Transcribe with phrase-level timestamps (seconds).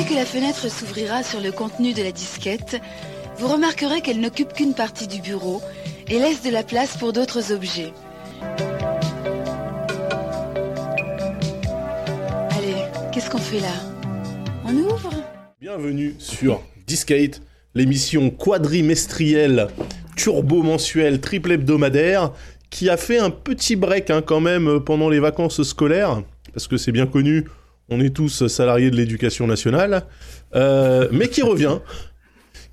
[0.00, 2.80] Dès que la fenêtre s'ouvrira sur le contenu de la disquette,
[3.36, 5.60] vous remarquerez qu'elle n'occupe qu'une partie du bureau
[6.08, 7.92] et laisse de la place pour d'autres objets.
[12.56, 12.76] Allez,
[13.12, 13.74] qu'est-ce qu'on fait là?
[14.64, 15.10] On ouvre?
[15.60, 17.42] Bienvenue sur Discate,
[17.74, 19.68] l'émission quadrimestrielle,
[20.16, 22.32] turbo-mensuelle, triple hebdomadaire,
[22.70, 26.22] qui a fait un petit break hein, quand même pendant les vacances scolaires,
[26.54, 27.44] parce que c'est bien connu,
[27.90, 30.04] on est tous salariés de l'éducation nationale,
[30.54, 31.78] euh, mais qui revient,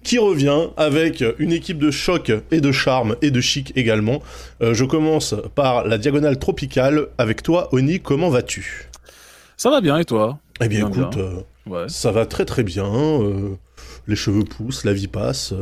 [0.03, 4.21] qui revient avec une équipe de choc et de charme et de chic également.
[4.61, 8.89] Euh, je commence par la diagonale tropicale avec toi, Oni, comment vas-tu?
[9.57, 10.37] Ça va bien et toi?
[10.61, 11.23] Eh bien, Bien, écoute, bien.
[11.25, 11.89] euh, Ouais.
[11.89, 12.89] ça va très très bien.
[14.07, 15.53] les cheveux poussent, la vie passe.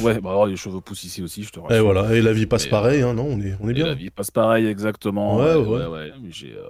[0.00, 1.76] Ouais, bah alors les cheveux poussent ici aussi, je te rassure.
[1.76, 3.74] et voilà, et la vie passe Et, pareil, hein, non On est, on est Et
[3.74, 3.86] bien.
[3.86, 5.36] la vie passe pareil exactement.
[5.38, 5.86] Ouais, ouais, ouais.
[5.86, 6.12] ouais.
[6.30, 6.62] J'ai euh,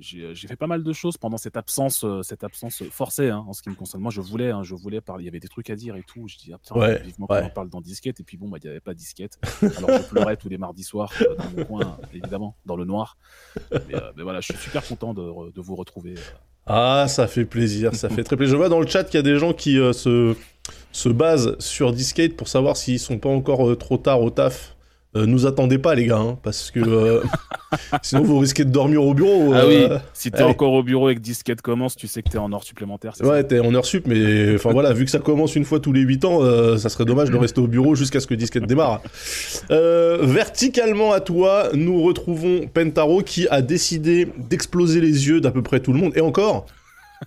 [0.00, 3.44] j'ai j'ai fait pas mal de choses pendant cette absence, euh, cette absence forcée hein,
[3.46, 4.02] en ce qui me concerne.
[4.02, 5.24] Moi, je voulais, hein, je voulais parler.
[5.24, 6.26] Il y avait des trucs à dire et tout.
[6.28, 7.40] Je dis, ah, putain, Ouais, vivement ouais.
[7.40, 8.20] qu'on en parle dans disquette.
[8.20, 9.38] Et puis bon, bah, il n'y avait pas disquette.
[9.76, 13.16] Alors je pleurais tous les mardis soirs euh, dans mon coin, évidemment, dans le noir.
[13.70, 16.12] Mais, euh, mais voilà, je suis super content de, vous retrouver.
[16.12, 16.22] euh.
[16.66, 18.52] Ah, ça fait plaisir, ça fait très plaisir.
[18.52, 20.36] Je vois dans le chat qu'il y a des gens qui euh, se,
[20.92, 24.76] se basent sur Discate pour savoir s'ils sont pas encore euh, trop tard au taf.
[25.16, 27.22] Euh, nous attendez pas, les gars, hein, parce que euh,
[28.02, 29.52] sinon vous risquez de dormir au bureau.
[29.52, 32.30] Ah euh, oui, si t'es encore au bureau et que disquette commence, tu sais que
[32.30, 33.14] t'es en heure supplémentaire.
[33.20, 35.92] Ouais, t'es en heure sup, mais enfin voilà, vu que ça commence une fois tous
[35.92, 38.66] les 8 ans, euh, ça serait dommage de rester au bureau jusqu'à ce que Disquette
[38.66, 39.02] démarre.
[39.72, 45.62] Euh, verticalement à toi, nous retrouvons Pentaro qui a décidé d'exploser les yeux d'à peu
[45.62, 46.12] près tout le monde.
[46.14, 46.66] Et encore,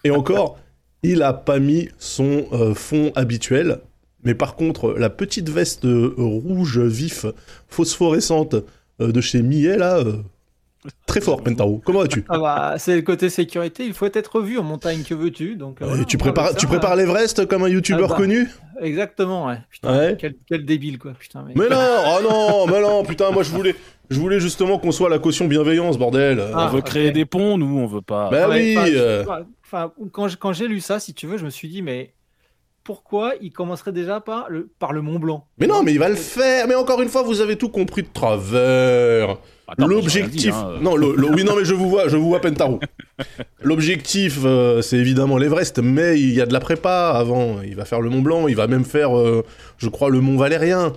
[0.06, 0.58] et encore,
[1.04, 3.80] il a pas mis son euh, fond habituel.
[4.26, 7.26] Mais par contre, la petite veste euh, rouge vif,
[7.68, 8.56] phosphorescente
[9.02, 10.14] euh, de chez Millet, là, euh,
[11.06, 11.82] très fort, Pentaro.
[11.86, 15.14] Comment vas-tu Ah bah, c'est le côté sécurité, il faut être vu en montagne, que
[15.14, 18.18] veux-tu donc, euh, Et tu prépares, tu ça, prépares l'Everest comme un youtubeur Ah bah.
[18.18, 18.50] connu?
[18.82, 19.58] Exactement, ouais.
[19.70, 20.18] Putain, Ouais.
[20.20, 21.14] Quel, quel débile, quoi.
[21.14, 21.54] Putain, mais...
[21.56, 23.76] Mais non, oh non, mais non, putain, moi je voulais,
[24.10, 26.42] je voulais justement qu'on soit la caution bienveillance, bordel.
[26.54, 26.86] Ah, On veut ok.
[26.86, 28.30] créer des ponts, nous, on veut pas.
[28.30, 29.26] Bah Ouais, oui.
[29.66, 32.14] enfin, quand j'ai lu ça, si tu veux, je me suis dit, mais
[32.84, 36.10] pourquoi il commencerait déjà par le, par le Mont Blanc Mais non, mais il va
[36.10, 36.68] le faire.
[36.68, 39.38] Mais encore une fois, vous avez tout compris de travers.
[39.78, 40.80] L'objectif, hein, euh.
[40.82, 42.80] non, le, le- oui, non, mais je vous vois, je vous vois Pentaro.
[43.62, 47.62] L'objectif, euh, c'est évidemment l'Everest, mais il y a de la prépa avant.
[47.62, 49.44] Il va faire le Mont Blanc, il va même faire, euh,
[49.78, 50.94] je crois, le Mont Valérien.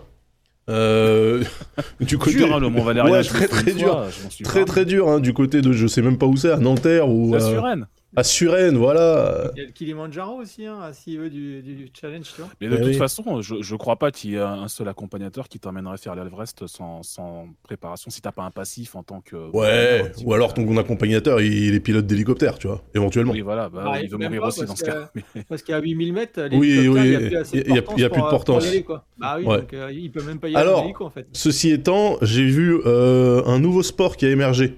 [0.68, 1.44] Euh,
[2.00, 3.12] du côté, Dur, hein, le Mont Valérien.
[3.12, 4.04] Ouais, très très dur,
[4.42, 7.08] très très dur, hein, du côté de, je sais même pas où c'est, à Nanterre
[7.08, 7.86] ou La euh, Suresnes.
[8.14, 9.50] À Suresnes, voilà.
[9.56, 12.50] Il y a le Kilimanjaro aussi, hein, à s'il veut du, du challenge, tu vois.
[12.60, 12.94] Mais de Eh toute oui.
[12.94, 16.66] façon, je, je crois pas qu'il y ait un seul accompagnateur qui t'emmènerait faire l'Everest
[16.66, 19.36] sans, sans préparation si t'as pas un passif en tant que.
[19.54, 23.32] Ouais, ou alors euh, ton accompagnateur, il est pilote d'hélicoptère, tu vois, éventuellement.
[23.32, 25.10] Oui, voilà, bah, Bah, il veut mourir aussi dans ce cas.
[25.48, 27.74] Parce qu'à 8000 mètres, Oui, l'hélicoptère, oui, il n'y a plus assez de a- il
[27.74, 28.64] y a- plus de euh, portance.
[28.64, 29.04] pour y aller, quoi.
[29.18, 29.58] Bah oui, Ouais.
[29.58, 31.26] donc euh, il peut même pas y aller Alors, en hélico, en fait.
[31.32, 34.76] Ceci étant, j'ai vu euh, un nouveau sport qui a émergé.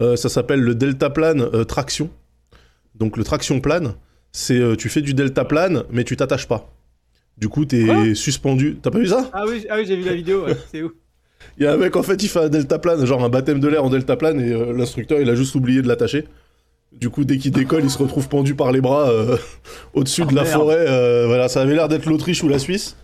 [0.00, 2.10] Euh, ça s'appelle le deltaplane euh, traction.
[2.94, 3.94] Donc le traction plane,
[4.32, 6.72] c'est euh, tu fais du deltaplane, mais tu t'attaches pas.
[7.38, 8.14] Du coup, t'es Quoi?
[8.14, 8.76] suspendu.
[8.80, 9.28] T'as pas vu ça?
[9.32, 10.92] Ah oui, ah oui j'ai vu la vidéo, ouais, c'est où
[11.58, 13.68] Il y a un mec, en fait, il fait un deltaplane, genre un baptême de
[13.68, 16.24] l'air en deltaplane, et euh, l'instructeur, il a juste oublié de l'attacher.
[16.92, 19.36] Du coup, dès qu'il décolle, il se retrouve pendu par les bras euh,
[19.94, 20.54] au-dessus Oh, de la merde.
[20.54, 21.26] forêt.
[21.26, 22.96] voilà, ça avait l'air d'être l'Autriche ou la Suisse.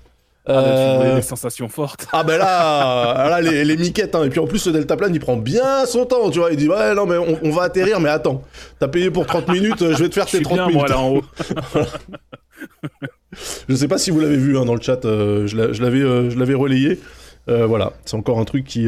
[0.47, 2.06] Ah, Euh, des sensations fortes.
[2.12, 4.25] Ah ben là, là les, les miquettes, hein.
[4.25, 6.69] et puis en plus ce deltaplane il prend bien son temps, tu vois, il dit
[6.69, 8.42] ouais non mais on, on va atterrir mais attends,
[8.78, 10.81] t'as payé pour 30 minutes, euh, je vais te faire tes suis 30 bien, minutes.
[10.81, 11.22] moi, là en haut.
[13.69, 16.31] Je sais pas si vous l'avez vu hein, dans le chat, euh, je l'avais euh,
[16.34, 16.98] l'avais relayé,
[17.48, 18.87] Euh, voilà, c'est encore un truc qui,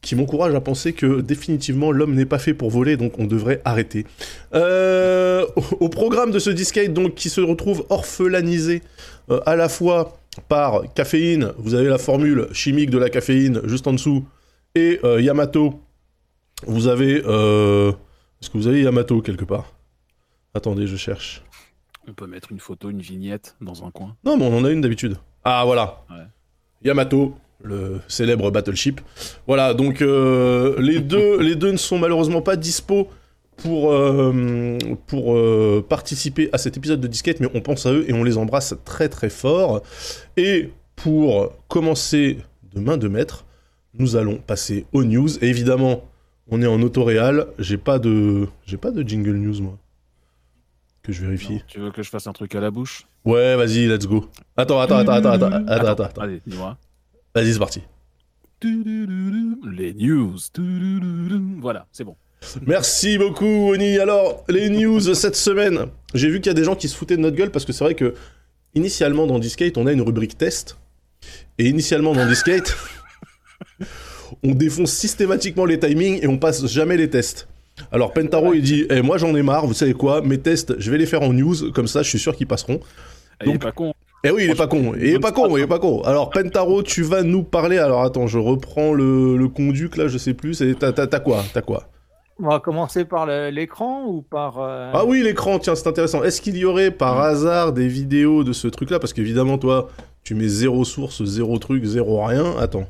[0.00, 3.60] qui m'encourage à penser que définitivement l'homme n'est pas fait pour voler, donc on devrait
[3.64, 4.06] arrêter.
[4.54, 8.82] Euh, au, au programme de ce discade donc qui se retrouve orphelanisé
[9.30, 10.16] euh, à la fois
[10.48, 14.24] par caféine, vous avez la formule chimique de la caféine juste en dessous,
[14.74, 15.80] et euh, Yamato,
[16.66, 17.22] vous avez...
[17.26, 17.90] euh,
[18.40, 19.72] Est-ce que vous avez Yamato quelque part?
[20.54, 21.42] Attendez, je cherche.
[22.08, 24.16] On peut mettre une photo, une vignette dans un coin.
[24.24, 25.16] Non, mais on en a une d'habitude.
[25.44, 26.02] Ah, voilà.
[26.10, 26.24] Ouais.
[26.82, 29.00] Yamato, le célèbre Battleship.
[29.46, 33.08] Voilà, donc euh, les, deux, les deux ne sont malheureusement pas dispo
[33.62, 38.04] pour, euh, pour euh, participer à cet épisode de Disquette, mais on pense à eux
[38.08, 39.82] et on les embrasse très très fort.
[40.36, 42.38] Et pour commencer
[42.74, 43.44] de main de maître,
[43.94, 45.28] nous allons passer aux news.
[45.42, 46.04] Et évidemment,
[46.48, 47.46] on est en autoréal.
[47.58, 49.78] J'ai pas de, j'ai pas de jingle news moi.
[51.02, 51.54] Que je vérifie.
[51.54, 53.06] Non, tu veux que je fasse un truc à la bouche?
[53.24, 54.28] Ouais, vas-y, let's go.
[54.56, 56.22] Attends, attends, attends, attends, attends, attends, attends, attends.
[56.22, 56.76] Allez, dis-moi.
[57.34, 57.82] Vas-y, c'est parti.
[58.62, 60.36] Les news.
[61.60, 62.16] Voilà, c'est bon.
[62.66, 63.98] Merci beaucoup, Oni.
[63.98, 65.86] Alors, les news cette semaine.
[66.14, 67.72] J'ai vu qu'il y a des gens qui se foutaient de notre gueule parce que
[67.72, 68.14] c'est vrai que,
[68.74, 70.78] initialement dans Discate, on a une rubrique test.
[71.58, 72.74] Et initialement dans Discate,
[74.42, 77.46] on défonce systématiquement les timings et on passe jamais les tests.
[77.92, 80.22] Alors, Pentaro, il dit eh, Moi j'en ai marre, vous savez quoi?
[80.22, 82.80] Mes tests, je vais les faire en news, comme ça je suis sûr qu'ils passeront.
[83.42, 83.92] Il est Donc- pas con.
[84.22, 86.02] Eh oui, il est pas con, il est pas con, il est pas con.
[86.02, 87.78] Alors Pentaro, tu vas nous parler.
[87.78, 90.62] Alors attends, je reprends le, le conduc là, je sais plus.
[90.78, 91.42] t'as quoi?
[91.54, 91.88] T'as quoi?
[92.42, 94.58] On va commencer par l'écran ou par.
[94.58, 96.22] euh, Ah oui, l'écran, tiens, c'est intéressant.
[96.24, 98.98] Est-ce qu'il y aurait par hasard des vidéos de ce truc-là?
[98.98, 99.88] Parce qu'évidemment, toi,
[100.24, 102.56] tu mets zéro source, zéro truc, zéro rien.
[102.58, 102.86] Attends.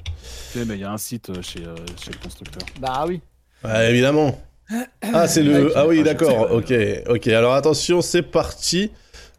[0.54, 2.62] Mais il y a un site euh, chez, euh, chez le constructeur.
[2.80, 3.20] Bah oui.
[3.64, 4.38] Ouais, évidemment.
[5.12, 5.72] Ah, c'est le.
[5.76, 6.52] Ah oui, d'accord.
[6.52, 6.72] Ok,
[7.08, 7.26] ok.
[7.28, 8.92] Alors attention, c'est parti.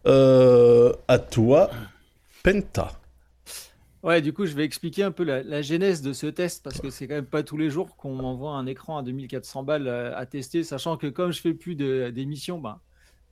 [0.05, 1.69] Euh, à toi,
[2.43, 2.91] Penta.
[4.03, 6.81] Ouais, du coup, je vais expliquer un peu la, la genèse de ce test parce
[6.81, 9.87] que c'est quand même pas tous les jours qu'on m'envoie un écran à 2400 balles
[9.87, 12.79] euh, à tester, sachant que comme je fais plus d'émissions, ben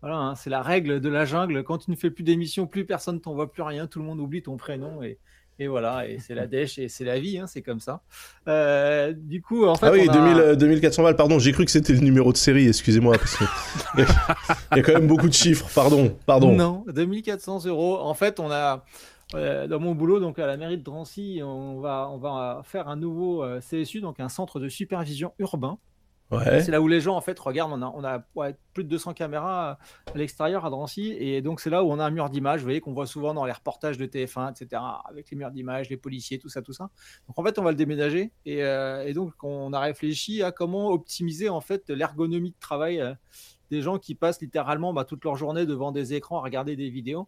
[0.02, 1.64] voilà, hein, c'est la règle de la jungle.
[1.64, 4.44] Quand tu ne fais plus d'émissions, plus personne t'envoie plus rien, tout le monde oublie
[4.44, 5.18] ton prénom et,
[5.58, 8.02] et voilà, et c'est la dèche et c'est la vie, hein, c'est comme ça.
[8.48, 11.52] Euh, du coup, en fait, ah oui, on a- 2000, euh, 2400 balles, pardon, j'ai
[11.52, 13.44] cru que c'était le numéro de série, excusez-moi, parce que
[13.96, 14.28] il y, a-
[14.74, 16.56] il y a quand même beaucoup de chiffres, pardon, pardon.
[16.56, 17.98] Non, 2400 euros.
[18.00, 18.86] En fait, on a
[19.36, 22.88] euh, dans mon boulot, donc à la mairie de Drancy, on va, on va faire
[22.88, 25.78] un nouveau euh, CSU, donc un centre de supervision urbain.
[26.32, 26.62] Ouais.
[26.62, 27.74] C'est là où les gens en fait regardent.
[27.74, 29.72] On a, on a ouais, plus de 200 caméras
[30.14, 32.60] à l'extérieur à Drancy, et donc c'est là où on a un mur d'image.
[32.60, 34.82] Vous voyez qu'on voit souvent dans les reportages de TF1, etc.
[35.06, 36.92] Avec les murs d'image, les policiers, tout ça, tout ça.
[37.28, 40.52] Donc en fait, on va le déménager, et, euh, et donc on a réfléchi à
[40.52, 43.14] comment optimiser en fait l'ergonomie de travail euh,
[43.72, 46.90] des gens qui passent littéralement bah, toute leur journée devant des écrans à regarder des
[46.90, 47.28] vidéos.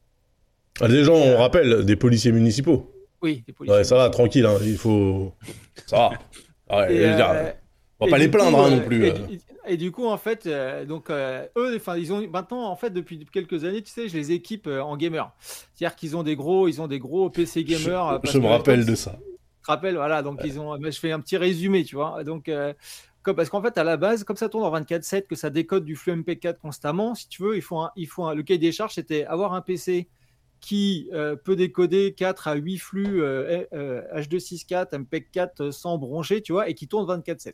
[0.80, 2.92] Ah, des gens, on rappelle, des policiers municipaux.
[3.22, 3.78] Oui, des policiers.
[3.80, 5.34] Ouais, ça va, tranquille, hein, il faut.
[5.86, 5.98] Ça
[6.70, 6.78] va.
[6.78, 7.52] Ouais, Et, je euh,
[8.00, 9.06] on va pas les coup, plaindre hein, euh, non plus.
[9.06, 9.14] Et, euh.
[9.14, 12.76] du- et du coup, en fait, euh, donc euh, eux, enfin, ils ont maintenant, en
[12.76, 15.32] fait, depuis quelques années, tu sais, je les équipe euh, en gamer.
[15.40, 18.08] C'est-à-dire qu'ils ont des gros, ils ont des gros PC gamers.
[18.08, 19.12] euh, Je, je me rappelle de ça.
[19.64, 22.24] te rappelles, voilà, donc ils ont, je fais un petit résumé, tu vois.
[22.24, 22.74] Donc, euh,
[23.24, 25.96] parce qu'en fait, à la base, comme ça tourne en 24/7, que ça décode du
[25.96, 28.72] flux MP4 constamment, si tu veux, il faut, un, il faut un- le cahier des
[28.72, 30.08] charges, c'était avoir un PC
[30.62, 36.42] qui euh, peut décoder 4 à 8 flux euh, euh, H264, MP4 euh, sans broncher,
[36.42, 37.54] tu vois, et qui tourne 24/7.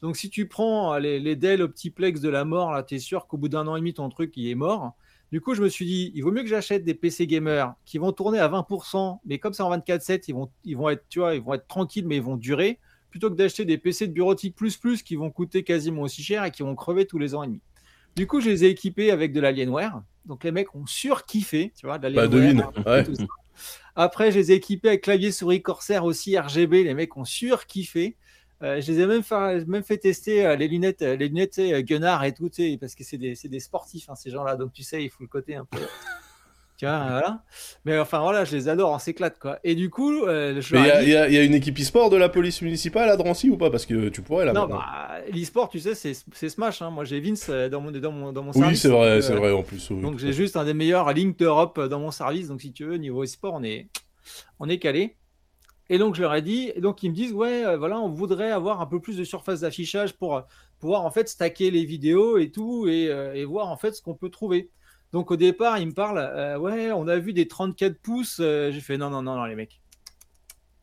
[0.00, 2.98] Donc, si tu prends euh, les, les Dell Optiplex de la mort, là, tu es
[3.00, 4.94] sûr qu'au bout d'un an et demi, ton truc, il est mort.
[5.32, 7.98] Du coup, je me suis dit, il vaut mieux que j'achète des PC gamers qui
[7.98, 11.18] vont tourner à 20%, mais comme c'est en 24/7, ils vont, ils vont être, tu
[11.18, 12.78] vois, ils vont être tranquilles, mais ils vont durer,
[13.10, 16.44] plutôt que d'acheter des PC de bureautique plus plus qui vont coûter quasiment aussi cher
[16.44, 17.60] et qui vont crever tous les ans et demi.
[18.16, 20.02] Du coup, je les ai équipés avec de l'Alienware.
[20.24, 22.72] Donc les mecs ont surkiffé, tu vois, de Bah, l'Alienware.
[22.72, 22.84] devine.
[22.86, 23.04] Ouais.
[23.96, 26.84] Après, je les ai équipés avec clavier souris Corsair aussi RGB.
[26.84, 28.16] Les mecs ont surkiffé.
[28.62, 31.60] Euh, je les ai même fait, même fait tester euh, les lunettes, euh, les lunettes
[31.84, 32.50] Gunnar et tout,
[32.80, 34.56] parce que c'est des, c'est des sportifs, hein, ces gens-là.
[34.56, 35.78] Donc tu sais, il faut le côté un peu.
[36.78, 37.44] Tu vois, voilà.
[37.84, 39.58] Mais enfin voilà, je les adore, on s'éclate quoi.
[39.64, 41.78] Et du coup, euh, je il y, dit- y a- il y a une équipe
[41.78, 43.70] e-sport de la police municipale à Drancy ou pas?
[43.70, 46.14] Parce que tu pourrais là Non, bah, l'e-sport, tu sais, c'est
[46.48, 46.80] Smash.
[46.82, 46.90] hein.
[46.90, 48.82] Moi, j'ai Vince euh, dans mon, dans mon, dans mon oui, service.
[48.82, 49.90] c'est vrai, c'est euh, vrai en plus.
[49.90, 50.00] oui.
[50.02, 52.48] Donc, j'ai juste un des meilleurs links d'Europe dans mon service.
[52.48, 53.88] Donc, si tu veux, niveau e-sport, on est,
[54.60, 55.16] on est calé.
[55.90, 58.10] Et donc, je leur ai dit, et donc, ils me disent, ouais, euh, voilà, on
[58.10, 60.42] voudrait avoir un peu plus de surface d'affichage pour euh,
[60.80, 64.02] pouvoir, en fait, stacker les vidéos et tout, et, euh, et voir, en fait, ce
[64.02, 64.70] qu'on peut trouver.
[65.12, 68.38] Donc, au départ, ils me parlent, euh, ouais, on a vu des 34 pouces.
[68.40, 69.80] Euh, j'ai fait, non, non, non, non, les mecs.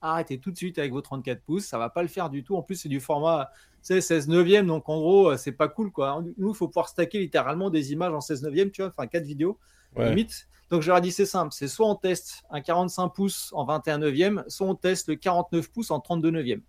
[0.01, 2.55] Arrêtez tout de suite avec vos 34 pouces, ça va pas le faire du tout.
[2.55, 3.49] En plus, c'est du format
[3.81, 6.23] tu sais, 16 neuvième, donc en gros, euh, c'est pas cool, quoi.
[6.37, 9.23] Nous, il faut pouvoir stacker littéralement des images en 16 neuvième, tu vois, enfin, 4
[9.23, 9.59] vidéos
[9.95, 10.09] Ouais.
[10.09, 10.47] limite.
[10.69, 13.65] Donc je leur ai dit c'est simple, c'est soit on teste un 45 pouces en
[13.65, 16.61] 21 neuvième, soit on teste le 49 pouces en 32 neuvième.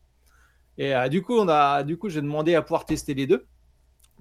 [0.79, 3.47] Et euh, du coup, on a, du coup, j'ai demandé à pouvoir tester les deux.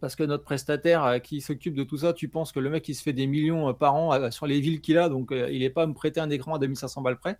[0.01, 2.87] Parce que notre prestataire euh, qui s'occupe de tout ça, tu penses que le mec
[2.89, 5.29] il se fait des millions euh, par an euh, sur les villes qu'il a, donc
[5.31, 7.37] il n'est pas à me prêter un écran à 2500 balles près.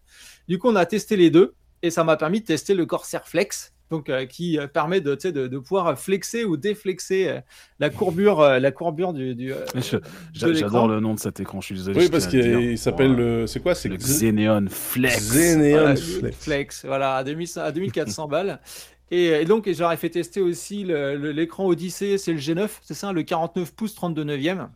[0.48, 3.28] Du coup, on a testé les deux et ça m'a permis de tester le Corsair
[3.28, 7.40] Flex donc euh, qui permet de, de, de pouvoir flexer ou déflexer euh,
[7.80, 9.54] la courbure, euh, la courbure du.
[9.54, 9.58] euh.
[10.34, 12.00] J'adore le nom de cet écran, je suis désolé.
[12.00, 13.46] Oui, parce qu'il s'appelle le.
[13.46, 15.30] C'est quoi C'est le Xe- Xeneon Flex.
[15.30, 16.38] Xeneon Voilà, Flex.
[16.38, 18.60] Flex, voilà, à, 2000 à 2400 balles.
[19.12, 23.24] Et, et donc, j'aurais fait tester aussi l'écran Odyssey, c'est le G9, c'est ça, le
[23.24, 24.70] 49 pouces 32 neuvième.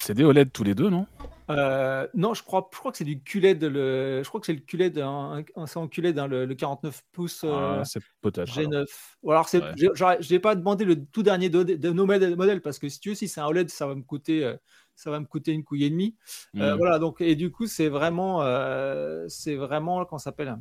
[0.00, 1.06] C'est des OLED tous les deux, non?
[1.50, 4.52] Euh, non, je crois, je crois que c'est du QLED, le, je crois que c'est
[4.52, 8.56] le QLED, un- c'est en QLED, hein, le, le 49 pouces euh, Ah, C'est peut-être.
[8.58, 8.70] alors.
[8.70, 8.86] G9.
[9.22, 10.18] Ou alors, c'est, Ouais.
[10.20, 13.14] j'ai- pas demandé le tout dernier de, de nos modèles, parce que si tu veux,
[13.16, 14.56] si c'est un OLED, ça va me coûter, euh,
[14.94, 16.14] ça va me coûter une couille et demie.
[16.56, 16.78] Euh, Mm.
[16.78, 20.56] voilà, donc, et du coup, c'est vraiment, euh, c'est vraiment, comment ça s'appelle?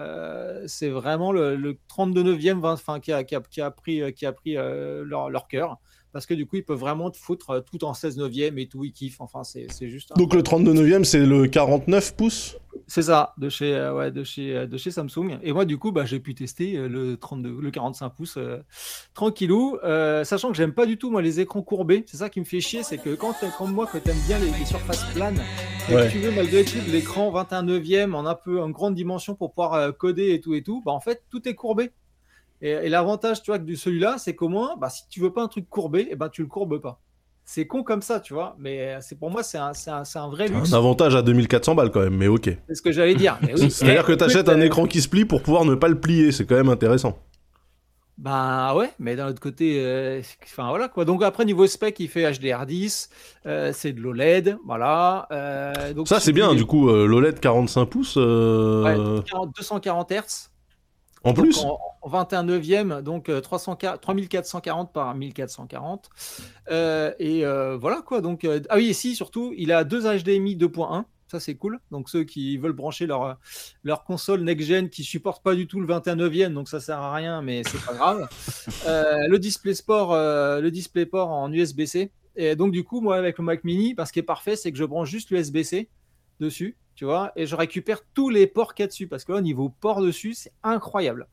[0.00, 4.12] Euh, c'est vraiment le, le 32 neuvième 20, enfin, qui, a, qui, a, pris, euh,
[4.56, 5.78] euh, leur cœur.
[6.12, 8.66] Parce que du coup, ils peuvent vraiment te foutre euh, tout en 16 neuvième et
[8.66, 9.20] tout, ils kiffent.
[9.20, 10.12] Enfin, c'est juste.
[10.16, 14.24] Donc le 32 neuvième, c'est le 49 pouces C'est ça, de chez, euh, ouais, de
[14.24, 15.38] chez, euh, de chez Samsung.
[15.42, 18.58] Et moi, du coup, bah, j'ai pu tester le 32, le 45 pouces euh,
[19.14, 22.04] tranquillou, euh, sachant que j'aime pas du tout moi les écrans courbés.
[22.06, 24.50] C'est ça qui me fait chier, c'est que quand, comme moi, que t'aimes bien les,
[24.58, 25.40] les surfaces planes,
[25.90, 26.06] et Ouais.
[26.06, 29.52] que tu veux malgré tout l'écran 21 neuvième en un peu en grande dimension pour
[29.52, 31.90] pouvoir coder et tout et tout, bah en fait tout est courbé.
[32.60, 35.42] Et, et l'avantage, tu vois, de celui-là, c'est qu'au moins, bah, si tu veux pas
[35.42, 37.00] un truc courbé, et ben tu le courbes pas.
[37.44, 40.18] C'est con comme ça, tu vois, mais euh, c'est pour moi, c'est un, un, c'est
[40.18, 40.72] un vrai luxe.
[40.72, 42.50] Un avantage à 2400 balles quand même, mais ok.
[42.68, 43.38] C'est ce que j'allais dire.
[43.42, 43.70] Oui.
[43.70, 45.98] C'est-à-dire que Eh, tu achètes un écran qui se plie pour pouvoir ne pas le
[45.98, 47.16] plier, c'est quand même intéressant.
[48.18, 51.04] Ben ouais, mais d'un autre côté, euh, enfin voilà quoi.
[51.04, 53.08] Donc après niveau spec, il fait HDR10,
[53.46, 55.28] euh, c'est de l'OLED, voilà.
[55.30, 60.50] euh, donc Ça c'est bien, du coup, l'OLED 45 pouces, euh, Ouais, 40 240 Hz.
[61.24, 66.10] En donc plus en, en 21 neuvième, donc euh, 300 3440 par 1440.
[66.70, 68.20] Euh, et euh, voilà quoi.
[68.20, 71.04] Donc euh, ah oui, et si surtout, il a deux HDMI 2.1.
[71.30, 71.78] Ça c'est cool.
[71.90, 73.38] Donc ceux qui veulent brancher leur
[73.82, 76.98] leur console next gen qui supporte pas du tout le 21 neuvième, donc ça sert
[76.98, 78.28] à rien, mais c'est pas grave.
[78.86, 82.12] Euh, le display sport, euh, le display port en USB-C.
[82.36, 84.72] Et donc du coup, moi avec le Mac Mini, parce ce qui est parfait, c'est
[84.72, 85.90] que je branche juste l'USB-C
[86.40, 89.30] dessus, tu vois, et je récupère tous les ports qu'il y a dessus, parce que
[89.30, 91.28] là, au niveau port dessus, c'est incroyable.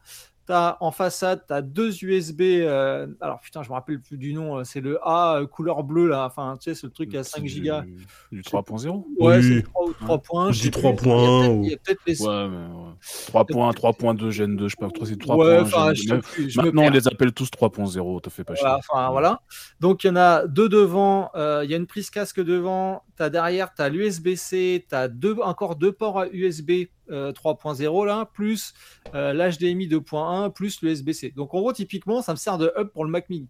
[0.48, 2.42] T'as en façade, tu as deux USB.
[2.42, 4.60] euh, alors putain, je me rappelle plus du nom.
[4.60, 6.26] euh, C'est le A euh, couleur bleue là.
[6.26, 7.82] Enfin, tu sais, c'est le truc à 5 C'est gigas.
[7.82, 7.98] Du,
[8.32, 9.44] du 3.0 Ouais, Oui.
[9.44, 10.52] c'est 3 ou 3 points.
[10.52, 10.82] Je sais dis plus.
[10.82, 12.22] 3 points Il y a peut-être les.
[12.22, 12.92] Ouais, mais ouais.
[13.28, 15.64] 3 points, 3.2, Gen 2, je sais pas, c'est 3 ouais, points.
[15.64, 16.16] enfin, Gen je 2.
[16.22, 18.68] sais plus, je me Maintenant, on les appelle tous 3.0, te fais pas chier.
[18.68, 19.40] enfin, voilà.
[19.80, 21.32] Donc, il y en a deux devant.
[21.36, 23.02] euh, Il y a une prise casque devant.
[23.18, 24.86] Tu as derrière, tu as l'USB-C.
[24.88, 28.74] Tu as deux, encore deux ports à USB euh, 3.0 là, plus
[29.14, 31.34] euh, l'HDMI 2.1, plus l'USB-C.
[31.36, 33.48] Donc, en gros, typiquement, ça me sert de hub pour le Mac mini.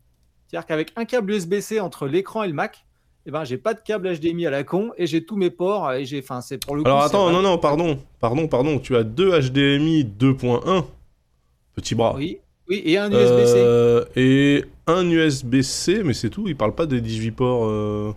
[0.47, 2.85] C'est-à-dire qu'avec un câble USB-C entre l'écran et le Mac,
[3.25, 5.91] eh ben, j'ai pas de câble HDMI à la con et j'ai tous mes ports.
[5.93, 6.83] Et j'ai, enfin, c'est pour le.
[6.85, 10.85] Alors attends, non, non, pardon, pardon, pardon, tu as deux HDMI 2.1,
[11.73, 12.13] petit bras.
[12.15, 12.37] Oui,
[12.69, 13.53] oui, et un USB-C.
[13.57, 17.65] Euh, et un USB-C, mais c'est tout, il parle pas des 18 ports.
[17.65, 18.13] euh.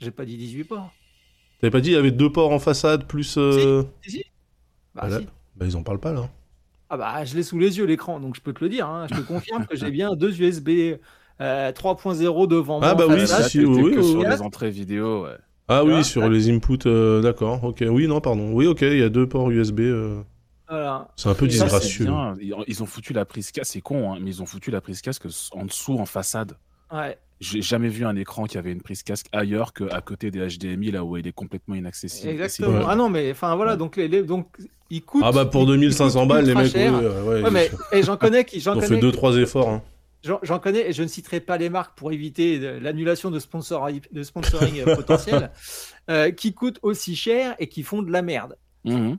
[0.00, 0.92] J'ai pas dit 18 ports.
[1.60, 3.36] T'avais pas dit il y avait deux ports en façade plus.
[3.38, 4.24] euh, Si, si.
[4.94, 5.20] Bah, Voilà.
[5.20, 5.26] si.
[5.56, 6.28] Bah ils en parlent pas là.
[6.90, 8.88] Ah bah je l'ai sous les yeux l'écran, donc je peux te le dire.
[8.88, 9.06] hein.
[9.10, 10.98] Je te confirme que j'ai bien deux USB
[11.40, 12.88] euh, 3.0 devant moi.
[12.90, 14.26] Ah bah oui, si, oui, que oui, sur oui.
[14.28, 15.36] les entrées vidéo, ouais.
[15.68, 17.84] Ah Tu oui, vois sur les inputs, euh, d'accord, ok.
[17.88, 18.52] Oui, non, pardon.
[18.52, 19.80] Oui, ok, il y a deux ports USB.
[19.80, 20.22] euh,
[20.68, 21.08] Voilà.
[21.16, 22.06] C'est un peu disgracieux.
[22.68, 25.00] ils ont foutu la prise casque, c'est con, hein, mais ils ont foutu la prise
[25.00, 26.56] casque en dessous, en façade.
[26.92, 27.18] Ouais.
[27.40, 30.92] J'ai jamais vu un écran qui avait une prise casque ailleurs qu'à côté des HDMI,
[30.92, 32.30] là où il est complètement inaccessible.
[32.30, 32.78] Exactement.
[32.78, 32.84] Ouais.
[32.88, 34.46] Ah non, mais enfin voilà, donc les, les- donc
[34.90, 35.22] ils coûtent.
[35.26, 36.94] Ah bah pour ils- ils 2500 coûtent balles, les mecs, cher.
[36.94, 39.68] euh, ouais, Ouais, mais et j'en connais qui, ont fait connais, deux, trois efforts.
[39.68, 39.82] hein.
[40.22, 43.88] j'en j'en connais et je ne citerai pas les marques pour éviter l'annulation de, sponsor,
[44.12, 45.50] de sponsoring euh, potentiel,
[46.10, 48.56] euh, qui coûtent aussi cher et qui font de la merde.
[48.84, 49.18] Mhm.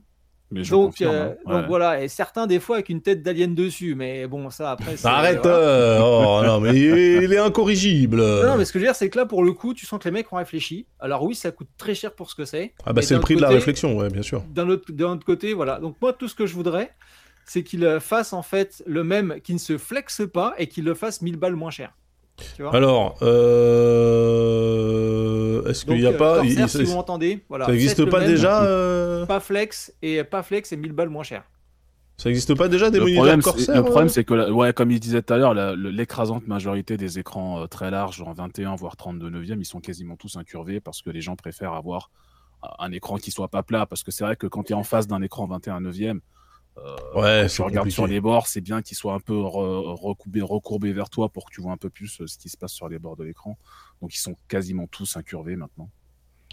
[0.52, 3.22] Mais je Donc, confirme, euh, hein, donc voilà, et certains des fois avec une tête
[3.22, 4.96] d'alien dessus, mais bon, ça après.
[4.96, 8.84] c'est- Arrête euh, Oh non, mais il est incorrigible Non, non, mais ce que je
[8.84, 10.86] veux dire, c'est que là, pour le coup, tu sens que les mecs ont réfléchi.
[11.00, 12.74] Alors oui, ça coûte très cher pour ce que c'est.
[12.84, 14.42] Ah bah c'est le prix de la réflexion, ouais, bien sûr.
[14.42, 15.80] D'un autre, autre côté, voilà.
[15.80, 16.92] Donc moi, tout ce que je voudrais,
[17.44, 20.94] c'est qu'il fasse en fait le même, qu'il ne se flexe pas et qu'il le
[20.94, 21.92] fasse 1000 balles moins cher.
[22.54, 23.16] Tu vois Alors,
[24.36, 25.62] euh...
[25.68, 26.36] est-ce qu'il n'y a euh, pas...
[26.36, 27.66] Corsair, il- si vous m'entendez, voilà.
[27.66, 31.22] Ça n'existe pas même, déjà euh, Pas flex et pas flex et 1000 balles moins
[31.22, 31.44] cher.
[32.18, 34.50] Ça n'existe pas déjà des Le moniteurs problème, Corsair le problème, euh c'est que, la-
[34.50, 38.16] ouais, comme il disait tout à l'heure, la- l'écrasante majorité des écrans euh, très larges,
[38.16, 41.74] genre 21 voire 32 neuvième, ils sont quasiment tous incurvés parce que les gens préfèrent
[41.74, 42.10] avoir
[42.64, 43.84] euh, un écran qui soit pas plat.
[43.86, 46.20] Parce que c'est vrai que quand tu es en face d'un écran 21 neuvième, euh,
[47.14, 49.94] Ouais, quand c'est tu regardes sur les bords, c'est bien qu'il soit un peu re-
[50.00, 52.56] recourbé, recourbé vers toi pour que tu vois un peu plus euh, ce qui se
[52.56, 53.58] passe sur les bords de l'écran.
[54.02, 55.88] Donc ils sont quasiment tous incurvés maintenant.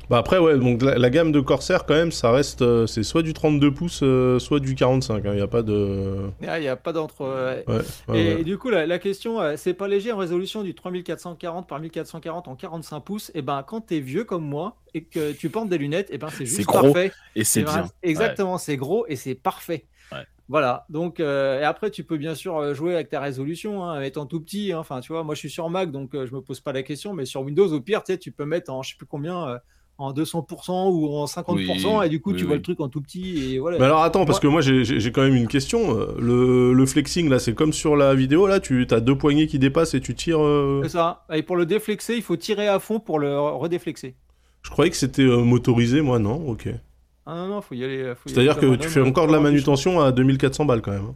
[0.10, 2.62] Bah après, ouais, donc la, la gamme de Corsair, quand même, ça reste.
[2.62, 5.24] euh, c'est soit du 32 pouces, euh, soit du 45.
[5.26, 6.30] Il n'y a pas de.
[6.46, 7.22] Ah, Il n'y a pas d'entre.
[7.22, 7.64] ouais.
[7.68, 8.44] Ouais, ouais, et, ouais.
[8.44, 12.48] du coup, la, la question, euh, c'est pas léger en résolution du 3440 par 1440
[12.50, 13.32] en 45 pouces.
[13.34, 16.30] Et ben, quand t'es vieux comme moi et que tu portes des lunettes, et ben
[16.32, 17.14] c'est juste C'est gros parfait.
[17.36, 17.86] Et c'est bien.
[18.02, 19.86] Exactement, c'est gros et c'est parfait.
[20.50, 24.02] Voilà, donc euh, et après tu peux bien sûr euh, jouer avec ta résolution, hein,
[24.02, 24.74] étant tout petit.
[24.74, 24.80] hein.
[24.80, 26.84] Enfin, tu vois, moi je suis sur Mac, donc euh, je me pose pas la
[26.84, 29.06] question, mais sur Windows, au pire, tu sais, tu peux mettre en je sais plus
[29.08, 29.58] combien, euh,
[29.98, 32.90] en 200% ou en 50%, Oui, et du coup oui, tu vois le truc en
[32.90, 33.78] tout petit et voilà.
[33.80, 35.96] Mais alors attends, parce que moi j'ai- quand même une question.
[36.20, 39.60] Le, le flexing là, c'est comme sur la vidéo là, tu as deux poignées qui
[39.60, 40.42] dépassent et tu tires.
[40.84, 41.26] C'est ça.
[41.32, 44.16] Et pour le déflexer, il faut tirer à fond pour le redéflexer.
[44.64, 46.68] Je croyais que c'était motorisé, moi non, ok.
[47.26, 48.14] Ah non, non, faut y aller.
[48.26, 51.06] C'est-à-dire que tu fais encore de la manutention à 2400 balles quand même.
[51.06, 51.16] hein.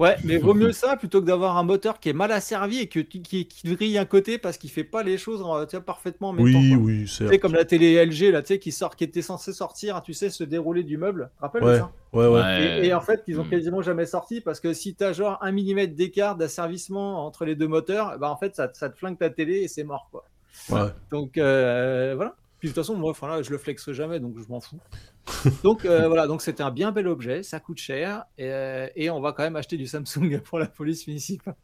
[0.00, 2.88] Ouais, mais vaut mieux ça plutôt que d'avoir un moteur qui est mal asservi et
[2.88, 6.32] que, qui, qui grille un côté parce qu'il fait pas les choses euh, parfaitement en
[6.32, 6.58] même temps.
[6.58, 6.78] Oui, quoi.
[6.82, 7.28] oui, Tu c'est.
[7.28, 10.12] sais, comme la télé LG, là, tu sais, qui sort, qui était censée sortir, tu
[10.12, 11.30] sais, se dérouler du meuble.
[11.32, 12.80] Tu te rappelles de Ouais, ça ouais, ouais.
[12.82, 13.50] Et, et en fait, ils ont Mm.
[13.50, 17.54] quasiment jamais sorti parce que si tu as genre un millimètre d'écart d'asservissement entre les
[17.54, 20.08] deux moteurs, bah en fait, ça, te- ça te flingue ta télé et c'est mort,
[20.10, 20.24] quoi.
[20.70, 20.90] ouais.
[21.12, 22.34] Donc euh, voilà.
[22.64, 24.80] Puis de toute façon, moi, enfin là, je le flexe jamais, donc je m'en fous.
[25.62, 29.10] donc euh, voilà, donc c'était un bien bel objet, ça coûte cher, et, euh, et
[29.10, 31.56] on va quand même acheter du Samsung pour la police municipale.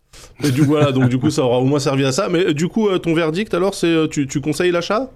[0.44, 2.28] Et du, voilà, donc du coup ça aura au moins servi à ça.
[2.28, 5.10] Mais euh, du coup, ton verdict alors, c'est tu, tu conseilles l'achat?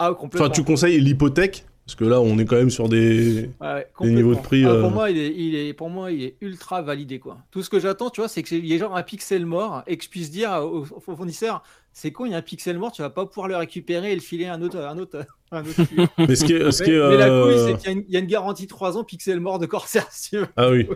[0.00, 0.46] Ah, complètement.
[0.48, 1.64] Enfin, tu conseilles l'hypothèque?
[1.88, 3.48] Parce que là, on est quand même sur des.
[3.60, 6.22] Ouais, niveaux de prix, Ah, euh, pour, moi, il est, il est, pour moi, il
[6.22, 7.18] est ultra validé.
[7.18, 7.38] Quoi.
[7.50, 9.96] Tout ce que j'attends, tu vois, c'est qu'il y ait genre un pixel mort et
[9.96, 11.62] que je puisse dire au, au fournisseur
[12.00, 14.14] c'est con, il y a un pixel mort, tu vas pas pouvoir le récupérer et
[14.14, 14.78] le filer à un autre.
[14.78, 16.08] Un autre, un autre client.
[16.18, 16.70] Mais ce qui est.
[16.70, 18.16] ce mais, qui est, mais la couille, euh, c'est qu'il y, a une- il y
[18.16, 20.06] a une garantie 3 ans pixel mort de Corsair.
[20.12, 20.36] Si.
[20.56, 20.86] Ah oui.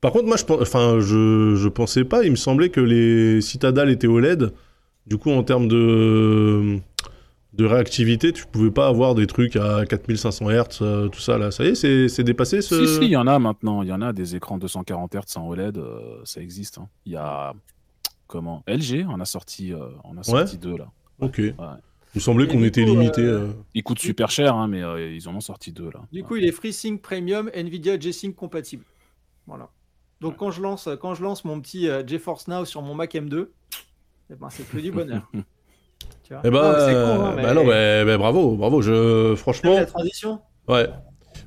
[0.00, 2.24] Par contre, moi, je, enfin, je, je pensais pas.
[2.24, 4.52] Il me semblait que les Citadel étaient OLED.
[5.06, 6.78] Du coup, en termes de,
[7.54, 11.50] de réactivité, tu pouvais pas avoir des trucs à 4500 Hz, euh, tout ça là.
[11.50, 12.86] Ça y est, c'est c'est dépassé ce.
[12.86, 13.82] Si, si, il y en a maintenant.
[13.82, 15.76] Il y en a des écrans 240 Hz en OLED.
[15.78, 16.78] euh, ça existe.
[16.78, 16.88] hein.
[17.04, 17.52] Il y a.
[18.32, 20.86] Comment LG en a sorti, euh, on a sorti deux là.
[21.20, 21.36] Ok.
[21.36, 21.54] Il
[22.14, 23.20] me semblait qu'on était coup, limité.
[23.20, 26.00] euh, euh, Ils coûtent super cher, hein, mais euh, ils en ont sorti deux là.
[26.12, 28.84] Du coup, il est FreeSync Premium, Nvidia G-Sync compatible.
[29.46, 29.68] Voilà.
[30.22, 33.12] Donc quand je lance, quand je lance mon petit euh, GeForce Now sur mon Mac
[33.12, 33.48] M2,
[34.30, 35.30] eh ben, c'est que du bonheur.
[36.24, 38.80] Tu vois Eh ben, Non, con, hein, bah non, bravo, bravo.
[38.80, 40.88] Je, franchement, la transition ouais,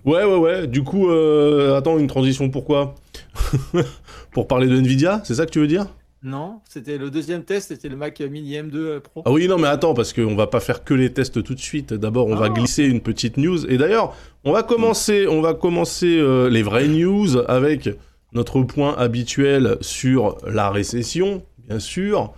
[0.05, 0.67] ouais, ouais, ouais.
[0.67, 2.47] Du coup, euh, attends, une transition.
[2.51, 2.93] Pourquoi?
[4.33, 5.88] Pour parler de Nvidia, c'est ça que tu veux dire?
[6.25, 9.21] Non, c'était le deuxième test, c'était le Mac Mini M2 Pro.
[9.25, 11.59] Ah oui, non, mais attends, parce qu'on va pas faire que les tests tout de
[11.59, 11.93] suite.
[11.93, 12.49] D'abord, on va Ah.
[12.49, 13.63] glisser une petite news.
[13.71, 17.89] Et d'ailleurs, on va commencer, on va commencer euh, les vraies news avec
[18.33, 22.33] notre point habituel sur la récession, bien sûr.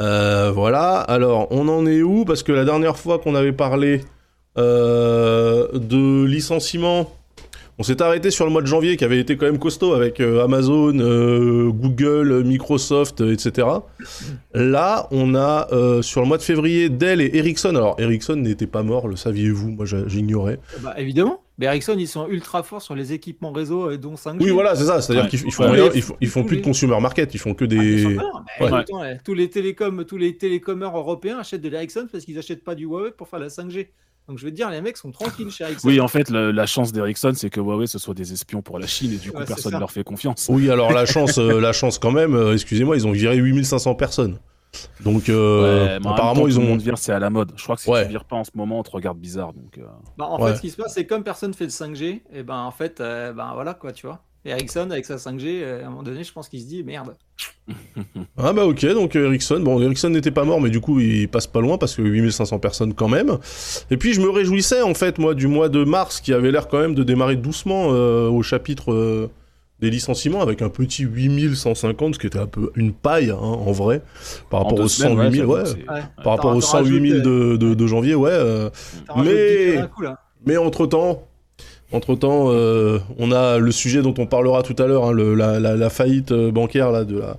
[0.00, 1.00] Euh, voilà.
[1.00, 2.24] Alors, on en est où?
[2.24, 4.02] Parce que la dernière fois qu'on avait parlé
[4.58, 7.10] euh, de licenciement,
[7.78, 10.20] on s'est arrêté sur le mois de janvier qui avait été quand même costaud avec
[10.20, 13.66] euh, Amazon, euh, Google, Microsoft, euh, etc.
[14.54, 17.70] Là, on a euh, sur le mois de février Dell et Ericsson.
[17.70, 19.70] Alors, Ericsson n'était pas mort, le saviez-vous?
[19.70, 20.58] Moi, j'ignorais.
[20.82, 21.40] Bah, évidemment.
[21.58, 24.42] Mais Ericsson, ils sont ultra forts sur les équipements réseau, dont 5G.
[24.42, 25.00] Oui, voilà, c'est ça.
[25.00, 25.30] C'est-à-dire Ouais.
[25.30, 25.88] qu'ils ils font, Ouais.
[25.94, 26.66] ils font, ils font plus de Oui.
[26.66, 28.04] consumer market, ils font que Ah, des.
[28.06, 28.16] Ouais.
[28.60, 32.64] attends, eh, tous les télécoms, tous les télécomeurs européens achètent de l'Ericsson parce qu'ils achètent
[32.64, 33.88] pas du Huawei pour faire la 5G.
[34.28, 35.86] Donc je veux te dire, les mecs sont tranquilles chez Ericsson.
[35.86, 38.78] Oui, en fait, le- la chance d'Ericsson, c'est que Huawei, ce soit des espions pour
[38.78, 40.46] la Chine et du coup, Ouais, personne ne leur fait confiance.
[40.50, 42.34] Oui, alors la chance, euh, la chance quand même.
[42.34, 44.38] euh, Excusez-moi, ils ont viré 8500 personnes.
[45.00, 46.76] Donc, euh, Ouais, apparemment, temps, ils ont.
[46.76, 47.52] vire, c'est à la mode.
[47.56, 48.02] Je crois que si Ouais.
[48.04, 49.52] tu vires pas en ce moment, on te regarde bizarre.
[49.52, 49.82] Donc, euh,
[50.16, 50.50] Bah, en Ouais.
[50.50, 53.00] fait, ce qui se passe, c'est comme personne fait le 5G, et ben en fait,
[53.00, 54.24] euh, ben voilà quoi, tu vois.
[54.46, 56.82] Et Ericsson avec sa 5G, euh, à un moment donné, je pense qu'il se dit
[56.82, 57.14] merde.
[58.36, 61.28] Ah bah ok, donc euh, Ericsson, bon Ericsson n'était pas mort mais du coup il
[61.28, 63.38] passe pas loin parce que 8500 personnes quand même.
[63.90, 66.68] Et puis je me réjouissais en fait moi du mois de mars qui avait l'air
[66.68, 69.30] quand même de démarrer doucement euh, au chapitre euh,
[69.80, 73.72] des licenciements avec un petit 8150 ce qui était un peu une paille hein, en
[73.72, 74.02] vrai
[74.50, 76.02] par rapport aux semaines, 108 000 j'avoue ouais, que c'est- Ouais.
[76.22, 78.30] par rapport aux t'en 108 000 rajoutes, de, de, de janvier ouais.
[78.32, 78.68] euh,
[79.16, 80.18] Mais- 10 d'un coup, là.
[80.44, 81.26] mais entre temps,
[81.94, 82.48] entre temps,
[83.18, 86.32] on a le sujet dont on parlera tout à l'heure, hein, la, la- la faillite
[86.32, 87.36] euh, bancaire là, de, la,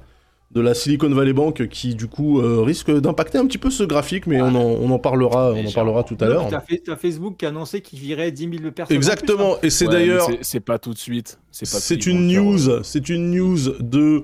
[0.52, 3.84] de la Silicon Valley Bank qui du coup euh, risque d'impacter un petit peu ce
[3.84, 6.50] graphique, mais on, en, on en parlera, on en parlera tout à l'heure.
[6.66, 8.96] fait- t'as Facebook qui a annoncé qu'il virait 10 000 personnes.
[8.96, 11.38] en Exactement, et c'est Ouais, d'ailleurs, c'est- pas tout de suite.
[11.52, 14.24] C'est une news, euh, c'est une news de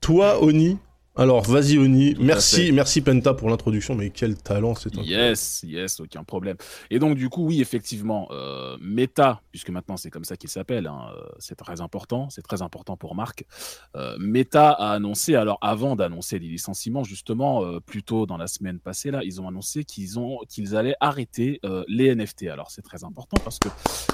[0.00, 0.78] toi Oni,
[1.18, 2.14] Alors, vas-y, Oni.
[2.14, 5.02] Tout Merci, merci Penta pour l'introduction, mais quel talent c'est toi.
[5.02, 6.56] Yes, yes, aucun problème.
[6.90, 10.86] Et donc, du coup, oui, effectivement, euh, Meta, puisque maintenant c'est comme ça qu'il s'appelle,
[10.86, 13.44] hein, euh, c'est très important, c'est très important pour Marc.
[13.96, 18.46] Euh, Meta a annoncé, alors avant d'annoncer les licenciements, justement, euh, plus tôt dans la
[18.46, 22.44] semaine passée, là, ils ont annoncé qu'ils ont qu'ils allaient arrêter les NFT.
[22.44, 23.68] Alors, c'est très important parce que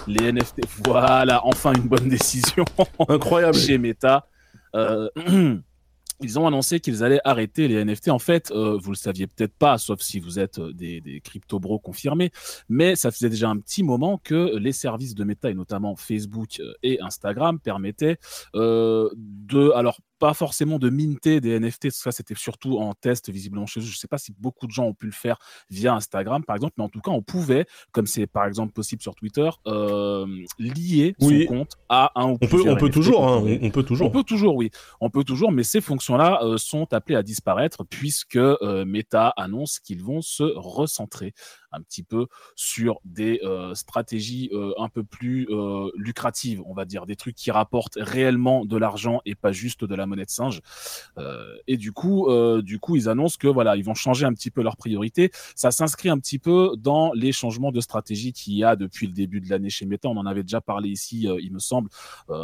[0.07, 2.65] les NFT, voilà, enfin une bonne décision
[3.09, 3.59] Incroyable.
[3.59, 4.27] chez Meta.
[6.21, 8.09] Ils ont annoncé qu'ils allaient arrêter les NFT.
[8.09, 11.21] En fait, euh, vous le saviez peut-être pas, sauf si vous êtes euh, des, des
[11.21, 12.31] crypto bros confirmés,
[12.69, 16.61] mais ça faisait déjà un petit moment que les services de Meta et notamment Facebook
[16.61, 18.19] euh, et Instagram permettaient
[18.55, 23.67] euh, de, alors pas forcément de minter des NFT, ça c'était surtout en test visiblement
[23.67, 23.85] chez eux.
[23.85, 25.39] Je sais pas si beaucoup de gens ont pu le faire
[25.71, 29.03] via Instagram par exemple, mais en tout cas on pouvait, comme c'est par exemple possible
[29.03, 30.27] sur Twitter, euh,
[30.59, 31.47] lier Oui.
[31.49, 33.83] son compte à un ou On peut, on peut NFT toujours, hein, on, on peut
[33.83, 34.09] toujours.
[34.09, 34.71] on peut toujours, oui.
[35.01, 39.79] On peut toujours, mais ces fonctions-là euh, sont appelées à disparaître puisque euh, Meta annonce
[39.79, 41.33] qu'ils vont se recentrer
[41.75, 46.85] un petit peu sur des euh, stratégies euh, un peu plus euh, lucratives, on va
[46.85, 50.31] dire, des trucs qui rapportent réellement de l'argent et pas juste de la monnaie de
[50.31, 50.61] singe.
[51.67, 52.29] Et du coup,
[52.63, 55.31] du coup, ils annoncent que voilà, ils vont changer un petit peu leurs priorités.
[55.55, 59.13] Ça s'inscrit un petit peu dans les changements de stratégie qu'il y a depuis le
[59.13, 60.09] début de l'année chez Meta.
[60.09, 61.89] On en avait déjà parlé ici, il me semble,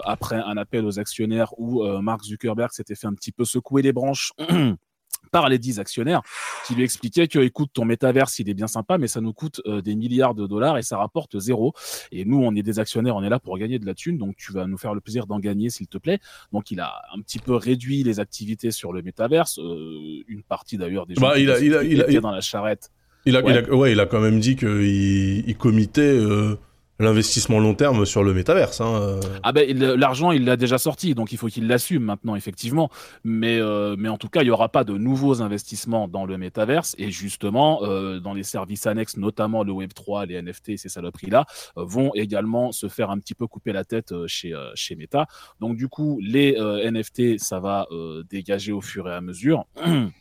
[0.04, 3.92] après un appel aux actionnaires où Mark Zuckerberg s'était fait un petit peu secouer les
[3.92, 4.32] branches.
[5.32, 6.22] par les 10 actionnaires
[6.66, 9.60] qui lui expliquaient que écoute ton métaverse il est bien sympa mais ça nous coûte
[9.66, 11.72] euh, des milliards de dollars et ça rapporte zéro.
[12.10, 14.34] Et nous on est des actionnaires on est là pour gagner de la thune donc
[14.36, 16.18] tu vas nous faire le plaisir d'en gagner s'il te plaît.
[16.52, 20.76] Donc il a un petit peu réduit les activités sur le métaverse euh, une partie
[20.78, 22.40] d'ailleurs des gens Bah, qui il a- il a- il a- étaient il- dans la
[22.40, 22.90] charrette.
[23.26, 23.52] Il a, Ouais.
[23.52, 26.56] il a, ouais, il a quand même dit qu'il il committait euh,
[27.00, 28.80] l'investissement long terme sur le métaverse.
[28.80, 28.94] Hein.
[28.94, 29.20] euh.
[29.42, 32.90] Ah ben l'argent il l'a déjà sorti donc il faut qu'il l'assume maintenant effectivement
[33.24, 36.38] mais euh, mais en tout cas il y aura pas de nouveaux investissements dans le
[36.38, 40.88] métaverse et justement euh, dans les services annexes notamment le Web 3 les NFT ces
[40.88, 44.70] saloperies là vont également se faire un petit peu couper la tête euh, chez euh,
[44.74, 45.26] chez Meta
[45.58, 49.64] donc du coup les euh, NFT ça va euh, dégager au fur et à mesure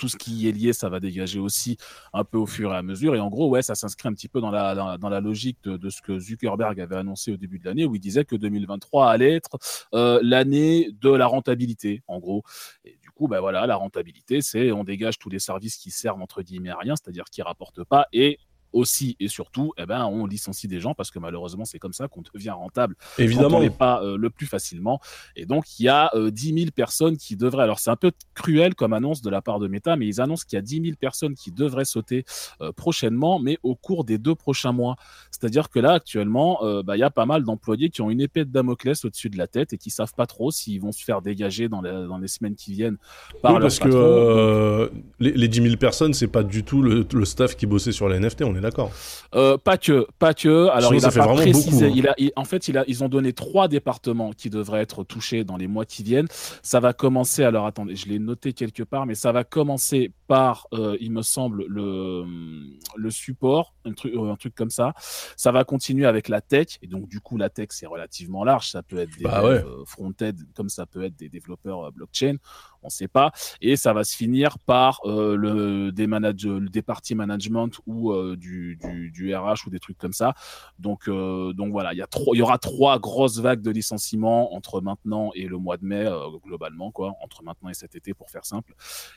[0.00, 1.76] tout ce qui est lié, ça va dégager aussi
[2.14, 3.14] un peu au fur et à mesure.
[3.14, 5.76] Et en gros, ouais, ça s'inscrit un petit peu dans la, dans, la- logique de,
[5.76, 9.10] de ce que Zuckerberg avait annoncé au début de l'année, où il disait que 2023
[9.10, 9.58] allait être
[9.92, 12.42] euh, l'année de la rentabilité, en gros.
[12.86, 16.22] Et du coup, ben voilà, la rentabilité, c'est on dégage tous les services qui servent
[16.22, 18.38] entre guillemets à rien, c'est-à-dire qui rapportent pas, et
[18.72, 22.08] aussi et surtout, eh ben, on licencie des gens parce que malheureusement, c'est comme ça
[22.08, 23.58] qu'on devient rentable quand Évidemment.
[23.58, 25.00] on n'est pas euh, le plus facilement.
[25.36, 27.62] Et donc, il y a euh, 10 000 personnes qui devraient.
[27.64, 30.44] Alors, c'est un peu cruel comme annonce de la part de Meta, mais ils annoncent
[30.48, 32.24] qu'il y a 10 000 personnes qui devraient sauter
[32.60, 34.96] euh, prochainement, mais au cours des deux prochains mois.
[35.30, 38.20] C'est-à-dire que là, actuellement, euh, bah, il y a pas mal d'employés qui ont une
[38.20, 41.02] épée de Damoclès au-dessus de la tête et qui savent pas trop s'ils vont se
[41.04, 42.96] faire dégager dans, les- dans les semaines qui viennent
[43.42, 45.00] par Oui, parce que patron.
[45.20, 48.08] les, les 10 000 personnes, c'est pas du tout le, le staff qui bossait sur
[48.08, 48.90] les NFT, on est d'accord.
[49.34, 50.68] Euh, pas que, pas que.
[50.68, 51.70] Alors Sinon, il a pas précisé.
[51.70, 51.92] beaucoup, hein.
[51.96, 55.04] Il a, il- en fait, il a, ils ont donné trois départements qui devraient être
[55.04, 56.28] touchés dans les mois qui viennent.
[56.62, 57.44] Ça va commencer.
[57.44, 61.22] Alors attendez, je l'ai noté quelque part, mais ça va commencer par, euh, il me
[61.22, 62.24] semble, le
[62.96, 64.92] le support, un truc, euh, un truc comme ça.
[65.36, 66.78] Ça va continuer avec la tech.
[66.82, 68.68] Et donc du coup, la tech c'est relativement large.
[68.70, 69.64] Ça peut être des Bah ouais.
[69.64, 72.36] euh, front-end, comme ça peut être des développeurs euh, blockchain.
[72.84, 73.32] On sait pas.
[73.60, 78.12] Et ça va se finir par euh, le des manage, le des parties management ou
[78.12, 80.34] euh, du, du, du RH ou des trucs comme ça.
[80.78, 83.72] Donc euh, donc voilà, il y a trois, il y aura trois grosses vagues de
[83.72, 87.96] licenciements entre maintenant et le mois de mai euh, globalement quoi, entre maintenant et cet
[87.96, 88.74] été pour faire simple.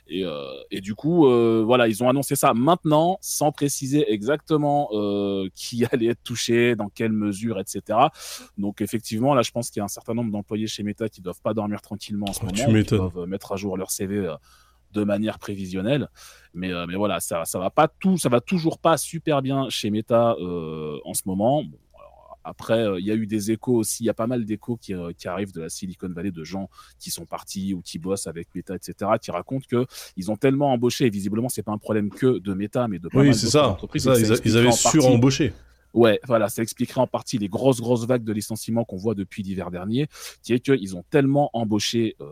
[0.08, 4.88] Et euh, et du coup euh, voilà, ils ont annoncé ça maintenant sans préciser exactement
[4.92, 7.98] euh, qui allait être touché, dans quelle mesure, etc.
[8.58, 11.20] Donc effectivement là, je pense qu'il y a un certain nombre d'employés chez Meta qui
[11.20, 13.76] doivent pas dormir tranquillement en ce Oh, tu moment, qui doivent euh, mettre à jour
[13.76, 14.28] leur CV
[14.94, 16.08] de manière prévisionnelle.
[16.54, 19.68] Mais, euh, mais voilà, ça, ça va pas tout, ça va toujours pas super bien
[19.68, 21.64] chez Meta euh, en ce moment.
[21.64, 21.78] Bon,
[22.44, 24.04] après, euh, il y a eu des échos aussi.
[24.04, 26.44] Il y a pas mal d'échos qui, euh, qui arrivent de la Silicon Valley de
[26.44, 30.36] gens qui sont partis ou qui bossent avec Meta, etc., qui racontent que ils ont
[30.36, 31.06] tellement embauché.
[31.06, 33.68] Et visiblement, c'est pas un problème que de Meta, mais de pas Oui, mal ça.
[33.68, 34.04] entreprises.
[34.04, 35.52] C'est ça, Ils, ils avaient surembauché.
[35.94, 39.44] Ouais, voilà, ça expliquerait en partie les grosses, grosses vagues de licenciements qu'on voit depuis
[39.44, 40.08] l'hiver dernier,
[40.42, 42.26] qui est qu'ils ont tellement embauché euh,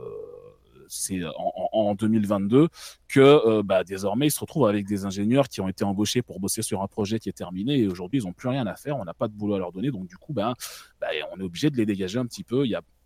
[0.92, 2.68] c'est en, en- en 2022
[3.08, 6.38] que euh, bah, désormais ils se retrouvent avec des ingénieurs qui ont été embauchés pour
[6.40, 8.96] bosser sur un projet qui est terminé et aujourd'hui ils n'ont plus rien à faire,
[8.98, 10.54] on n'a pas de boulot à leur donner, donc du coup bah,
[11.00, 12.64] bah, on est obligé de les dégager un petit peu.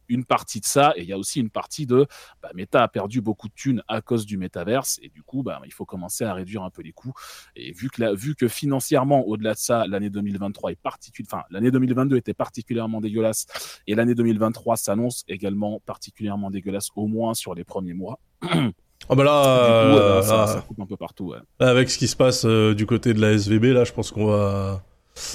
[0.09, 2.07] Une partie de ça et il y a aussi une partie de
[2.43, 5.61] bah, Meta a perdu beaucoup de thunes à cause du métaverse et du coup bah,
[5.65, 7.13] il faut commencer à réduire un peu les coûts
[7.55, 10.79] et vu que, la, vu que financièrement au-delà de ça l'année 2023 est
[11.23, 13.47] enfin l'année 2022 était particulièrement dégueulasse
[13.87, 18.19] et l'année 2023 s'annonce également particulièrement dégueulasse au moins sur les premiers mois
[19.09, 19.43] Ah bah là,
[19.89, 21.27] Du coup, euh, euh, ça, là, ça coupe un peu partout.
[21.33, 21.39] Ouais.
[21.61, 24.27] avec ce qui se passe euh, du côté de la SVB, là, je pense qu'on
[24.27, 24.83] va,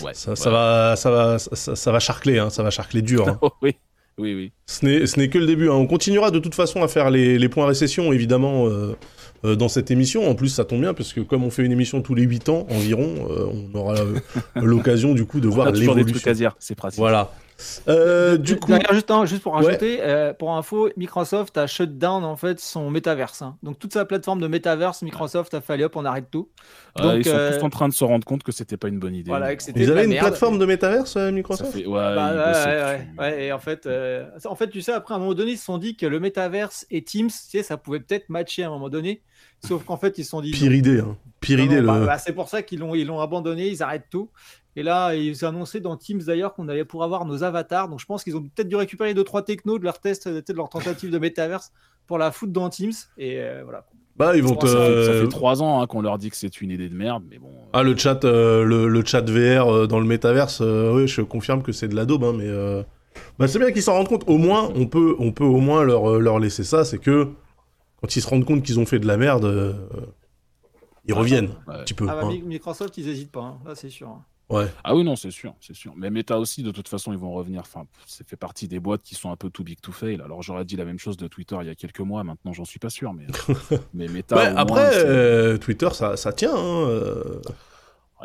[0.03, 0.35] Ouais, ça, ouais.
[0.35, 3.27] ça va, ça va, ça, ça va charcler, hein, ça va charcler dur.
[3.27, 3.39] hein.
[3.61, 3.75] oui,
[4.17, 4.51] oui, oui.
[4.65, 4.85] Ce
[5.19, 5.69] n'est que le début.
[5.69, 5.73] hein.
[5.73, 8.95] On continuera de toute façon à faire les, les points récession, évidemment, euh,
[9.45, 10.29] euh, dans cette émission.
[10.29, 12.49] En plus, ça tombe bien, parce que comme on fait une émission tous les 8
[12.49, 13.95] ans environ, euh, on aura
[14.55, 16.31] l'occasion, du coup, de On voir toujours des trucs l'évolution.
[16.31, 16.99] à dire, c'est pratique.
[16.99, 17.31] Voilà.
[17.87, 18.71] Euh, du coup,
[19.25, 19.63] juste, pour Ouais.
[19.65, 23.41] rajouter, euh, pour info, Microsoft a shut down en fait son metaverse.
[23.41, 23.57] hein.
[23.63, 26.49] Donc toute sa plateforme de metaverse, Microsoft a fait allez hop, on arrête tout.
[26.99, 28.87] Euh, Donc, ils sont euh, tous en train de se rendre compte que c'était pas
[28.87, 29.29] une bonne idée.
[29.31, 30.27] Voilà, que vous avez une merde.
[30.27, 32.67] plateforme de métaverse, euh, Microsoft fait, ouais, Bah, ouais, ouais, dessus.
[32.67, 35.51] ouais, ouais, et en fait, euh, en fait, tu sais, après à un moment donné,
[35.51, 38.63] ils se sont dit que le metaverse et Teams, tu sais, ça pouvait peut-être matcher
[38.63, 39.21] à un moment donné.
[39.63, 40.51] Sauf qu'en fait, ils se sont dit.
[40.51, 41.15] Pire idée, hein.
[41.39, 41.81] Pire Non, idée.
[41.81, 42.05] non, bah, le...
[42.05, 44.29] bah, c'est pour ça qu'ils l'ont ils l'ont abandonné, ils arrêtent tout.
[44.75, 47.89] Et là, ils ont annoncé dans Teams d'ailleurs qu'on allait pouvoir avoir nos avatars.
[47.89, 50.39] Donc je pense qu'ils ont peut-être dû récupérer deux trois technos de leur test, de
[50.41, 51.71] de leur tentative de metaverse
[52.07, 52.93] pour la foutre dans Teams.
[53.17, 53.85] Et euh, voilà.
[54.17, 56.61] Bah, ils vont ça, fait, ça fait trois ans hein, qu'on leur dit que c'est
[56.61, 57.49] une idée de merde, mais bon.
[57.73, 61.21] Ah, le chat, euh, le, le chat VR euh, dans le métaverse, euh, oui, je
[61.21, 62.83] confirme que c'est de la daube, hein, mais euh,
[63.39, 64.23] bah, c'est bien qu'ils s'en rendent compte.
[64.27, 67.29] Au moins, on peut, on peut au moins leur, euh, leur laisser ça, c'est que
[68.01, 69.73] quand ils se rendent compte qu'ils ont fait de la merde, euh,
[71.05, 71.75] ils reviennent Ouais.
[71.75, 72.05] un petit peu.
[72.09, 72.29] Ah bah, hein.
[72.29, 73.41] Mi- Microsoft, ils hésitent pas.
[73.41, 73.59] hein.
[73.65, 74.19] Là, c'est sûr.
[74.51, 74.67] Ouais.
[74.83, 75.93] Ah oui, non, c'est sûr, c'est sûr.
[75.95, 77.61] Mais Meta aussi, de toute façon, ils vont revenir.
[77.61, 80.21] Enfin, ça fait partie des boîtes qui sont un peu too big to fail.
[80.23, 82.23] Alors j'aurais dit la même chose de Twitter il y a quelques mois.
[82.23, 83.27] Maintenant, j'en suis pas sûr, mais
[83.93, 84.35] mais Meta.
[84.35, 86.53] Ouais, au moins, après, c'est- euh, Twitter, ça, ça tient.
[86.55, 87.39] hein, euh.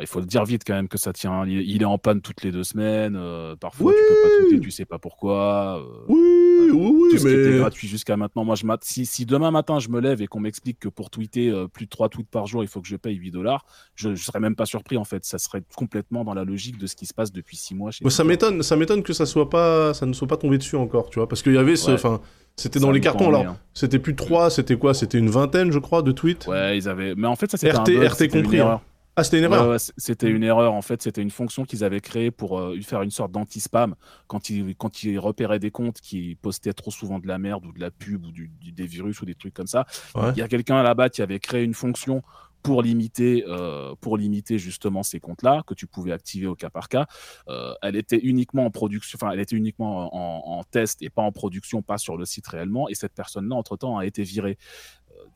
[0.01, 1.45] Il faut le dire vite quand même que ça tient.
[1.47, 3.15] Il, est en panne toutes les deux semaines.
[3.15, 3.93] euh, parfois, Oui.
[3.97, 5.79] tu peux pas tweeter, tu sais pas pourquoi.
[5.79, 8.43] euh, Oui, oui, oui, tout ce qui était gratuit jusqu'à maintenant.
[8.45, 11.49] Moi, je si, si demain matin je me lève et qu'on m'explique que pour tweeter
[11.49, 14.13] euh, plus de 3 tweets par jour, il faut que je paye 8 dollars, je,
[14.15, 15.23] je serais même pas surpris en fait.
[15.25, 17.91] Ça serait complètement dans la logique de ce qui se passe depuis 6 mois.
[17.91, 20.75] Chez ça m'étonne, ça m'étonne que ça soit pas, ça ne soit pas tombé dessus
[20.75, 21.93] encore, tu vois, parce qu'il y avait ce, Ouais.
[21.93, 22.19] enfin,
[22.55, 23.27] c'était dans les cartons.
[23.29, 23.57] Alors, lien.
[23.73, 26.47] c'était plus de trois, c'était quoi C'était une vingtaine, je crois, de tweets?
[26.47, 27.13] Ouais, ils avaient.
[27.15, 28.59] Mais en fait, ça c'était un RT, bug, RT une compris.
[28.59, 28.81] hein.
[29.17, 29.69] Ah, c'était une erreur.
[29.69, 31.01] ouais, c'était une erreur en fait.
[31.01, 33.95] C'était une fonction qu'ils avaient créée pour euh, faire une sorte d'anti-spam
[34.27, 37.71] quand ils, quand ils repéraient des comptes qui postaient trop souvent de la merde ou
[37.73, 39.85] de la pub ou du- du- des virus ou des trucs comme ça.
[40.15, 40.31] Ouais.
[40.35, 42.21] Il y a quelqu'un là-bas qui avait créé une fonction
[42.63, 46.89] pour limiter, euh, pour limiter justement ces comptes-là que tu pouvais activer au cas par
[46.89, 47.05] cas.
[47.47, 51.21] Euh, elle était uniquement en production, enfin elle était uniquement en, en test et pas
[51.21, 52.89] en production, pas sur le site réellement.
[52.89, 54.57] Et cette personne-là, entre-temps, a été virée.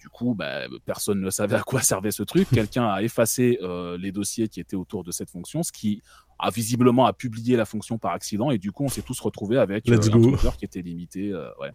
[0.01, 2.47] Euh, Du coup, bah, personne ne savait à quoi servait ce truc.
[2.51, 6.01] Quelqu'un a effacé euh, les dossiers qui étaient autour de cette fonction, ce qui
[6.39, 8.49] a visiblement a publié la fonction par accident.
[8.51, 10.35] Et du coup, on s'est tous retrouvés avec Let's un go.
[10.57, 11.31] Qui était limité.
[11.31, 11.71] euh, ouais.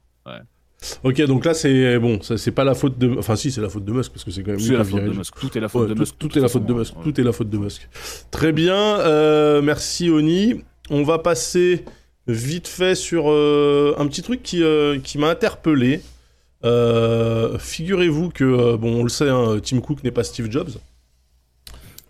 [1.05, 3.17] Ok, donc là, c'est bon, c'est pas la faute de.
[3.19, 5.05] Enfin, si, c'est la faute de Musk, parce que c'est quand même C'est la faute
[5.05, 5.35] de Musk.
[5.41, 6.19] Tout est la faute Ouais, de tout, Musk.
[6.19, 6.95] tout est la faute de Musk.
[7.03, 7.89] Tout est la faute de Musk.
[8.31, 10.63] Très bien, euh, merci Oni.
[10.91, 11.85] On va passer
[12.27, 16.03] vite fait sur euh, un petit truc qui, euh, qui m'a interpellé.
[16.65, 20.71] Euh, Figurez-vous que, euh, bon, on le sait, hein, Tim Cook n'est pas Steve Jobs.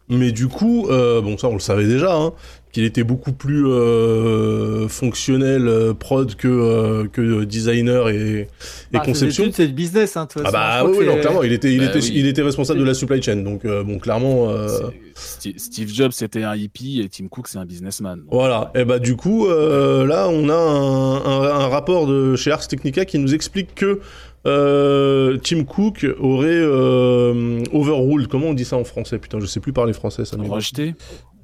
[0.08, 2.32] Mais du coup, euh, bon, ça on le savait déjà, hein,
[2.70, 8.46] qu'il était beaucoup plus euh, fonctionnel, euh, prod que, euh, que designer et, et
[8.92, 9.46] Bah, conception.
[9.52, 10.16] C'est le business.
[10.16, 12.12] Hein, de toute Ah bah oui, non, clairement, il était, il, Bah était, oui.
[12.14, 14.48] il était responsable de la supply chain, donc euh, bon, clairement.
[14.50, 14.68] euh,
[15.16, 18.20] Steve Jobs, c'était un hippie et Tim Cook, c'est un businessman.
[18.20, 22.36] Donc, Voilà, et bah du coup, euh, là, on a un, un- un rapport de
[22.36, 23.98] chez Ars Technica qui nous explique que
[24.46, 28.28] euh, Tim Cook aurait euh, overruled.
[28.28, 29.18] Comment on dit ça en français?
[29.18, 30.94] Putain, je sais plus parler français, ça Rejeté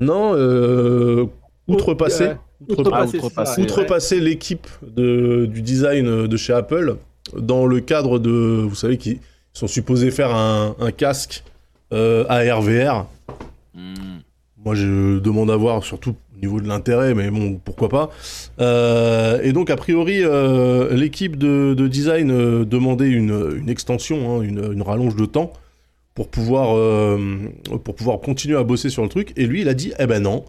[0.00, 1.26] Non, euh,
[1.68, 2.24] outrepassé.
[2.24, 2.34] Euh,
[2.92, 3.04] Ah,
[4.18, 4.20] ouais.
[4.20, 6.96] l'équipe de, du design de chez Apple
[7.36, 9.20] dans le cadre de, vous savez, qui
[9.52, 11.42] sont supposés faire un, un casque
[11.92, 13.06] euh, AR/VR.
[13.74, 14.20] Hmm.
[14.64, 18.10] Moi, je demande à voir, surtout niveau de l'intérêt, mais bon, pourquoi pas.
[18.60, 24.38] Euh, et donc, a priori, euh, l'équipe de, de design euh, demandait une, une extension,
[24.38, 25.52] hein, une, une rallonge de temps
[26.14, 27.16] pour pouvoir, euh,
[27.84, 29.32] pour pouvoir continuer à bosser sur le truc.
[29.36, 30.44] Et lui, il a dit, eh ben non,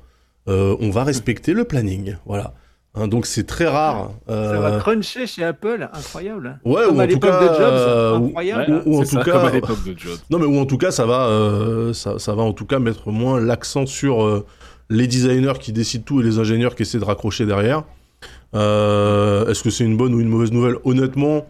[0.50, 2.16] euh, on va respecter le planning.
[2.26, 2.54] Voilà.
[2.96, 4.12] Hein, donc, c'est très rare.
[4.28, 6.60] Ça va cruncher chez Apple, incroyable.
[6.66, 8.72] Ouais, Comme ou à en tout l'époque cas, de Jobs, ou- incroyable.
[8.74, 10.18] Ouais, ou en c'est tout ça, cas- comme à l'époque de Jobs.
[10.30, 12.80] Non, mais ou en tout cas, ça va, euh, ça, ça va en tout cas
[12.80, 14.46] mettre moins l'accent sur euh,
[14.94, 17.84] les designers qui décident tout et les ingénieurs qui essaient de raccrocher derrière.
[18.56, 20.76] Euh, Est-ce que c'est une bonne ou une mauvaise nouvelle?
[20.84, 21.48] Honnêtement,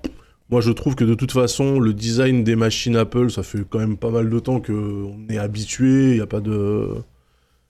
[0.49, 3.79] moi je trouve que de toute façon, le design des machines Apple, ça fait quand
[3.79, 6.11] même pas mal de temps qu'on est habitué.
[6.11, 6.87] Il n'y a pas de.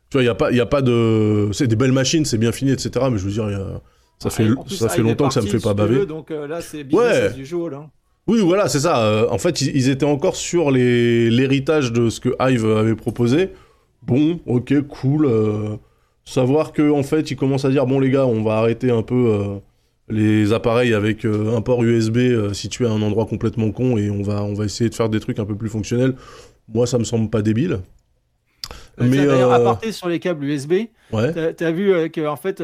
[0.09, 1.49] Tu vois, il n'y a, pas- y a pas de.
[1.53, 3.07] C'est des belles machines, c'est bien fini, etc.
[3.11, 3.81] Mais je veux dire, il y a-
[4.19, 5.95] ça fait, Ah, plus, ça ah, fait longtemps que ça me fait pas baver.
[5.99, 7.41] veux, donc euh, là, c'est business Ouais.
[7.41, 7.73] usual.
[7.73, 7.89] hein.
[8.27, 9.03] Oui, voilà, c'est ça.
[9.03, 13.49] Euh, en fait, ils, étaient encore sur les- l'héritage de ce que Hive avait proposé.
[14.05, 15.25] Bon, ok, cool.
[15.25, 15.77] euh,
[16.25, 19.01] savoir que en fait, ils commencent à dire bon les gars, on va arrêter un
[19.01, 19.59] peu euh,
[20.09, 24.21] les appareils avec euh, un port USB situé à un endroit complètement con et on
[24.21, 26.15] va, on va essayer de faire des trucs un peu plus fonctionnels.
[26.73, 27.79] Moi, ça me semble pas débile.
[28.99, 30.73] Mais d'ailleurs, à sur les câbles USB,
[31.11, 31.55] ouais.
[31.55, 32.63] tu as, vu que en fait,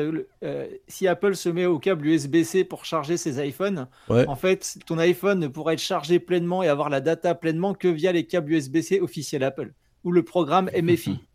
[0.88, 4.28] si Apple se met au câble USB-C pour charger ses iPhones, Ouais.
[4.28, 7.88] en fait, ton iPhone ne pourra être chargé pleinement et avoir la data pleinement que
[7.88, 9.74] via les câbles USB-C officiels Apple
[10.04, 11.20] ou le programme MFI.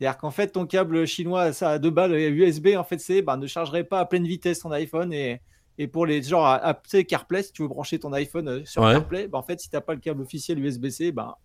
[0.00, 3.36] C'est-à-dire qu'en fait, ton câble chinois, ça a deux balles USB, en fait, c'est bah,
[3.36, 5.42] ne chargerait pas à pleine vitesse ton iPhone et,
[5.76, 8.48] et pour les genre à, à- tu sais, CarPlay, si tu veux brancher ton iPhone
[8.48, 8.92] euh, sur Ouais.
[8.94, 11.36] CarPlay, bah, en fait, si t'as pas le câble officiel USB-C, bah,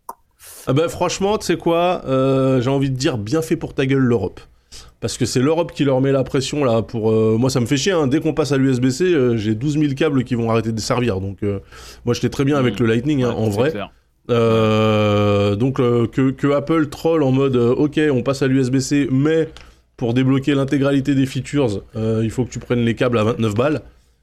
[0.67, 3.85] Ah bah, franchement, tu sais quoi euh, J'ai envie de dire bien fait pour ta
[3.85, 4.39] gueule l'Europe.
[5.01, 7.11] Parce que c'est l'Europe qui leur met la pression là pour.
[7.11, 7.91] euh, moi, ça me fait chier.
[7.91, 8.07] hein.
[8.07, 11.19] Dès qu'on passe à l'USB-C, euh, j'ai 12 000 câbles qui vont arrêter de servir.
[11.21, 11.59] Donc, euh,
[12.05, 12.79] moi, j'étais très bien avec Mhm.
[12.79, 13.71] le Lightning hein, Ouais, en vrai.
[13.71, 13.91] clair.
[14.29, 19.07] Euh, donc euh, que, que Apple troll en mode euh, ok on passe à l'USB-C
[19.11, 19.49] mais
[19.97, 23.53] pour débloquer l'intégralité des features euh, il faut que tu prennes les câbles à 29
[23.55, 23.81] balles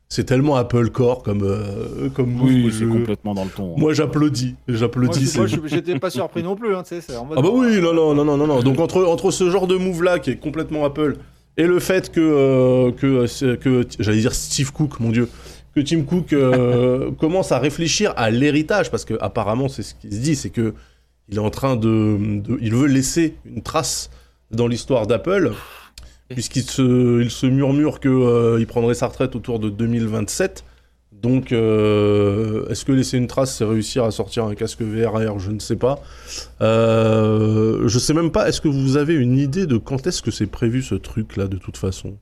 [0.08, 2.38] c'est tellement Apple Core comme euh, comme.
[2.42, 3.70] Oui, c'est je- complètement dans le ton.
[3.72, 3.76] hein.
[3.78, 6.74] moi j'applaudis j'applaudis moi, j'étais pas surpris non plus.
[6.74, 8.78] hein, tu sais, c'est en mode, ah bah oui non non non non non donc
[8.80, 11.16] entre entre ce genre de move là qui est complètement Apple
[11.56, 15.28] et le fait que euh, que que, que j'allais dire Steve Cook mon dieu
[15.74, 20.10] que Tim Cook euh, commence à réfléchir à l'héritage parce que apparemment c'est ce qui
[20.12, 20.74] se dit c'est que
[21.28, 24.10] il est en train de, de- il veut laisser une trace
[24.50, 25.52] dans l'histoire d'Apple
[26.28, 30.64] puisqu'il se il se murmure que euh, il prendrait sa retraite autour de 2027
[31.12, 35.50] donc euh, est-ce que laisser une trace c'est réussir à sortir un casque VR je
[35.52, 36.00] ne sais pas.
[36.60, 40.30] Euh, je sais même pas est-ce que vous avez une idée de quand est-ce que
[40.30, 42.16] c'est prévu ce truc là de toute façon?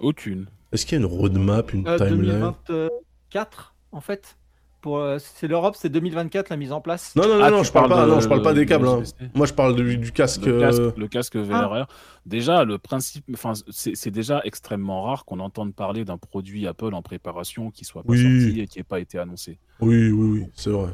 [0.00, 0.46] Aucune.
[0.74, 4.36] Est-ce qu'il y a une roadmap une Euh, timeline 2024, en fait.
[4.80, 7.16] Pour, euh, c'est l'Europe, c'est 2024 la mise en place.
[7.16, 8.68] non non non, Ah, non je parle pas de- non je parle pas des de
[8.68, 9.02] câbles hein.
[9.34, 11.42] Moi je parle du, du casque, Le casque, euh, le casque Ah.
[11.42, 11.86] VRR.
[12.26, 16.92] Déjà, le principe, enfin, c'est c'est déjà extrêmement rare qu'on entende parler d'un produit Apple
[16.92, 18.18] en préparation qui soit pas Oui.
[18.42, 19.58] sorti et qui n'ait pas été annoncé.
[19.80, 20.90] oui oui oui c'est vrai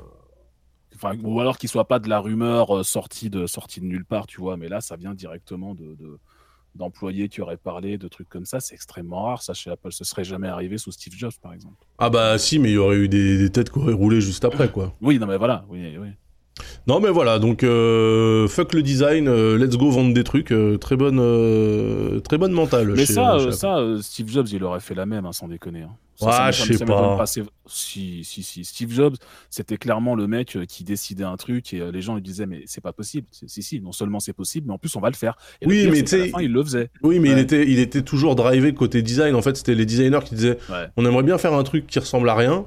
[0.95, 4.05] Enfin, ou alors qu'il soit pas de la rumeur euh, sortie de sortie de nulle
[4.05, 4.57] part, tu vois.
[4.59, 6.19] Mais là, ça vient directement de de-
[6.75, 8.61] d'employés qui auraient parlé de trucs comme ça.
[8.61, 9.43] C'est extrêmement rare.
[9.43, 11.85] Ça chez Apple, ce serait jamais arrivé sous Steve Jobs, par exemple.
[11.99, 14.45] ah bah si mais il y aurait eu des, des têtes qui auraient roulé juste
[14.45, 15.65] après quoi Oui, non, mais voilà.
[15.69, 16.09] Oui, oui.
[16.87, 20.77] Non mais voilà, donc euh, fuck le design, euh, let's go vendre des trucs, euh,
[20.79, 22.89] très bonne, très bonne mentale.
[22.97, 25.83] Mais chez- ça, chez ça Steve Jobs, il aurait fait la même, hein, sans déconner.
[25.83, 25.91] hein.
[26.17, 27.25] Ça, Ouais, ça me- je sais pas.
[27.67, 28.63] Si, si, si.
[28.65, 29.15] Steve Jobs,
[29.49, 32.83] c'était clairement le mec qui décidait un truc et les gens lui disaient mais c'est
[32.83, 33.27] pas possible.
[33.31, 35.37] Si, si, non seulement c'est possible, mais en plus on va le faire.
[35.63, 36.91] Et le Oui, pire, mais tu sais, il le faisait.
[37.03, 39.35] Oui, mais il était, il était toujours drivé côté design.
[39.35, 40.89] En fait, c'était les designers qui disaient, Ouais.
[40.99, 42.67] on aimerait bien faire un truc qui ressemble à rien.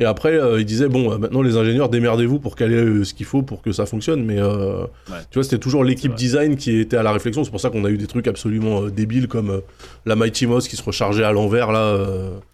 [0.00, 3.14] Et après, euh, il disait bon, euh, maintenant les ingénieurs démerdez-vous pour caler euh, ce
[3.14, 4.24] qu'il faut pour que ça fonctionne.
[4.24, 5.16] Mais euh, Ouais.
[5.30, 7.42] tu vois, c'était toujours l'équipe design qui était à la réflexion.
[7.44, 9.60] C'est pour ça qu'on a eu des trucs absolument débiles comme
[10.06, 11.98] la Mighty Mouse qui se rechargeait à l'envers là.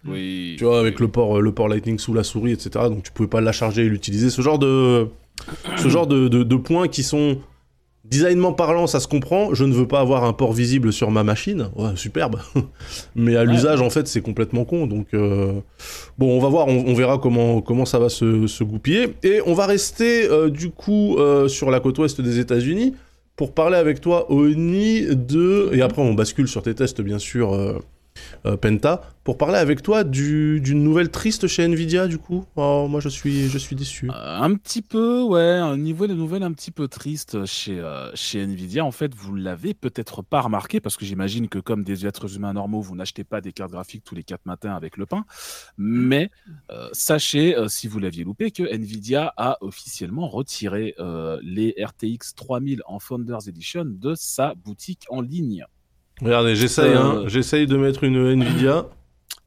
[0.07, 0.55] Oui.
[0.57, 2.69] tu vois, avec le port, le port Lightning sous la souris, etc.
[2.89, 4.29] Donc tu pouvais pas la charger et l'utiliser.
[4.29, 5.07] Ce genre de,
[5.77, 7.37] ce genre de, de- de points qui sont
[8.09, 9.53] designement parlant, ça se comprend.
[9.53, 11.69] Je ne veux pas avoir un port visible sur ma machine.
[11.75, 12.39] Ouais, superbe.
[13.15, 14.87] Mais à l'usage, en fait, c'est complètement con.
[14.87, 15.53] Donc euh,
[16.17, 19.15] bon, on va voir, on, on verra comment comment ça va se, se goupiller.
[19.23, 22.93] Et on va rester euh, du coup euh, sur la côte ouest des États-Unis
[23.35, 27.81] pour parler avec toi, Oni, de et après on bascule sur tes tests, bien sûr.
[28.45, 32.45] Euh, Penta, pour parler avec toi du- d'une nouvelle triste chez Nvidia, du coup.
[32.55, 34.09] Oh, moi, je suis, je suis déçu.
[34.09, 38.11] Euh, un petit peu, ouais, un niveau de nouvelles un petit peu triste chez, euh,
[38.13, 38.85] chez Nvidia.
[38.85, 42.53] En fait, vous l'avez peut-être pas remarqué parce que j'imagine que comme des êtres humains
[42.53, 45.25] normaux, vous n'achetez pas des cartes graphiques tous les quatre matins avec le pain.
[45.77, 46.29] Mais
[46.91, 50.95] sachez, si vous l'aviez loupé, que Nvidia a officiellement retiré
[51.41, 55.65] les RTX 3000 en Founders Edition de sa boutique en ligne.
[56.21, 58.85] Regardez, j'essaye, Euh, hein, j'essaye de mettre une Nvidia.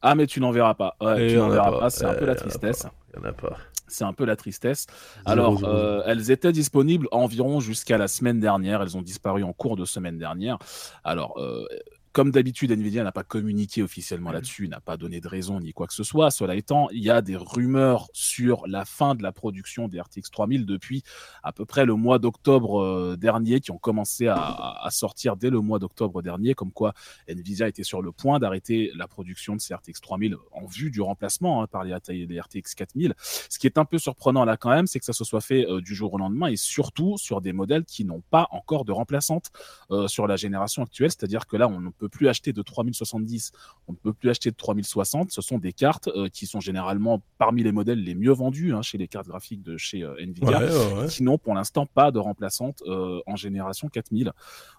[0.01, 0.95] Ah, mais tu n'en verras pas.
[1.01, 1.79] Ouais, tu n'en verras pas.
[1.79, 1.89] pas.
[1.89, 2.85] C'est un peu la Euh, a tristesse.
[3.13, 3.57] Il y en a pas.
[3.87, 4.85] C'est un peu la tristesse.
[5.25, 8.83] Alors, euh, elles étaient disponibles environ jusqu'à la semaine dernière.
[8.83, 10.59] Elles ont disparu en cours de semaine dernière.
[11.03, 11.65] Alors, euh,
[12.11, 15.87] comme d'habitude, Nvidia n'a pas communiqué officiellement là-dessus, n'a pas donné de raison ni quoi
[15.87, 16.31] que ce soit.
[16.31, 20.31] Cela étant, il y a des rumeurs sur la fin de la production des RTX
[20.31, 21.03] 3000 depuis
[21.43, 25.61] à peu près le mois d'octobre euh, dernier, qui ont commencé à, sortir dès le
[25.61, 26.93] mois d'octobre dernier, comme quoi
[27.27, 31.01] Nvidia était sur le point d'arrêter la production de ces RTX 3000 en vue du
[31.01, 33.13] remplacement hein, par les, les RTX 4000.
[33.19, 35.65] Ce qui est un peu surprenant là quand même, c'est que ça se soit fait
[35.67, 38.91] euh, du jour au lendemain et surtout sur des modèles qui n'ont pas encore de
[38.91, 39.51] remplaçante
[39.91, 41.11] euh, sur la génération actuelle.
[41.11, 43.51] C'est-à-dire que là, on ne peut plus acheter de 3070,
[43.87, 45.31] on ne peut plus acheter de 3060.
[45.31, 48.81] Ce sont des cartes euh, qui sont généralement parmi les modèles les mieux vendus hein,
[48.81, 50.59] chez les cartes graphiques de chez euh, Nvidia.
[50.59, 51.07] ouais, ouais.
[51.07, 54.31] Qui n'ont pour l'instant pas de remplaçante euh, en génération 4000.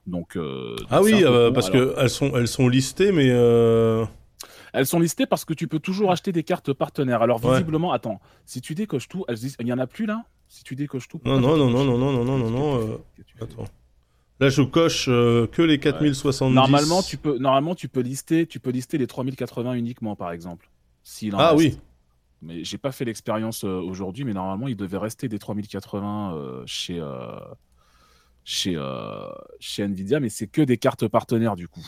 [0.06, 0.36] Donc,
[0.90, 1.22] Ah oui,
[1.54, 4.04] parce Alors, que elles sont, elles sont listées, mais euh,
[4.72, 7.22] elles sont listées parce que tu peux toujours acheter des cartes partenaires.
[7.22, 10.24] Alors visiblement, attends, si tu décoches tout, elles disent, il y en a plus là?
[10.48, 11.20] Si tu décoches tout.
[11.24, 12.80] Non, non, non, non, non, non, non, non, non, non.
[12.80, 12.98] euh,
[13.40, 13.64] Attends.
[14.40, 16.54] Là, je coche euh, que les 4070.
[16.54, 20.70] Normalement, tu peux, normalement, tu peux lister, tu peux lister les 3080 uniquement, par exemple.
[21.02, 21.58] S'il en Ah reste.
[21.58, 21.78] oui.
[22.42, 26.62] Mais j'ai pas fait l'expérience euh, aujourd'hui, mais normalement, il devait rester des 3080 euh,
[26.64, 26.98] chez,
[28.44, 28.78] chez,
[29.60, 31.86] chez Nvidia, mais c'est que des cartes partenaires du coup.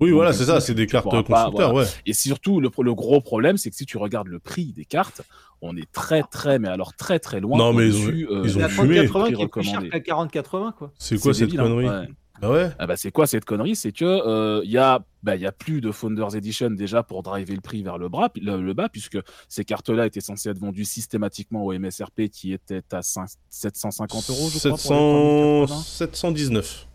[0.00, 1.72] Oui, Donc, voilà, c'est ça, c'est des cartes pas, constructeurs, voilà.
[1.72, 1.86] ouais.
[2.04, 5.22] Et surtout, le, le gros problème, c'est que si tu regardes le prix des cartes,
[5.66, 7.56] on est très, très, mais alors très, très loin.
[7.58, 9.06] Non, mais ils ont- euh, ils ont fumé.
[9.06, 10.92] 3080 prix qui est plus cher que la 4080, quoi.
[10.98, 12.08] C'est quoi cette débile, hein, connerie ouais.
[12.40, 12.70] Bah ouais.
[12.80, 13.76] Ah bah, c'est quoi cette connerie?
[13.76, 17.02] C'est que euh, il y a bah, il y a plus de Founders Edition déjà
[17.04, 20.50] pour driver le prix vers le, bras, le, le bas puisque ces cartes-là étaient censées
[20.50, 24.76] être vendues systématiquement au MSRP qui était à 5 750 euros je crois pour les
[24.82, 25.66] 700...
[25.66, 25.82] 3080.
[25.82, 26.88] 719.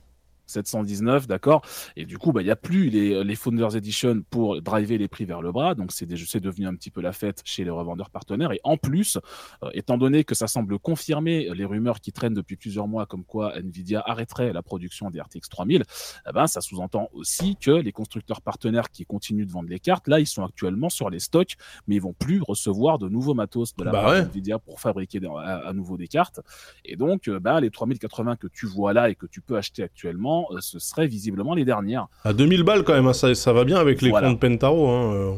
[0.50, 1.62] 719, d'accord.
[1.96, 5.08] Et du coup, bah, il n'y a plus les, les Founders Edition pour driver les
[5.08, 5.76] prix vers le bras.
[5.76, 6.06] Donc, c'est
[6.40, 8.52] devenu un petit peu la fête chez les revendeurs partenaires.
[8.52, 9.18] Et en plus,
[9.64, 13.24] euh, étant donné que ça semble confirmer les rumeurs qui traînent depuis plusieurs mois comme
[13.24, 15.84] quoi Nvidia arrêterait la production des RTX 3000,
[16.28, 20.08] eh ben, ça sous-entend aussi que les constructeurs partenaires qui continuent de vendre les cartes,
[20.08, 21.56] là, ils sont actuellement sur les stocks,
[21.88, 24.26] mais ils vont plus recevoir de nouveaux matos de la Bah part ouais.
[24.26, 26.40] d'Nvidia pour fabriquer des- à, à nouveau des cartes.
[26.86, 29.84] Et donc, euh, bah, les 3080 que tu vois là et que tu peux acheter
[29.84, 32.08] actuellement, euh, ce seraient visiblement les dernières.
[32.24, 34.34] À 2000 balles quand même, hein, ça, ça va bien avec l'écran Voilà.
[34.34, 34.88] de Pentaro.
[34.90, 35.32] Hein, euh.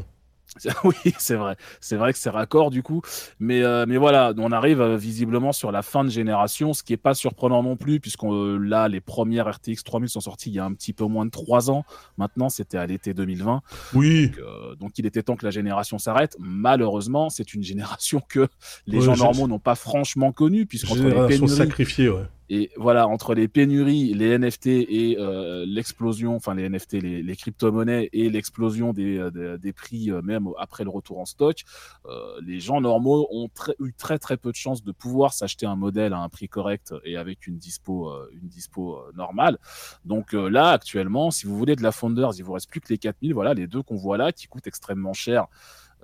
[0.84, 1.56] oui, c'est vrai.
[1.80, 3.00] C'est vrai que c'est raccord du coup.
[3.40, 6.92] Mais, euh, mais voilà, on arrive euh, visiblement sur la fin de génération, ce qui
[6.92, 10.58] est pas surprenant non plus, puisqu'on là, les premières RTX 3000 sont sorties il y
[10.58, 11.84] a un petit peu moins de 3 ans.
[12.18, 13.62] Maintenant, c'était à l'été 2020.
[13.94, 14.28] Oui.
[14.28, 16.36] Donc, euh, donc il était temps que la génération s'arrête.
[16.38, 18.46] Malheureusement, c'est une génération que
[18.86, 22.24] les Ouais, gens normaux n'ont pas franchement connue, puisqu'entre les pénuries, sacrifiée, ouais.
[22.54, 27.34] Et voilà, entre les pénuries, les NFT et euh, l'explosion, enfin les NFT, les, les
[27.34, 31.62] crypto-monnaies et l'explosion des, euh, des, des prix, euh, même après le retour en stock,
[32.04, 33.48] euh, les gens normaux ont
[33.80, 36.92] eu très très peu de chances de pouvoir s'acheter un modèle à un prix correct
[37.04, 39.56] et avec une dispo, euh, une dispo euh, normale.
[40.04, 42.98] Donc là, actuellement, si vous voulez de la Founders, il vous reste plus que les
[42.98, 45.46] 4000, voilà, les deux qu'on voit là, qui coûtent extrêmement cher.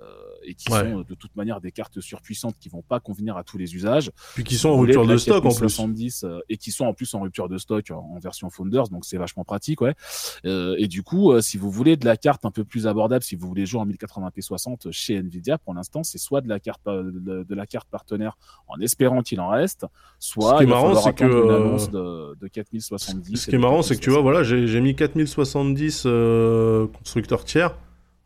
[0.01, 0.05] Euh,
[0.43, 0.79] et qui Ouais.
[0.79, 3.75] sont euh, de toute manière des cartes surpuissantes qui vont pas convenir à tous les
[3.75, 4.11] usages.
[4.35, 5.59] Puis qui sont en rupture de stock en plus.
[5.59, 9.05] 4070, euh, et qui sont en plus en rupture de stock en, version Founders, donc
[9.05, 9.95] c'est vachement pratique, ouais.
[10.43, 13.47] Et du coup, si vous voulez de la carte un peu plus abordable, si vous
[13.47, 17.45] voulez jouer en 1080p 60 chez Nvidia, pour l'instant, c'est soit de la carte de,
[17.55, 18.37] la carte partenaire
[18.67, 19.85] en espérant qu'il en reste,
[20.19, 23.35] soit Ce qui est marrant, c'est que, une annonce de, de 4070.
[23.37, 24.23] Ce qui est marrant, c'est que tu vois, 4060.
[24.23, 27.75] voilà, j'ai j'ai mis 4070 euh, constructeur tiers.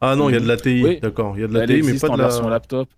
[0.04, 1.00] Ah non, il y a de la TI, Oui.
[1.00, 1.34] d'accord.
[1.38, 2.24] Il y a de la Elle TI, mais pas de en la.
[2.26, 2.90] version laptop.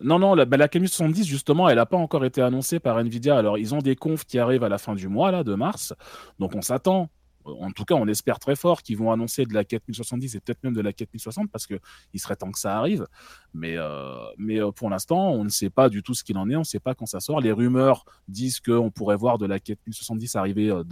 [0.00, 3.36] Non, non, la, bah, la 4070, justement, elle n'a pas encore été annoncée par Nvidia.
[3.38, 5.94] Alors, ils ont des confs qui arrivent à la fin du mois, là, de mars.
[6.40, 7.08] Donc, on s'attend.
[7.44, 10.62] En tout cas, on espère très fort qu'ils vont annoncer de la 4070 et peut-être
[10.62, 11.78] même de la 4060 parce que
[12.12, 13.06] il serait temps que ça arrive.
[13.54, 16.48] Mais, euh, mais euh, pour l'instant, on ne sait pas du tout ce qu'il en
[16.48, 16.56] est.
[16.56, 17.40] On ne sait pas quand ça sort.
[17.40, 20.82] Les rumeurs disent qu'on pourrait voir de la 4070 arriver euh,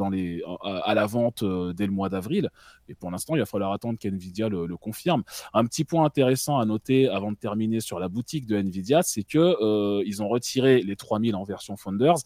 [0.63, 1.45] à, la vente
[1.75, 2.51] dès le mois d'avril.
[2.89, 5.23] Et pour l'instant, il va falloir attendre qu'NVIDIA le, confirme.
[5.53, 9.23] Un petit point intéressant à noter avant de terminer sur la boutique de Nvidia, c'est
[9.23, 12.17] que euh, ils ont retiré les 3000 en version Founders.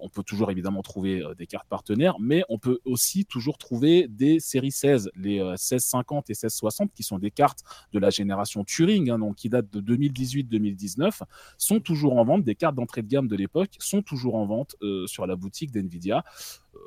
[0.00, 4.40] On peut toujours évidemment trouver des cartes partenaires, mais on peut aussi toujours trouver des
[4.40, 9.10] séries 16, les euh, 1650 et 1660, qui sont des cartes de la génération Turing,
[9.10, 11.22] hein, donc qui datent de 2018-2019,
[11.56, 12.44] sont toujours en vente.
[12.44, 15.70] Des cartes d'entrée de gamme de l'époque sont toujours en vente euh, sur la boutique
[15.70, 16.24] d'Nvidia.
[16.74, 16.78] Euh,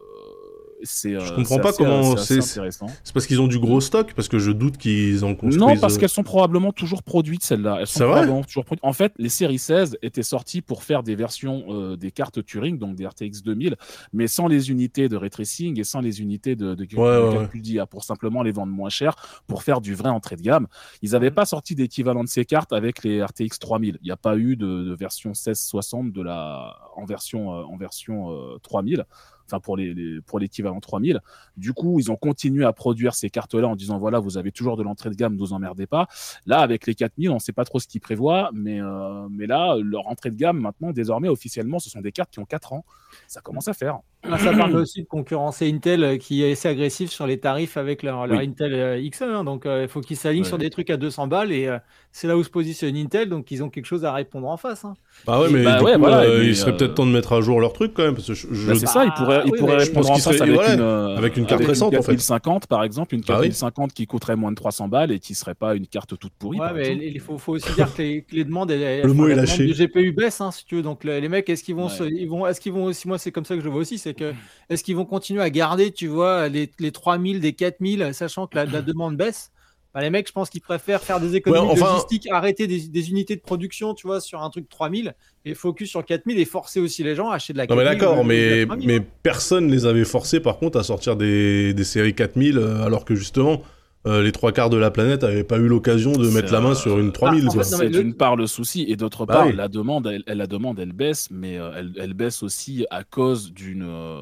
[0.83, 2.87] c'est, Je euh, comprends pas assez- comment c'est c'est- intéressant.
[3.03, 5.57] C'est parce qu'ils ont du gros stock, parce que je doute qu'ils en construisent.
[5.57, 7.77] Non, parce euh, qu'elles sont probablement toujours produites, celles-là.
[7.79, 8.83] Elles sont C'est vrai probablement toujours produites.
[8.85, 12.77] En fait, les séries 16 étaient sorties pour faire des versions euh, des cartes Turing,
[12.77, 13.75] donc des RTX 2000,
[14.13, 17.33] mais sans les unités de ray tracing et sans les unités de, de, de Ouais,
[17.37, 19.15] calcul d'IA, pour simplement les vendre moins cher,
[19.47, 20.67] pour faire du vrai entrée de gamme.
[21.01, 21.13] Ils Mhm.
[21.13, 23.97] n'avaient pas sorti d'équivalent de ces cartes avec les RTX 3000.
[24.01, 27.77] Il n'y a pas eu de, de version 1660 de la, en version, euh, en
[27.77, 29.05] version euh, 3000
[29.51, 31.19] enfin pour les, les- pour l'équivalent 3000.
[31.57, 34.77] Du coup, ils ont continué à produire ces cartes-là en disant voilà, vous avez toujours
[34.77, 36.07] de l'entrée de gamme, ne vous emmerdez pas.
[36.45, 39.47] Là, avec les 4000, on ne sait pas trop ce qu'ils prévoient, mais, euh, mais
[39.47, 42.73] là, leur entrée de gamme, maintenant, désormais, officiellement, ce sont des cartes qui ont 4
[42.73, 42.85] ans.
[43.27, 43.99] Ça commence à faire.
[44.29, 47.75] Là, ça permet aussi de concurrencer Intel euh, qui est assez agressif sur les tarifs
[47.77, 48.45] avec leur, leur Oui.
[48.47, 49.23] Intel euh, Xe.
[49.23, 49.43] hein.
[49.43, 50.47] donc, euh, il faut qu'ils s'alignent Ouais.
[50.47, 51.77] sur des trucs à 200 balles et euh,
[52.11, 53.29] c'est là où se positionne Intel.
[53.29, 54.85] Donc, ils ont quelque chose à répondre en face.
[54.85, 54.93] hein.
[55.25, 57.05] Bah ouais, mais Bah du ouais, coup, voilà, euh, mais, il serait euh, peut-être temps
[57.05, 59.05] de mettre à jour leur truc quand même, parce que je, je- Bah, c'est ça,
[59.05, 61.61] ils pourraient, ils oui, pourraient répondre en face avec, ouais, une, euh, avec une carte
[61.61, 62.11] avec récente, en fait.
[62.13, 63.47] 4050, par exemple, une Bah oui.
[63.49, 66.59] 4050 qui coûterait moins de 300 balles et qui serait pas une carte toute pourrie.
[66.59, 69.13] Ouais, mais il faut, faut aussi dire que les, que les demandes, elles- elles- Le
[69.13, 69.65] mot est lâché.
[69.65, 70.81] du GPU baisse, hein, si tu veux.
[70.83, 73.45] Donc, les, mecs, est-ce qu'ils vont, ils vont, est-ce qu'ils vont aussi, moi, c'est comme
[73.45, 74.33] ça que je vois aussi, c'est que,
[74.69, 78.55] est-ce qu'ils vont continuer à garder, tu vois, les, les 3000, des 4000, sachant que
[78.57, 79.51] la, la demande baisse?
[79.93, 82.87] Bah, les mecs, je pense qu'ils préfèrent faire des économies Ouais, enfin- logistiques, arrêter des,
[82.87, 86.45] des unités de production, tu vois, sur un truc 3000 et focus sur 4000 et
[86.45, 87.85] forcer aussi les gens à acheter de la Non 4000.
[87.85, 88.87] mais d'accord, ou de la mais, 3000.
[88.87, 93.03] mais personne les avait forcés par contre à sortir des, des séries 4000 euh, alors
[93.03, 93.61] que justement
[94.07, 96.71] euh, les trois quarts de la planète n'avaient pas eu l'occasion de mettre la main
[96.71, 97.63] euh, sur une 3000 en quoi.
[97.63, 99.55] fait, non, mais C'est le- d'une part le souci et d'autre Bah part oui.
[99.55, 103.03] la demande, elle, elle- la demande, elle baisse, mais euh, elle, elle baisse aussi à
[103.03, 104.21] cause d'une euh,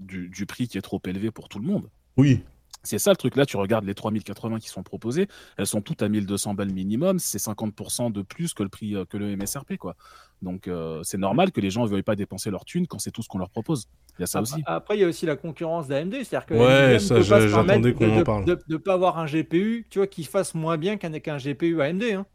[0.00, 1.88] du, du prix qui est trop élevé pour tout le monde.
[2.16, 2.40] Oui,
[2.84, 6.02] C'est ça le truc là, tu regardes les 3080 qui sont proposées, elles sont toutes
[6.02, 9.76] à 1200 balles minimum, c'est 50% de plus que le prix euh, que le MSRP
[9.76, 9.94] quoi.
[10.42, 13.12] Donc euh, c'est normal que les gens ne veuillent pas dépenser leur thune quand c'est
[13.12, 13.86] tout ce qu'on leur propose.
[14.18, 14.62] Il y a ça Après- aussi.
[14.66, 18.20] Après, il y a aussi la concurrence d'AMD, c'est-à-dire que Ouais, ça, j'attendais qu'on de-
[18.20, 18.44] en parle.
[18.46, 21.80] De ne pas avoir un GPU, tu vois, qui fasse moins bien qu'un qu'un GPU
[21.80, 22.02] AMD.
[22.02, 22.26] hein.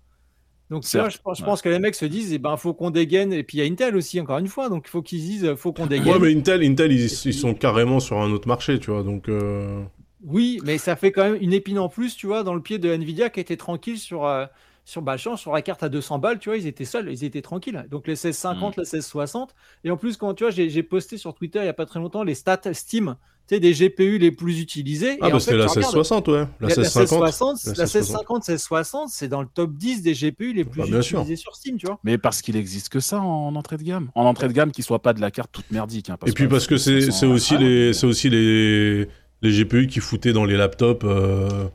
[0.69, 1.45] Donc, tu vois, je, pense- je ouais.
[1.49, 3.31] pense que les mecs se disent, eh ben, faut qu'on dégaine.
[3.31, 4.67] Et puis, il y a Intel aussi, encore une fois.
[4.69, 6.13] Donc, il faut qu'ils se disent, faut qu'on dégaine.
[6.13, 9.29] ouais mais Intel, Intel ils, ils sont carrément sur un autre marché tu vois donc
[9.29, 9.81] euh,
[10.23, 12.79] Oui, mais ça fait quand même une épine en plus, tu vois, dans le pied
[12.79, 14.45] de Nvidia qui était tranquille sur, euh,
[14.83, 17.41] sur, bah, sur la carte à 200 balles, tu vois, ils étaient seuls, ils étaient
[17.41, 17.85] tranquilles.
[17.91, 18.81] Donc les 1650, Mm.
[18.81, 19.53] les 1660.
[19.83, 21.85] Et en plus, quand tu vois, j'ai j'ai posté sur Twitter il n'y a pas
[21.85, 23.15] très longtemps les stats Steam,
[23.47, 25.17] tu sais, des GPU les plus utilisés.
[25.21, 27.27] Ah et en bah fait, c'était la tu regardes, 1660 ouais, la la, la 1650.
[27.27, 28.27] 1660, la la 1660.
[28.27, 31.19] 1650, 1660, c'est dans le top 10 des GPU les plus Bah, sûr.
[31.19, 31.99] utilisés sur Steam, tu vois.
[32.03, 34.09] Mais parce qu'il existe que ça en entrée de gamme.
[34.15, 36.09] En entrée de gamme qui soit pas de la carte toute merdique.
[36.09, 39.07] hein, Et puis parce que c'est c'est aussi Ah, les c'est aussi les
[39.41, 41.67] les GPU qui foutaient dans les laptops euh,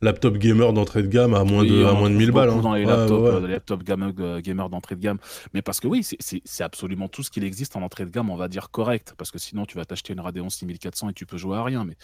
[0.00, 2.34] laptop gamer d'entrée de gamme à moins de à on moins de en 1000 trouve
[2.40, 2.50] balles.
[2.50, 2.60] hein.
[2.60, 3.46] dans les laptops, ouais, euh, ouais.
[3.46, 5.18] les laptops gamer, euh, gamers d'entrée de gamme.
[5.54, 8.36] Mais parce que oui, c'est- absolument tout ce qu'il existe en entrée de gamme, on
[8.36, 9.14] va dire correct.
[9.16, 11.84] Parce que sinon, tu vas t'acheter une Radeon 6400 et tu peux jouer à rien.
[11.84, 11.94] Mais,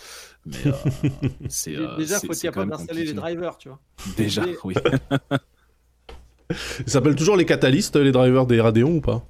[0.46, 0.72] mais euh,
[1.48, 3.80] c'est euh, Déjà, faut quand même d'installer les drivers, tu vois.
[4.16, 4.74] Déjà, oui.
[6.50, 9.26] Ils s'appellent toujours les catalystes les drivers des Radeon ou pas?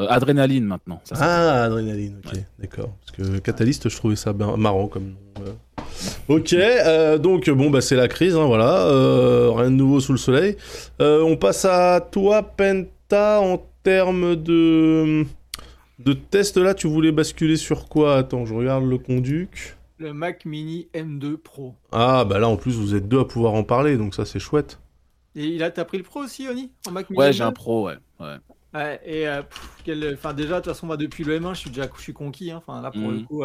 [0.00, 1.00] Euh, Adrénaline maintenant.
[1.04, 1.14] ça.
[1.18, 2.90] Ah, adrénaline, ok, d'accord.
[3.00, 5.16] Parce que catalyste, je trouvais ça bien- marrant comme nom.
[5.36, 5.52] voilà.
[6.28, 8.86] Ok, euh, donc bon, bah c'est la crise, hein, voilà.
[8.86, 10.56] euh, rien de nouveau sous le soleil.
[11.00, 15.24] Euh, on passe à toi, Penta, en termes de
[15.98, 16.56] de test.
[16.56, 18.16] Là, tu voulais basculer sur quoi?
[18.16, 19.76] Attends, je regarde le conduc.
[19.98, 21.74] Le Mac Mini M2 Pro.
[21.92, 24.38] Ah, bah là, en plus, vous êtes deux à pouvoir en parler, donc ça, c'est
[24.38, 24.78] chouette.
[25.36, 27.32] Et là, t'as pris le Pro aussi, Oni en Mac Mini Ouais, M2?
[27.34, 27.96] j'ai un pro, ouais.
[28.18, 28.36] ouais.
[28.72, 31.60] Ouais, et euh, pff, quel- enfin déjà de toute façon moi depuis le M1 je
[31.60, 32.58] suis déjà je suis conquis hein.
[32.64, 33.26] enfin là pour le Mhm.
[33.26, 33.42] coup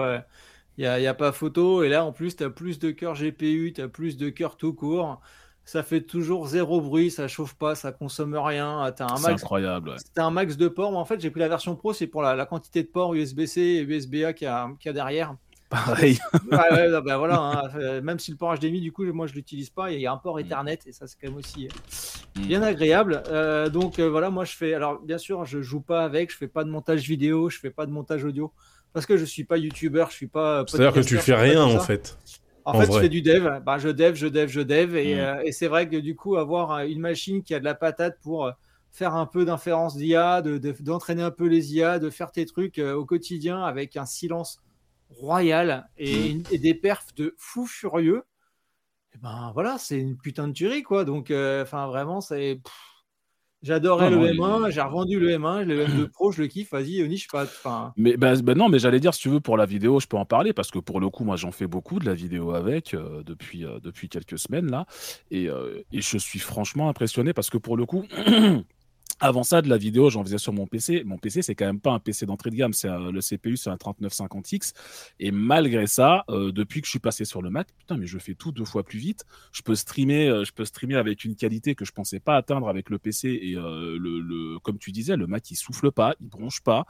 [0.77, 2.91] il y, a, y a pas photo et là en plus tu as plus de
[2.91, 5.21] cœur GPU tu as plus de cœur tout court
[5.63, 9.23] ça fait toujours zéro bruit ça chauffe pas ça consomme rien tu as un C'est
[9.31, 9.89] max incroyable.
[9.89, 9.95] ouais.
[10.17, 12.35] un max de ports mais en fait j'ai pris la version pro c'est pour la,
[12.35, 15.35] la quantité de ports USB-C et USB-A qu'il y, a- qu'il y a derrière
[15.69, 16.19] Pareil.
[16.51, 17.69] ouais, non, bah voilà, hein.
[17.75, 20.11] Euh, même si le port HDMI, du coup, moi je l'utilise pas, il y a
[20.13, 21.69] un port Ethernet et ça c'est quand même aussi euh,
[22.37, 22.47] Mm.
[22.47, 23.23] bien agréable.
[23.29, 26.37] Euh, donc euh, voilà, moi je fais, alors bien sûr, je joue pas avec, je
[26.37, 28.51] fais pas de montage vidéo, je fais pas de montage audio
[28.93, 30.65] parce que je suis pas youtubeur, je suis pas.
[30.67, 32.17] C'est-à-dire que tu fais rien en fait.
[32.65, 32.95] En, en fait, vrai.
[32.95, 33.61] je fais du dev.
[33.65, 34.95] Bah, je dev, je dev, je dev.
[34.97, 35.19] Et, Mm.
[35.19, 38.17] euh, et c'est vrai que du coup, avoir une machine qui a de la patate
[38.21, 38.51] pour
[38.91, 42.45] faire un peu d'inférence d'IA, de- de- d'entraîner un peu les IA, de faire tes
[42.45, 44.59] trucs euh, au quotidien avec un silence
[45.19, 48.23] royal et, une- et des perfs de fou furieux,
[49.13, 51.05] et ben voilà, c'est une putain de tuerie, quoi.
[51.05, 52.59] Donc, euh, enfin, vraiment, c'est.
[53.61, 56.71] J'adorais le non, M1, il- j'ai revendu le M1, le M2 Pro, je le kiffe,
[56.71, 57.93] vas-y, Oni, je sais pas.
[57.97, 60.17] Mais bah, bah non, mais j'allais dire, si tu veux, pour la vidéo, je peux
[60.17, 62.93] en parler parce que pour le coup, moi, j'en fais beaucoup de la vidéo avec
[62.93, 64.85] euh, depuis, euh, depuis quelques semaines là,
[65.31, 68.05] et, euh, et je suis franchement impressionné parce que pour le coup.
[69.21, 71.03] Avant ça, de la vidéo, j'en faisais sur mon PC.
[71.05, 72.73] Mon PC, c'est quand même pas un PC d'entrée de gamme.
[72.73, 74.73] C'est le CPU, c'est un 3950X.
[75.19, 78.19] Et malgré ça, euh, depuis que je suis passé sur le Mac, putain, mais je
[78.19, 79.23] fais tout deux fois plus vite.
[79.53, 82.67] Je peux streamer, euh, je peux streamer avec une qualité que je pensais pas atteindre
[82.67, 83.39] avec le PC.
[83.41, 86.85] Et euh, le, comme tu disais, le Mac, il souffle pas, il bronche pas.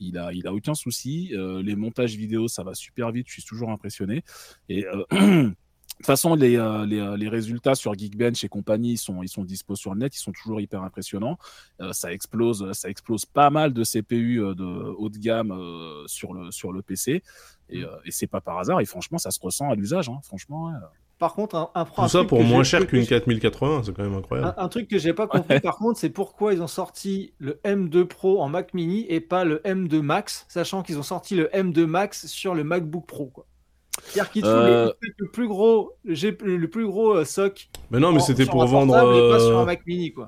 [0.00, 1.32] Il a, il a aucun souci.
[1.34, 3.26] Les montages vidéo, ça va super vite.
[3.28, 4.22] Je suis toujours impressionné.
[4.68, 4.84] Et
[5.98, 9.28] toute façon, les, euh, les, euh, les résultats sur Geekbench et compagnie, ils sont, ils
[9.28, 11.38] sont dispo sur le net, ils sont toujours hyper impressionnants.
[11.80, 16.04] Euh, ça explose, ça explose pas mal de CPU euh, de haut de gamme euh,
[16.06, 17.22] sur le sur le PC.
[17.70, 18.80] Et, euh, et c'est pas par hasard.
[18.80, 20.08] Et franchement, ça se ressent à l'usage.
[20.08, 20.20] hein.
[20.22, 20.72] Franchement, ouais.
[21.18, 23.92] par contre, un, un, un Tout ça truc pour moins cher qu'une j'ai- 4080, c'est
[23.94, 24.54] quand même incroyable.
[24.56, 27.60] Un, un truc que j'ai pas compris par contre, c'est pourquoi ils ont sorti le
[27.64, 31.48] M2 Pro en Mac Mini et pas le M2 Max, sachant qu'ils ont sorti le
[31.52, 33.26] M2 Max sur le MacBook Pro.
[33.26, 33.46] quoi.
[34.04, 34.92] C'est-à-dire Euh.
[35.18, 37.68] le plus gros, j'ai- le plus gros euh, SOC.
[37.90, 38.94] Mais non, mais c'était pour vendre.
[38.94, 39.68] euh.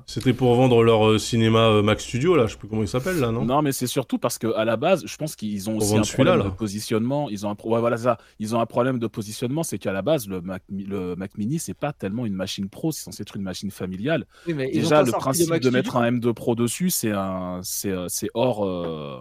[0.05, 2.87] C'était pour vendre leur euh, cinéma euh, Mac Studio là, je sais plus comment il
[2.87, 3.45] s'appelle là, non?
[3.45, 5.97] Non, mais c'est surtout parce que à la base, je pense qu'ils ont Pour aussi
[5.97, 6.43] un problème là.
[6.45, 7.29] de positionnement.
[7.29, 8.17] Ils ont un pro- ouais, voilà ça.
[8.39, 11.59] Ils ont un problème de positionnement, c'est qu'à la base, le Mac, le Mac Mini,
[11.59, 14.25] c'est pas tellement une machine pro, c'est censé être une machine familiale.
[14.47, 18.29] Oui, mais Déjà, le principe de mettre un M2 Pro dessus, c'est un, c'est, c'est
[18.33, 19.19] hors, euh,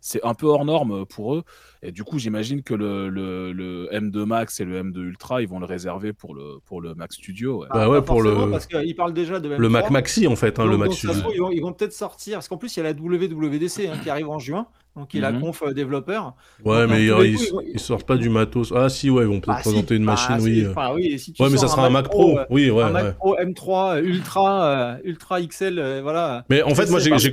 [0.00, 1.42] c'est un peu hors norme pour eux.
[1.82, 5.48] Et du coup, j'imagine que le, le, le, M2 Max et le M2 Ultra, ils
[5.48, 7.62] vont le réserver pour le, pour le Mac Studio.
[7.62, 7.68] Ouais.
[7.72, 9.70] Bah ouais, pour le- Parce qu'ils parlent déjà de Le M3.
[9.70, 11.18] Mac Maxi, en fait, hein, Donc, le Mac Studio.
[11.20, 13.86] trouve, ils vont, ils vont peut-être sortir, parce qu'en plus, il y a la WWDC
[13.88, 14.66] hein, qui arrive en juin,
[15.00, 16.34] donc il a la conf euh, développeur.
[16.64, 18.72] Ouais, Donc, mais ils, coups, ils vont- ils sortent pas du matos.
[18.76, 19.68] Ah, si, ouais, ils vont peut-être Bah, si.
[19.70, 20.66] présenter une Bah, machine, si, oui.
[20.70, 22.38] enfin, oui, si tu Ouais, mais ça sera un Mac Pro.
[22.38, 23.16] euh, Oui, ouais, un Mac.
[23.16, 26.44] Pro M3 euh, Ultra, euh, Ultra XL, euh, voilà.
[26.50, 27.30] Mais en fait, moi, j'ai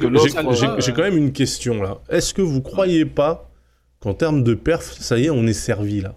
[0.93, 1.97] quand même une question là.
[2.09, 3.49] Est-ce que vous croyez pas
[3.99, 6.15] qu'en termes de perf, ça y est, on est servi là?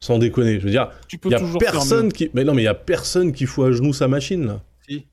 [0.00, 0.60] Sans déconner.
[0.60, 2.28] Je veux dire, Tu il peux y a toujours faire personne qui.
[2.34, 4.60] Mais non, mais il y a personne qui fout à genoux sa machine là.
[4.86, 5.06] Si.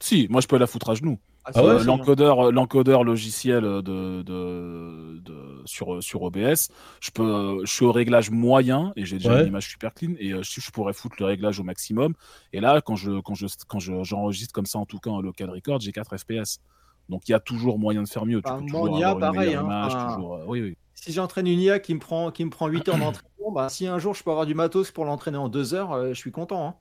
[0.00, 1.18] Si, moi je peux la foutre à genoux.
[1.52, 3.80] Ah si, ouais, Euh, l'encodeur, l'encodeur logiciel de,
[4.22, 6.68] de, de- sur, sur OBS,
[7.00, 9.36] je, peux, je suis au réglage moyen et j'ai déjà Ouais.
[9.36, 12.14] une image super clean et euh, je, je pourrais foutre le réglage au maximum.
[12.52, 15.20] Et là, quand je, quand je, quand je- j'enregistre comme ça, en tout cas en
[15.20, 16.60] local record, j'ai 4 FPS.
[17.08, 18.42] Donc il y a toujours moyen de faire mieux.
[18.42, 19.60] Tu Bah, peux mon toujours IA, avoir une pareil, meilleure hein.
[19.60, 20.76] image, Enfin, toujours, euh, oui, oui.
[20.94, 23.86] Si j'entraîne une IA qui me prend, qui me prend 8 heures d'entraînement, bah, si
[23.88, 26.32] un jour je peux avoir du matos pour l'entraîner en 2 heures, euh, je suis
[26.32, 26.66] content.
[26.68, 26.80] hein.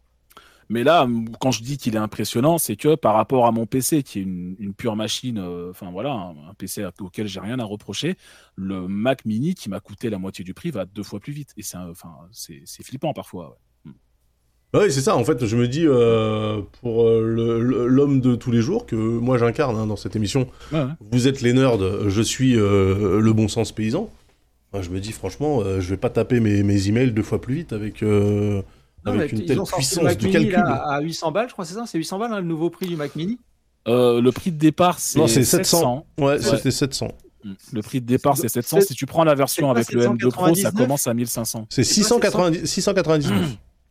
[0.71, 1.07] Mais là,
[1.39, 4.21] quand je dis qu'il est impressionnant, c'est que par rapport à mon PC, qui est
[4.21, 8.15] une, une pure machine, euh, enfin voilà, un, un PC auquel j'ai rien à reprocher,
[8.55, 11.53] le Mac Mini qui m'a coûté la moitié du prix va deux fois plus vite.
[11.57, 13.57] Et c'est enfin, c'est c'est flippant parfois.
[13.85, 13.91] ouais.
[14.71, 15.15] Bah oui, c'est ça.
[15.15, 19.39] En fait, je me dis euh, pour euh, l'homme de tous les jours que moi
[19.39, 20.47] j'incarne hein, dans cette émission.
[20.71, 20.91] Ouais, ouais.
[21.11, 24.11] Vous êtes les nerds, je suis le bon sens paysan.
[24.79, 27.73] Je me dis franchement, je vais pas taper mes, mes emails deux fois plus vite
[27.73, 28.03] avec,
[29.05, 30.51] avec mais une ils telle ont sorti le puissance Mini, calcul.
[30.69, 32.87] là, à 800 balles, je crois, c'est ça C'est 800 balles hein, le nouveau prix
[32.87, 33.39] du Mac Mini
[33.87, 36.05] Euh, le prix de départ, c'est Non, c'est 700.
[36.17, 36.25] 700.
[36.25, 37.07] Ouais, c'était 700.
[37.43, 37.53] Mm.
[37.71, 38.77] Le prix de départ, c'est 700.
[38.81, 40.73] C'est- Si tu prends la version avec le M2 Pro, ça 799?
[40.85, 41.67] commence à 1500.
[41.69, 43.39] C'est C'est pas 690, 699.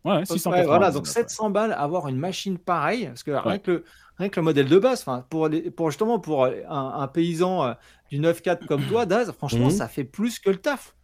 [0.04, 0.66] Ouais, Ouais, 699.
[0.66, 3.84] voilà, donc 700 balles, avoir une machine pareille, parce que rien, que le,
[4.18, 7.64] rien que le modèle de base, enfin, pour, les- pour justement pour un, un paysan
[7.64, 7.72] euh,
[8.10, 9.70] du 9.4 comme toi, Daz, franchement, Mhm.
[9.70, 10.94] ça fait plus que le taf.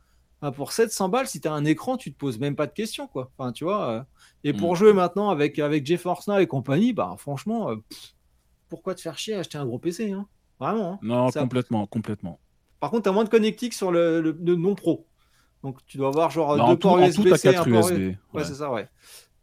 [0.45, 2.73] Enfin, pour 700 balles, si tu as un écran, tu te poses même pas de
[2.73, 3.31] questions, quoi.
[3.39, 3.89] Enfin, tu vois.
[3.91, 4.03] euh,
[4.45, 4.77] et pour Mhm.
[4.77, 8.13] jouer maintenant avec, avec GeForce Now et compagnie, bah, franchement, euh, pff,
[8.69, 10.27] pourquoi te faire chier à acheter un gros PC hein?
[10.61, 10.93] Vraiment.
[10.95, 10.99] hein.
[11.01, 12.39] Non, Ça- complètement, complètement.
[12.79, 15.07] Par contre, tu as moins de connectiques sur le, le- le non pro.
[15.63, 17.99] Donc, tu dois avoir genre Non, deux en tout, ports USB-C, un 4 port USB.
[17.99, 18.45] Ouais, ouais.
[18.45, 18.87] c'est ça, ouais.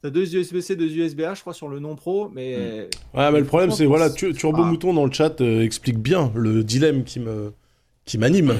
[0.03, 3.45] T'as deux USB-C, deux USB-A, je crois, sur le non pro, mais Ouais, mais le
[3.45, 4.67] problème, c'est, voilà, tu- Turbo Ah.
[4.67, 7.53] Mouton dans le chat euh, explique bien le dilemme qui me
[8.05, 8.53] qui m'anime.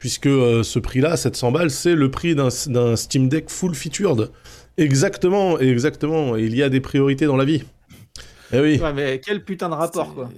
[0.00, 4.30] Puisque euh, ce prix-là, 700 balles, c'est le prix d'un d'un Steam Deck full featured.
[4.78, 6.36] Exactement, exactement.
[6.36, 7.62] Il y a des priorités dans la vie.
[8.52, 8.80] Eh oui.
[8.80, 10.30] Ouais, mais quel putain de rapport, quoi.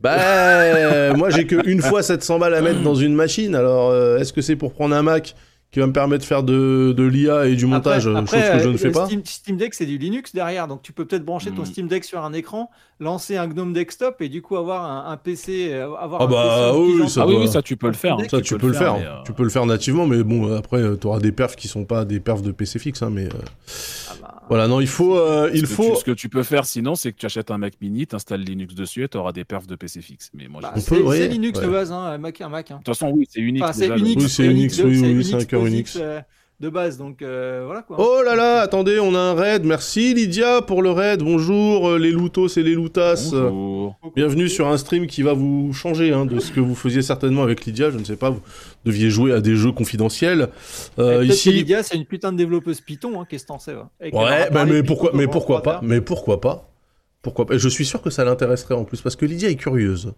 [0.00, 3.54] Bah, moi, j'ai que une fois 700 balles à mettre dans une machine.
[3.54, 5.34] Alors, euh, est-ce que c'est pour prendre un Mac?
[5.76, 8.50] Qui va me permettre de faire de, de l'IA et du montage, Après- après, chose
[8.56, 10.94] que je euh, ne fais pas Steam, Steam Deck, c'est du Linux derrière, donc tu
[10.94, 11.66] peux peut-être brancher ton Mm.
[11.66, 15.18] Steam Deck sur un écran, lancer un GNOME Desktop et du coup avoir un, un
[15.18, 17.76] PC, euh, avoir Ah un bah PC oui, ça ah oui, doit- oui, ça tu
[17.76, 18.14] peux le faire.
[18.18, 18.22] hein.
[18.30, 18.94] Ça, tu peux le faire.
[18.94, 21.84] euh, Tu peux le faire nativement, mais bon, après, tu auras des perfs qui sont
[21.84, 23.02] pas des perfs de PC fixe.
[23.02, 23.28] hein, mais euh,
[24.48, 25.90] voilà, non, il faut, euh, il ce que faut.
[25.94, 28.42] tu- ce que tu peux faire sinon, c'est que tu achètes un Mac Mini, t'installes
[28.42, 30.30] Linux dessus et tu auras des perfs de PC fixe.
[30.34, 31.72] Mais moi, bah, c'est peut, ouais, c'est Linux de ouais.
[31.72, 32.70] base, hein, un Mac, un Mac.
[32.70, 32.74] hein.
[32.74, 33.62] de toute façon, oui, c'est unique.
[33.62, 35.96] Enfin, c'est Unix, Oui, c'est Unix, de- oui, oui, Unix c'est un cœur Unix.
[36.00, 36.20] euh,
[36.58, 37.96] de base, donc euh, voilà quoi.
[38.00, 39.64] Oh là là, attendez, on a un raid.
[39.64, 41.22] Merci Lydia pour le raid.
[41.22, 43.30] Bonjour euh, les loutos et les loutas.
[43.30, 43.96] Bonjour.
[44.16, 47.42] Bienvenue sur un stream qui va vous changer hein, de ce que vous faisiez certainement
[47.42, 47.90] avec Lydia.
[47.90, 48.40] Je ne sais pas, vous
[48.86, 50.48] deviez jouer à des jeux confidentiels.
[50.98, 53.74] Euh, que ici, Lydia, c'est une putain de développeuse Python, hein, qu'est-ce que t'en sais
[53.74, 54.50] ouais.
[54.50, 56.70] Bah, mais pourquoi, mais pourquoi pas, mais pourquoi pas,
[57.20, 57.54] pourquoi pas?
[57.54, 60.14] Et Je suis sûr que ça l'intéresserait en plus parce que Lydia est curieuse.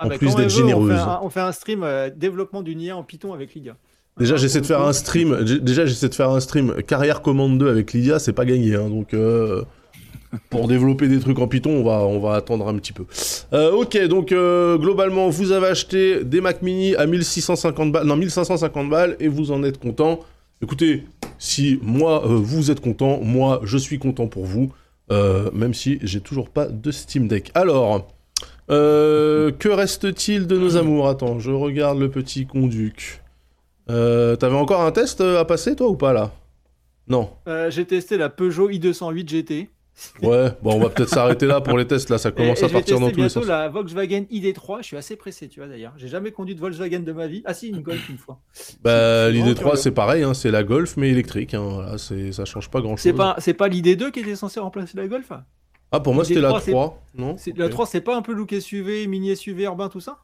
[0.00, 0.92] Ah, en bah, plus d'être veut, on fait généreuse.
[0.92, 3.76] un- On fait un stream euh, développement d'une IA en Python avec Lydia.
[4.18, 5.44] Déjà, j'essaie de faire un stream.
[5.62, 8.74] Déjà, j'essaie de faire un stream carrière commande 2 avec Lydia, c'est pas gagné.
[8.74, 9.62] hein, donc, euh,
[10.50, 13.04] pour développer des trucs en Python, on va, on va attendre un petit peu.
[13.52, 18.16] Euh, ok, donc euh, globalement, vous avez acheté des Mac Mini à 1650 balles, non
[18.16, 20.20] 1550 balles, et vous en êtes content.
[20.60, 21.04] Écoutez,
[21.38, 24.72] si moi vous êtes content, moi je suis content pour vous,
[25.54, 27.52] même si j'ai toujours pas de Steam Deck.
[27.54, 28.08] Alors.
[28.68, 31.08] que reste-t-il de nos amours?
[31.08, 33.22] Attends, je regarde le petit conduc.
[33.90, 36.32] Euh, T'avais encore un test euh, à passer, toi, ou pas, là?
[37.08, 37.30] Non.
[37.46, 39.70] Euh, J'ai testé la Peugeot i208 GT.
[40.22, 42.68] Ouais, bon, on va peut-être s'arrêter là pour les tests, là, ça commence et à
[42.68, 43.46] partir dans tous les sens.
[43.46, 44.78] la Volkswagen ID3.
[44.82, 45.92] Je suis assez pressé, tu vois d'ailleurs.
[45.96, 47.42] J'ai jamais conduit de Volkswagen de ma vie.
[47.46, 48.38] Ah si, une Golf une fois.
[48.84, 49.76] Bah, c'est l'idée vraiment 3, curieux.
[49.82, 53.02] c'est pareil, hein, c'est la Golf, mais électrique, hein, voilà, ça change pas grand-chose.
[53.02, 55.32] C'est pas, c'est pas l'ID2 qui était censé remplacer la Golf?
[55.90, 57.36] Ah, pour moi, c'était la 3, c'est- 3, non?
[57.56, 60.18] La 3, c'est pas un peu look SUV, mini SUV urbain, tout ça?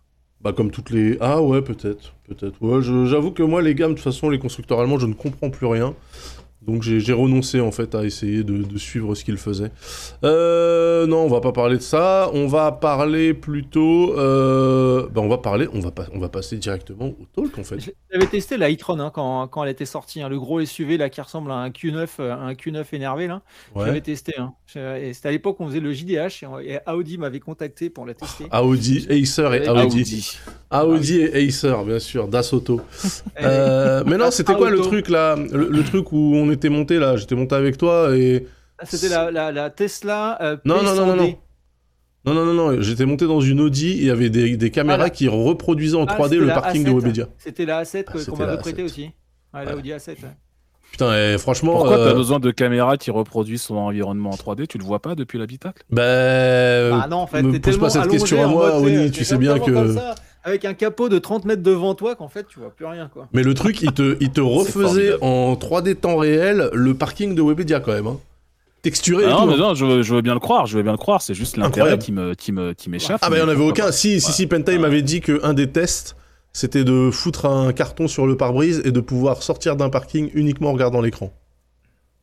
[0.44, 1.16] Bah, comme toutes les...
[1.20, 2.60] Ah ouais, peut-être, peut-être.
[2.60, 5.48] Ouais, j'avoue que moi, les gammes, de toute façon, les constructeurs allemands, je ne comprends
[5.48, 5.94] plus rien.
[6.66, 9.70] Donc j'ai renoncé en fait à essayer de, de suivre ce qu'il faisait.
[10.24, 12.30] Euh, non, on va pas parler de ça.
[12.32, 14.18] On va parler plutôt.
[14.18, 15.68] Euh, bah, on va parler.
[15.72, 16.06] On va pas.
[16.14, 17.94] On va passer directement au talk en fait.
[18.12, 21.10] J'avais testé la e-tron hein, quand, quand elle était sortie, hein, le gros SUV là
[21.10, 23.42] qui ressemble à un Q9, euh, un Q9 énervé là.
[23.74, 23.86] Ouais.
[23.86, 24.32] J'avais testé.
[24.38, 24.52] hein.
[24.66, 28.14] C'était à l'époque on faisait le JDH et, on- et Audi m'avait contacté pour la
[28.14, 28.44] tester.
[28.52, 30.38] Audi, Acer et Audi.
[30.72, 32.80] Audi et Acer, bien sûr, Das Auto.
[33.42, 35.36] Euh, mais non, c'était quoi le truc là?
[35.36, 38.46] Le, le truc où on était monté là J'étais monté avec toi et.
[38.78, 40.38] Ah, C'était la, la, la Tesla.
[40.42, 41.24] euh, Non, non, non, non, non.
[41.24, 41.36] P100D.
[42.26, 44.70] Non, non, non, non, j'étais monté dans une Audi et il y avait des, des
[44.70, 46.94] caméras Ah, qui reproduisaient en Ah, 3D c'était le parking de A7.
[46.94, 47.28] Webedia.
[47.38, 48.84] C'était la A7 Ah, qu'on m'avait prêté A7.
[48.86, 49.10] aussi.
[49.52, 50.08] Ouais, la Audi A7.
[50.08, 50.16] ouais.
[50.90, 51.72] Putain, et franchement.
[51.72, 55.00] Pourquoi euh, t'as besoin de caméras qui reproduisent son environnement en 3D Tu le vois
[55.02, 55.82] pas depuis l'habitacle?
[55.90, 56.90] Bah.
[56.90, 59.24] Bah non, en fait, me t'es pose pas cette question à moi, Oni, t'es- tu
[59.24, 62.46] sais bien que- comme ça, avec un capot de 30 mètres devant toi qu'en fait
[62.46, 63.28] tu vois plus rien quoi.
[63.32, 67.42] Mais le truc, il te, il te refaisait en 3D temps réel le parking de
[67.42, 68.06] Webedia quand même.
[68.06, 68.20] Hein.
[68.82, 69.40] Texturé et Ah tout.
[69.40, 69.56] Non, mais hein.
[69.56, 71.22] non, je, veux- je veux bien le croire, je veux bien le croire.
[71.22, 73.20] C'est juste l'intérêt qui me, qui me, qui m'échappe.
[73.22, 73.90] Ah bah il n'y en mais avait aucun.
[73.90, 76.16] Si, si, si, Penta il m'avait dit qu'un des tests,
[76.52, 80.68] c'était de foutre un carton sur le pare-brise et de pouvoir sortir d'un parking uniquement
[80.68, 81.32] en regardant l'écran.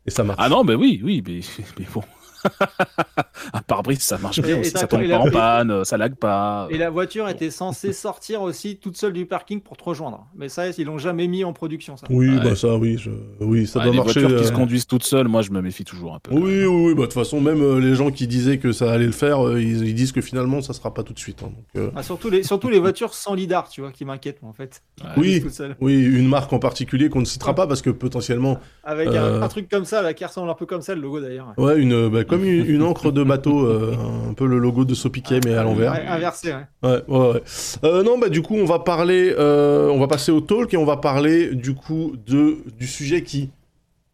[0.06, 0.38] Et ça marche.
[0.40, 1.40] Ah non, mais oui, oui, mais,
[1.80, 2.04] mais bon.
[3.54, 4.72] un pare-brise, ça marche bien aussi.
[4.72, 6.68] Ça tombe pas la- en panne, ça lag pas.
[6.70, 10.26] Et la voiture était censée sortir aussi toute seule du parking pour te rejoindre.
[10.36, 12.08] Mais ça, ils l'ont jamais mis en production ça.
[12.10, 12.40] Oui, Ouais.
[12.44, 14.20] bah ça, oui, je- oui, ça Ouais, doit les marcher.
[14.22, 16.34] voitures qui euh, se conduisent toutes seules, moi, je me méfie toujours un peu.
[16.34, 18.92] Oui, oui, oui, bah de toute façon, même euh, les gens qui disaient que ça
[18.92, 21.42] allait le faire, euh, ils, ils disent que finalement ça sera pas tout de suite.
[21.44, 24.42] hein, donc, euh, Ah, surtout, les, surtout les voitures sans lidar, tu vois, qui m'inquiètent
[24.42, 24.82] moi, en fait.
[25.02, 25.10] Ouais.
[25.18, 25.44] Oui.
[25.80, 29.42] Oui, une marque en particulier qu'on ne citera pas parce que potentiellement, Avec un- Euh.
[29.42, 31.54] un, truc comme ça, là, qui ressemble un peu comme ça, le logo d'ailleurs.
[31.58, 33.96] ouais, une, bah, comme une, une encre de bateau, euh,
[34.30, 35.92] un peu le logo de Sopiquet mais à l'envers.
[35.92, 36.66] Ouais, inversé, ouais.
[36.82, 37.44] Ouais, ouais, ouais.
[37.84, 40.78] Euh, non, bah du coup, on va parler, euh, on va passer au talk et
[40.78, 43.50] on va parler du coup de du sujet qui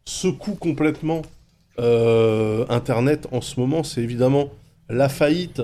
[0.04, 1.22] secoue complètement
[1.78, 3.84] Internet en ce moment.
[3.84, 4.50] C'est évidemment
[4.88, 5.62] la faillite.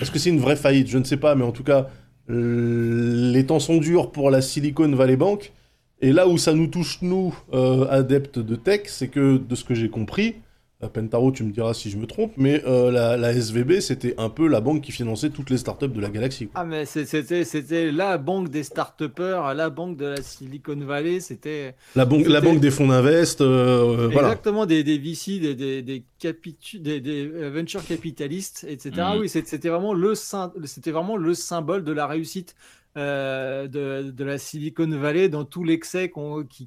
[0.00, 0.88] Est-ce que c'est une vraie faillite?
[0.88, 1.88] Je ne sais pas, mais en tout cas,
[2.28, 5.52] les temps sont durs pour la Silicon Valley Bank.
[6.00, 9.62] Et là où ça nous touche nous, euh, adeptes de tech, c'est que de ce
[9.62, 10.34] que j'ai compris.
[10.82, 14.14] Euh, Pentaro, tu me diras si je me trompe, mais euh, la, la SVB, c'était
[14.18, 16.48] un peu la banque qui finançait toutes les startups de la galaxie.
[16.48, 16.60] quoi.
[16.60, 21.74] Ah, mais c'était la banque des start-upers, la banque de la Silicon Valley, c'était.
[21.94, 24.28] La, banque, la des fonds d'invest, euh, voilà.
[24.28, 28.90] Exactement, des, des VC, des, des, des, capitu- des, des, venture capitalistes, etc.
[29.14, 29.20] Mhm.
[29.20, 32.54] Oui, c'était vraiment, le sym- c'était vraiment le symbole de la réussite
[32.96, 36.12] euh, de, de la Silicon Valley dans tout l'excès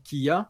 [0.03, 0.49] qu'il y a.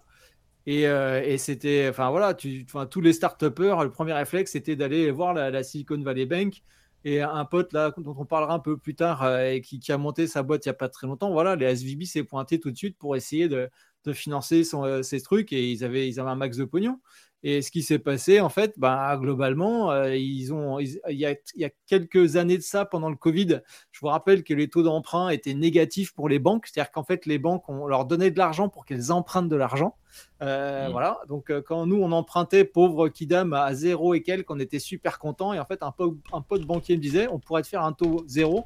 [0.67, 4.75] Et, euh, et c'était, enfin voilà, tu, enfin, tous les start-upers, le premier réflexe, c'était
[4.75, 6.63] d'aller voir la, Silicon Valley Bank.
[7.03, 10.25] Et un pote là, dont on parlera un peu plus tard, euh, qui, a monté
[10.25, 12.77] sa boîte il n'y a pas très longtemps, voilà, les SVB s'est pointé tout de
[12.77, 13.69] suite pour essayer de,
[14.05, 16.99] de financer son, euh, ces trucs et ils avaient, ils avaient un max de pognon.
[17.47, 21.35] Et ce qui s'est passé, en fait, bah, globalement, euh, ils ont, il, y a,
[21.53, 24.67] il y a quelques années de ça, pendant le Covid, je vous rappelle que les
[24.67, 26.65] taux d'emprunt étaient négatifs pour les banques.
[26.65, 29.95] C'est-à-dire qu'en fait, les banques, on leur donnait de l'argent pour qu'elles empruntent de l'argent.
[30.41, 30.91] Euh, Mm.
[30.91, 31.19] Voilà.
[31.27, 35.19] Donc, euh, quand nous, on empruntait, pauvre Kidam, à zéro et quelques, on était super
[35.19, 35.53] content.
[35.53, 37.93] Et en fait, un, po- un pote banquier me disait, on pourrait te faire un
[37.93, 38.65] taux zéro,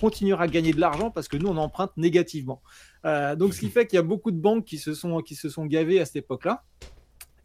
[0.00, 2.60] continuera à gagner de l'argent parce que nous, on emprunte négativement.
[3.04, 5.36] Euh, donc, ce qui fait qu'il y a beaucoup de banques qui se sont, qui
[5.36, 6.64] se sont gavées à cette époque-là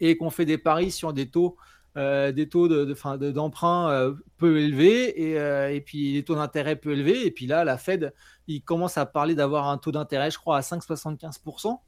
[0.02, 1.56] et qu'on fait des paris sur des taux,
[1.96, 6.34] euh, des taux de- de- d'emprunt euh, peu élevés et, euh, et puis des taux
[6.34, 7.24] d'intérêt peu élevés.
[7.26, 8.12] Et puis là, la Fed,
[8.48, 11.80] il commence à parler d'avoir un taux d'intérêt, je crois, à 5,75%.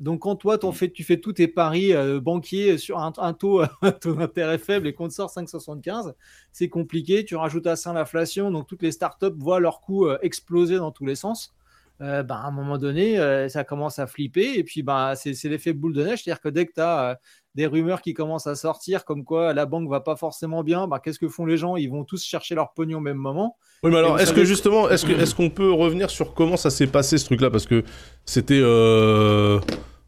[0.00, 3.62] Donc, quand toi, fais, tu fais tous tes paris banquiers sur un, un taux,
[4.00, 6.14] taux d'intérêt faible et qu'on te sort 5,75,
[6.52, 7.24] c'est compliqué.
[7.24, 11.06] Tu rajoutes à ça l'inflation, donc toutes les startups voient leurs coûts exploser dans tous
[11.06, 11.54] les sens.
[12.00, 14.54] Euh, bah, à un moment donné, euh, ça commence à flipper.
[14.58, 16.24] Et puis, bah, c'est, c'est l'effet boule de neige.
[16.24, 17.20] C'est-à-dire que dès que tu as
[17.54, 21.00] des rumeurs qui commencent à sortir, comme quoi la banque va pas forcément bien, bah,
[21.04, 21.76] qu'est-ce que font les gens?
[21.76, 23.56] Ils vont tous chercher leur pognon au même moment.
[23.82, 26.86] Oui, mais alors, est-ce savez- que justement, est-ce qu'on peut revenir sur comment ça s'est
[26.86, 27.50] passé ce truc-là?
[27.50, 27.84] Parce que
[28.24, 29.60] c'était, euh,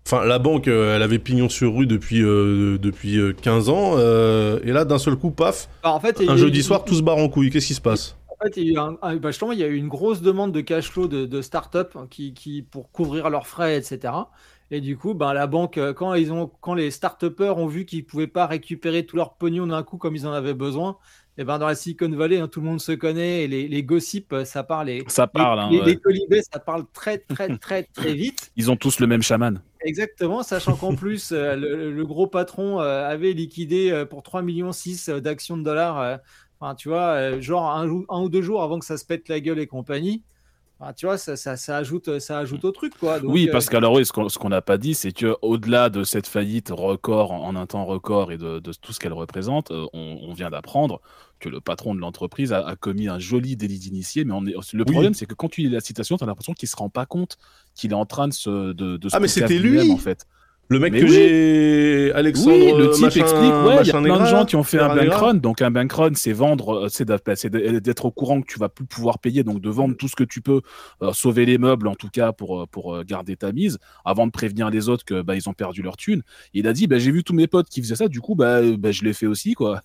[0.07, 3.95] enfin, la banque, euh, elle avait pignon sur rue depuis euh, depuis euh, 15 ans,
[3.97, 6.95] euh, et là, d'un seul coup, paf, Bah, en fait, un eu- jeudi soir, tout
[6.95, 7.51] se barre en couille.
[7.51, 8.17] Qu'est-ce qui se passe?
[8.29, 9.89] En fait, il y a eu, un- un- bah, justement, il y a eu une
[9.89, 14.13] grosse demande de cash flow de, de start-up qui, qui, pour couvrir leurs frais, etc.
[14.71, 17.85] Et du coup, ben, la banque, euh, quand, ils ont, quand les start-upers ont vu
[17.85, 20.97] qu'ils ne pouvaient pas récupérer tout leur pognon d'un coup comme ils en avaient besoin,
[21.37, 23.83] et ben, dans la Silicon Valley, hein, tout le monde se connaît et les, les
[23.83, 24.91] gossips, euh, ça parle.
[25.09, 25.87] Ça parle, hein, les, ouais.
[25.87, 28.53] les colibés, ça parle très, très, très, très vite.
[28.57, 29.61] Ils ont tous le même chaman.
[29.85, 34.45] Exactement, sachant qu'en plus, euh, le, le gros patron euh, avait liquidé euh, pour 3,6
[34.45, 36.21] millions d'actions de dollars,
[36.59, 39.41] enfin, tu vois, genre un, un ou deux jours avant que ça se pète la
[39.41, 40.23] gueule et compagnie.
[40.85, 43.19] Enfin, tu vois, ça, ça, ça ajoute, ça ajoute au truc, quoi.
[43.19, 46.05] Donc, oui, euh, parce qu'alors, oui, ce qu'on n'a pas dit, c'est que au-delà de
[46.05, 49.71] cette faillite record en, en un temps record et de, de tout ce qu'elle représente,
[49.71, 51.01] euh, on, on vient d'apprendre
[51.41, 54.25] que le patron de l'entreprise a, a commis un joli délit d'initié.
[54.25, 56.53] Mais on est, le problème, c'est que quand tu lis la citation, tu as l'impression
[56.53, 57.39] qu'il se rend pas compte
[57.75, 58.73] qu'il est en train de se.
[58.75, 60.27] De, de se Ah, mais c'était lui en fait.
[60.69, 61.11] Le mec Mais que oui.
[61.13, 62.13] j'ai.
[62.15, 62.51] Alexandre.
[62.57, 64.79] oui, le type machin- explique, ouais, il y a plein de gens qui ont fait
[64.79, 65.19] un Negra bank Negra.
[65.27, 65.35] run.
[65.35, 67.07] Donc un bank run, c'est vendre, euh, c'est
[67.37, 70.09] c'est de- d'être au courant que tu vas plus pouvoir payer, donc de vendre tout
[70.09, 70.61] ce que tu peux,
[71.03, 74.27] euh, sauver les meubles en tout cas pour euh, pour euh, garder ta mise, avant
[74.27, 76.23] de prévenir les autres que bah ils ont perdu leur thune.
[76.55, 78.59] Il a dit, bah j'ai vu tous mes potes qui faisaient ça, du coup bah,
[78.61, 79.81] euh, bah, je l'ai fait aussi quoi.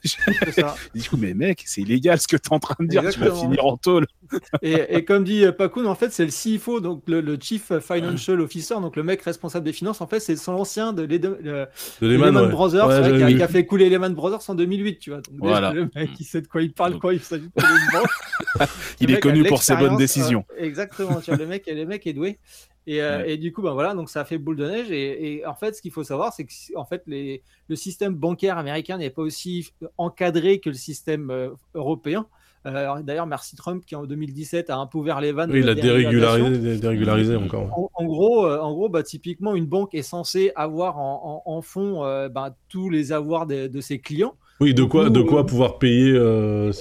[0.51, 0.75] ça.
[0.95, 3.31] du coup mais mec, c'est illégal ce que t'es en train de dire, tu vas
[3.31, 4.05] finir en tôle.
[4.61, 7.71] Et, et comme dit euh, Pakoun, en fait, c'est le CFO, donc le, le Chief
[7.79, 10.01] Financial Officer, donc le mec responsable des finances.
[10.01, 11.67] En fait, c'est son ancien de Lehman, le-
[12.01, 12.47] De Lehman, ouais.
[12.49, 13.35] Brothers, Ouais, j'avais qui, a, vu.
[13.37, 15.21] qui a fait couler Lehman Brothers en 2008, tu vois.
[15.21, 15.73] Donc, déjà, Voilà.
[15.73, 18.07] le mec, il sait de quoi il parle quand il s'agit de banque.
[19.01, 20.45] Il est connu pour ses bonnes décisions.
[20.59, 22.39] euh, exactement, tu vois, le mec, le mec est doué.
[22.87, 23.33] Et, euh, Ouais.
[23.33, 24.89] et du coup, ben voilà, donc ça a fait boule de neige.
[24.91, 28.13] Et, et en fait, ce qu'il faut savoir, c'est que en fait, les, le système
[28.15, 32.25] bancaire américain n'est pas aussi encadré que le système euh, européen.
[32.65, 35.51] Euh, D'ailleurs, merci Trump qui en 2017 a un peu ouvert les vannes.
[35.51, 37.71] Oui, il a dérégularisé, dérégularisé encore.
[37.77, 41.51] En, en gros, euh, en gros bah, typiquement, une banque est censée avoir en, en,
[41.51, 44.35] en fond euh, bah, tous les avoirs de, de ses clients.
[44.61, 46.73] Oui, de quoi, coup, de quoi euh, pouvoir payer euh,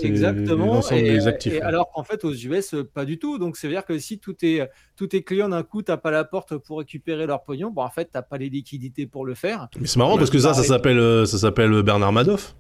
[0.49, 1.53] l'ensemble des actifs.
[1.55, 3.39] et alors qu'en fait, aux US, euh, pas du tout.
[3.39, 4.67] Donc, c'est à dire que si tous tes,
[4.97, 7.91] tous tes clients d'un coup tapent à la porte pour récupérer leur pognon, bon, en
[7.91, 9.69] fait, t'as pas les liquidités pour le faire.
[9.79, 12.57] Mais c'est marrant parce que ça, ça euh, ça s'appelle Bernard Madoff.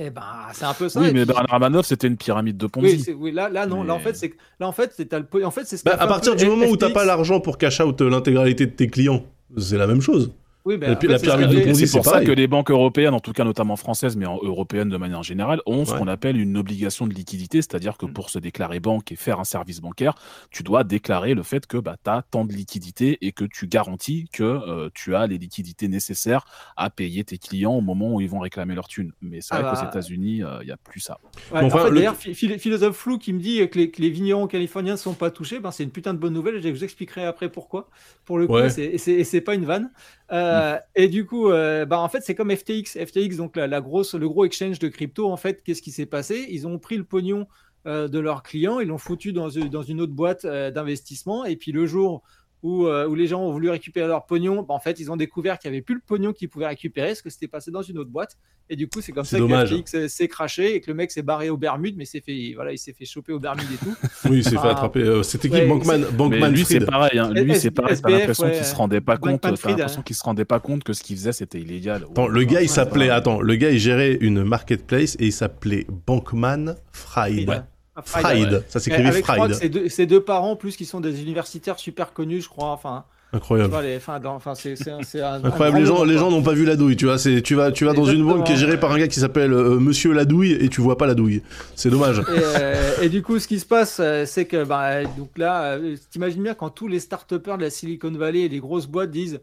[0.00, 0.22] Et ben,
[0.52, 1.00] c'est un peu ça.
[1.00, 3.00] Oui, mais puis- Bernard Manoff, c'était une pyramide de oui, Ponzi.
[3.00, 3.82] c'est- oui, là, là, non.
[3.82, 5.76] Là, en fait, c'est que- là, en fait, c'est t'as le po- en fait, c'est
[5.76, 8.70] ce Bah, à partir du moment où t'as pas l'argent pour cash out l'intégralité de
[8.70, 9.24] tes clients,
[9.56, 10.32] c'est la même chose.
[10.64, 12.26] Oui, ben, Et en puis fait, la c'est pyramide de Ponzi, pour ça pareil.
[12.26, 15.62] que les banques européennes, en tout cas notamment françaises, mais en européennes de manière générale,
[15.64, 18.12] ont ce qu'on appelle une obligation de liquidité, c'est-à-dire que Mm.
[18.12, 20.14] pour se déclarer banque et faire un service bancaire,
[20.50, 23.66] tu dois déclarer le fait que bah, tu as tant de liquidités et que tu
[23.66, 26.44] garantis que euh, tu as les liquidités nécessaires
[26.76, 29.12] à payer tes clients au moment où ils vont réclamer leur thune.
[29.22, 29.88] Mais c'est Ah vrai qu'aux bah.
[29.90, 31.18] États-Unis, il n'y a plus ça.
[31.52, 33.90] Ouais, Enfin, en fait, le- d'ailleurs, phi- phil- philosophe flou qui me dit que les,
[33.90, 36.60] que les vignerons californiens ne sont pas touchés, ben, c'est une putain de bonne nouvelle.
[36.60, 37.88] Je vous expliquerai après pourquoi.
[38.26, 38.68] Pour le coup, Ouais.
[38.70, 39.90] c'est- et c'est et c'est pas une vanne.
[40.32, 42.98] Euh, Et du coup, euh, bah, en fait, c'est comme FTX.
[43.06, 46.46] FTX, donc la, grosse, le gros exchange de crypto, en fait, qu'est-ce qui s'est passé?
[46.50, 47.46] Ils ont pris le pognon
[47.86, 51.44] euh, de leurs clients, ils l'ont foutu dans, une- dans une autre boîte euh, d'investissement,
[51.44, 52.22] et puis le jour
[52.62, 55.16] où, euh, où les gens ont voulu récupérer leur pognon, bah, en fait, ils ont
[55.16, 57.82] découvert qu'il n'y avait plus le pognon qu'ils pouvaient récupérer, parce que c'était passé dans
[57.82, 58.36] une autre boîte.
[58.70, 59.70] Et du coup, c'est comme C'est ça dommage.
[59.70, 62.52] que FTX s'est craché et que le mec s'est barré aux Bermudes, mais s'est fait,
[62.54, 63.94] voilà, il s'est fait choper aux Bermudes et tout.
[64.28, 65.00] Oui, il s'est fait attraper.
[65.00, 67.18] euh, C'était qui Ouais, Bankman, Bankman lui, c'est pareil.
[67.18, 67.30] hein.
[67.32, 67.96] Lui, c'est pareil.
[68.02, 68.52] T'as l'impression ouais.
[68.56, 69.40] qu'il se rendait pas compte.
[69.40, 70.04] Bankman T'as Fried, l'impression hein.
[70.04, 72.04] qu'il se rendait pas compte que ce qu'il faisait, c'était illégal.
[72.10, 73.08] Attends, le gars, il s'appelait.
[73.10, 77.64] Attends, le gars, il gérait une marketplace et il s'appelait Bankman Fried.
[78.04, 78.62] Fried, ouais.
[78.68, 79.62] ça s'écrivait Avec, je crois que Fried.
[79.62, 82.68] ses deux, ses deux parents, en plus, qui sont des universitaires super connus, je crois.
[82.70, 83.70] Enfin, Incroyable.
[83.70, 86.14] vois, les, enfin, dans- enfin, c'est, c'est un- c'est un- un Incroyable, les gens, les
[86.14, 87.18] n'ont pas vu la douille, tu vois.
[87.18, 89.20] C'est, tu vas, tu vas dans une banque qui est gérée par un gars qui
[89.20, 91.42] s'appelle euh, Monsieur la douille et tu vois pas la douille.
[91.74, 92.18] C'est dommage.
[92.20, 95.74] Et, euh, et du coup, ce qui se passe, euh, c'est que bah, donc là,
[95.74, 99.10] euh, t'imagines bien quand tous les start de la Silicon Valley et les grosses boîtes
[99.10, 99.40] disent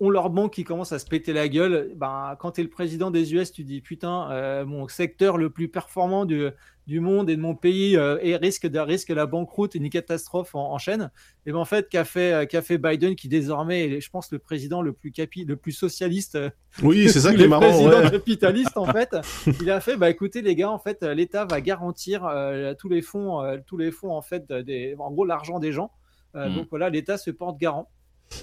[0.00, 1.92] ont leur banque qui commence à se péter la gueule.
[1.96, 5.48] Ben, quand tu es le président des US, tu dis putain, euh, mon secteur le
[5.50, 6.48] plus performant du,
[6.86, 9.88] du monde et de mon pays euh, et risque de risque la banqueroute et une
[9.88, 11.10] catastrophe en, en chaîne.
[11.46, 14.38] Et ben en fait, qu'a fait, euh, fait Biden, qui désormais est, je pense, le
[14.38, 16.50] président le plus capi, le plus socialiste euh,
[16.82, 17.68] Oui, c'est ça qui est marrant.
[17.68, 18.10] présidents ouais.
[18.10, 19.16] capitalistes en fait
[19.62, 23.02] il a fait bah écoutez les gars en fait l'État va garantir euh, tous les
[23.02, 25.90] fonds tous les fonds en fait des en gros l'argent des gens
[26.32, 26.54] Mm.
[26.54, 27.90] donc voilà l'État se porte garant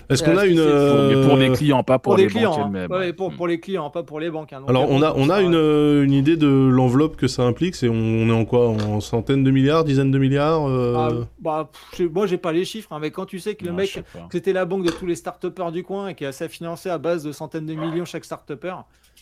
[0.09, 1.27] Est-ce qu'on a Est-ce une.
[1.27, 2.87] pour les euh, clients, pas pour, pour, les les clients banques hein.
[2.89, 4.61] Ouais, pour, pour les clients pas pour les banques hein.
[4.61, 7.75] Donc, Alors, on a, on a une, euh, une idée de l'enveloppe que ça implique.
[7.75, 11.09] C'est, on est en quoi En centaines de milliards, dizaines de milliards euh, Ah,
[11.39, 13.77] bah, pff, moi j'ai pas les chiffres hein, mais quand tu sais que le Non,
[13.77, 16.89] mec c'était la banque de tous les start-upers du coin et qui a ça financé
[16.89, 18.75] à base de centaines de millions chaque start-upper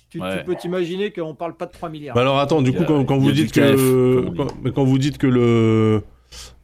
[0.10, 2.86] tu, peux t'imaginer qu'on parle pas de 3 milliards Bah alors attends, du coup, a-
[2.86, 4.22] quand, quand vous a dites que
[4.62, 6.04] KF, quand vous dites que le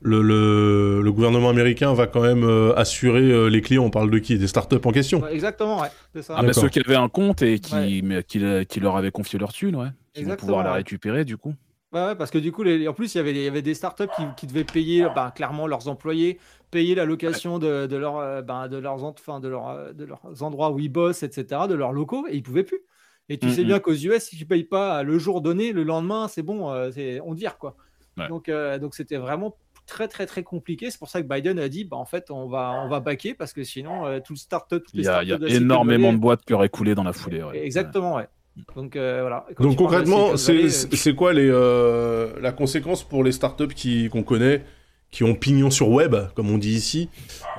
[0.02, 4.10] le, le, le gouvernement américain va quand même euh, assurer euh, les clients, on parle
[4.10, 4.38] de qui?
[4.38, 5.22] Des startups en question.
[5.22, 8.02] Ouais, exactement ouais c'est ça Ah, bah, ceux qui avaient un compte et qui, Ouais.
[8.04, 9.88] mais qui, qui leur avaient confié leur thune, ouais.
[10.14, 11.54] Qui vont Exactement, pouvoir la récupérer, du coup.
[11.94, 13.48] Ouais, ouais, parce que du coup, les- en plus, il y avait, des- il y
[13.48, 16.40] avait des startups qui, qui devaient payer bah, clairement leurs employés,
[16.72, 20.42] payer la location de, de, leur, euh, bah, de, leurs, enfin, de, leur, de leurs
[20.42, 22.80] endroits où ils bossent, etc., de leurs locaux, et ils pouvaient plus.
[23.28, 23.68] Et tu sais Mhm.
[23.68, 26.90] bien qu'aux US, si tu payes pas le jour donné, le lendemain, c'est bon, euh,
[27.26, 27.76] on te vire, quoi.
[28.18, 28.28] Ouais.
[28.30, 29.58] Donc, euh, donc c'était vraiment
[29.92, 30.90] très, très, très compliqué.
[30.90, 33.34] C'est pour ça que Biden a dit, bah, en fait, on va, on va backer,
[33.38, 36.18] parce que sinon, euh, tout le startup, toutes Il y a, y de énormément Valley-
[36.18, 37.44] de boîtes qui auraient coulé dans la foulée.
[37.44, 37.64] ouais.
[37.66, 38.28] Exactement, ouais.
[38.76, 39.46] Donc, euh, voilà.
[39.56, 44.24] Quand Donc concrètement, c'est c'est quoi les, euh, la conséquence pour les startups qui qu'on
[44.24, 44.64] connaît,
[45.10, 47.10] qui ont pignon sur web, comme on dit ici?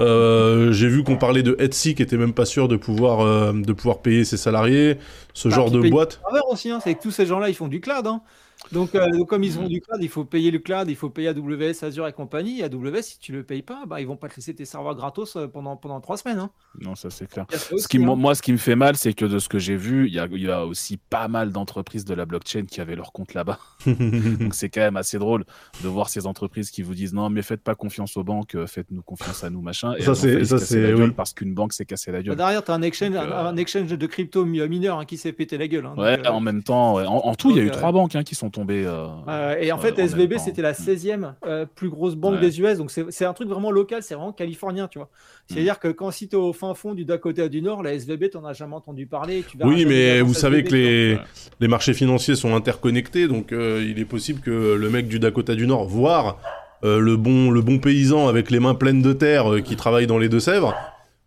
[0.01, 3.53] Euh, J'ai vu qu'on parlait de Etsy qui était même pas sûr de pouvoir, euh,
[3.53, 4.97] de pouvoir payer ses salariés,
[5.35, 6.21] ce Bah, genre de boîte.
[6.51, 8.07] aussi, hein, c'est que tous ces gens-là, ils font du cloud.
[8.07, 8.23] hein.
[8.71, 11.11] Donc, euh, donc, comme ils font du cloud, il faut payer le cloud, il faut
[11.11, 12.63] payer AWS, Azure et compagnie.
[12.63, 15.35] AWS, si tu le payes pas, bah, ils vont pas te laisser tes serveurs gratos
[15.35, 16.39] euh, pendant, pendant trois semaines.
[16.39, 16.51] hein.
[16.81, 17.45] Non, ça c'est clair.
[17.51, 18.03] Ce aussi, qui, hein.
[18.03, 20.15] moi- moi, ce qui me fait mal, c'est que de ce que j'ai vu, il
[20.15, 23.35] y a, y a aussi pas mal d'entreprises de la blockchain qui avaient leur compte
[23.35, 23.59] là-bas.
[23.87, 25.45] Donc c'est quand même assez drôle
[25.83, 28.69] de voir ces entreprises qui vous disent non, mais faites pas confiance aux banques, euh,
[28.69, 29.95] faites-nous confiance à nous, machin.
[29.99, 31.11] Et Ça, c'est- oui.
[31.11, 32.37] parce qu'une banque s'est cassée la Bah, gueule.
[32.37, 35.05] derrière, tu as un exchange, Donc, un, euh, un exchange de crypto mi- mineur hein,
[35.05, 35.87] qui s'est pété la gueule.
[35.87, 35.95] hein.
[35.97, 37.07] Ouais, Donc, euh, en même temps, ouais.
[37.07, 38.85] en, en tout, il y a eu euh, trois banques hein, qui sont tombées.
[38.87, 42.41] euh, Euh, et en fait, SVB, c'était la 16e euh, plus grosse banque Ouais.
[42.41, 42.79] des US.
[42.79, 45.07] Donc, c'est un truc vraiment local, c'est vraiment californien, tu vois.
[45.09, 45.55] Mm.
[45.55, 48.31] C'est-à-dire que quand si tu es au fin fond du Dakota du Nord, la SVB,
[48.31, 49.45] tu as jamais entendu parler.
[49.49, 51.21] Tu Oui, mais vous savez SVB, que les, Ouais.
[51.61, 55.55] les marchés financiers sont interconnectés, donc euh, il est possible que le mec du Dakota
[55.55, 56.39] du Nord, voire
[56.85, 60.07] euh, le, bon, le bon paysan avec les mains pleines de terre euh, qui travaille
[60.09, 60.75] dans les Deux-Sèvres,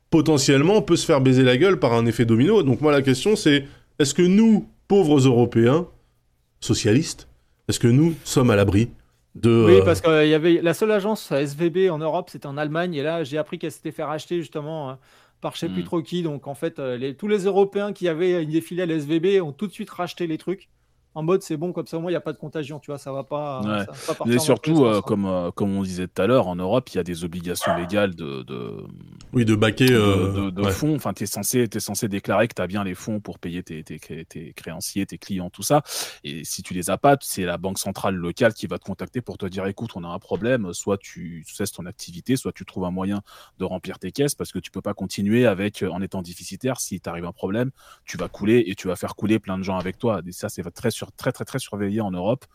[0.09, 2.63] potentiellement peut se faire baiser la gueule par un effet domino.
[2.63, 3.65] Donc moi la question c'est,
[3.99, 5.87] est-ce que nous, pauvres Européens,
[6.59, 7.27] socialistes,
[7.67, 8.89] est-ce que nous sommes à l'abri
[9.35, 9.65] de...
[9.67, 12.93] Oui, euh, parce qu'il y avait la seule agence SVB en Europe, c'était en Allemagne.
[12.95, 14.93] Et là, j'ai appris qu'elle s'était fait racheter justement euh,
[15.41, 15.85] par je sais plus Mm.
[15.85, 16.23] trop qui.
[16.23, 19.51] Donc, en fait, euh, les- tous les Européens qui avaient une des filiales SVB ont
[19.51, 20.69] tout de suite racheté les trucs.
[21.15, 22.91] En mode, c'est bon, comme ça, au moins, il n'y a pas de contagion, tu
[22.91, 23.61] vois, ça va pas.
[23.61, 23.85] Ouais.
[23.85, 26.57] ça va pas les surtout, euh, comme, euh, comme on disait tout à l'heure, en
[26.57, 28.83] Europe, il y a des obligations légales de, de,
[29.31, 29.87] Oui, de baquer...
[29.87, 30.71] de, euh, de- de ouais.
[30.71, 30.93] fonds.
[30.93, 33.63] Enfin, tu es censé, t'es censé déclarer que tu as bien les fonds pour payer
[33.63, 35.83] tes, tes, tes créanciers, tes clients, tout ça.
[36.25, 39.21] Et si tu les as pas, c'est la banque centrale locale qui va te contacter
[39.21, 42.65] pour te dire écoute, on a un problème, soit tu cesses ton activité, soit tu
[42.65, 43.21] trouves un moyen
[43.57, 46.81] de remplir tes caisses parce que tu peux pas continuer avec en étant déficitaire.
[46.81, 47.71] Si t'arrive un problème,
[48.03, 50.21] tu vas couler et tu vas faire couler plein de gens avec toi.
[50.27, 52.45] Et ça, c'est très, sur, très, très, très surveillé en Europe.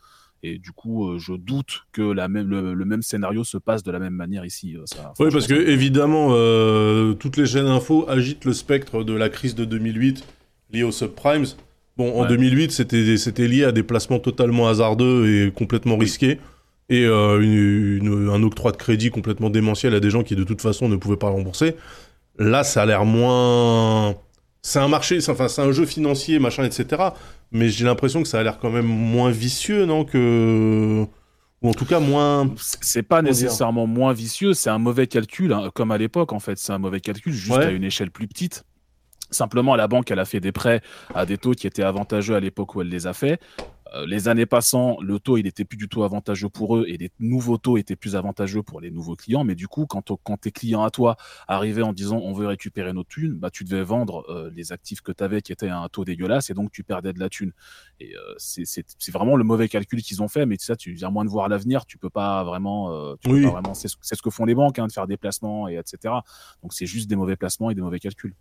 [0.43, 3.83] Et du coup, euh, je doute que la même, le, le même scénario se passe
[3.83, 4.75] de la même manière ici.
[4.75, 9.13] euh, Ça, Oui, parce que évidemment, euh, toutes les chaînes info agitent le spectre de
[9.13, 10.25] la crise de 2008
[10.71, 11.45] liée aux subprimes.
[11.97, 12.27] Bon, en Ouais.
[12.29, 16.39] 2008, c'était c'était lié à des placements totalement hasardeux et complètement risqués,
[16.89, 20.43] et euh, une- une- un octroi de crédit complètement démentiel à des gens qui de
[20.43, 21.75] toute façon ne pouvaient pas rembourser.
[22.39, 24.15] Là, ça a l'air moins.
[24.61, 27.01] C'est un marché, c'est- enfin, un jeu financier, machin, etc.
[27.51, 31.05] Mais j'ai l'impression que ça a l'air quand même moins vicieux, non que
[31.63, 32.49] ou en tout cas moins.
[32.57, 36.39] C'est- pas dire nécessairement moins vicieux, c'est un mauvais calcul, hein, comme à l'époque en
[36.39, 36.57] fait.
[36.57, 37.65] C'est un mauvais calcul, juste Ouais.
[37.65, 38.63] à une échelle plus petite.
[39.31, 40.81] Simplement, la banque, elle a fait des prêts
[41.15, 43.39] à des taux qui étaient avantageux à l'époque où elle les a fait.
[43.93, 46.97] Euh, les années passant, le taux, il était plus du tout avantageux pour eux et
[46.97, 49.43] les nouveaux taux étaient plus avantageux pour les nouveaux clients.
[49.43, 50.01] Mais du coup, quand,
[50.39, 51.17] tes clients à toi
[51.47, 55.01] arrivaient en disant on veut récupérer nos thunes, bah, tu devais vendre euh, les actifs
[55.01, 57.29] que tu avais qui étaient à un taux dégueulasse et donc tu perdais de la
[57.29, 57.51] thune.
[57.99, 60.45] Et euh, c'est- vraiment le mauvais calcul qu'ils ont fait.
[60.45, 62.91] Mais ça, tu viens moins de voir l'avenir, tu peux pas vraiment.
[62.93, 63.43] euh, tu peux Oui.
[63.43, 65.67] pas vraiment c'est ce, c'est ce que font les banques, hein, de faire des placements
[65.67, 66.13] et etc.
[66.63, 68.35] Donc c'est juste des mauvais placements et des mauvais calculs.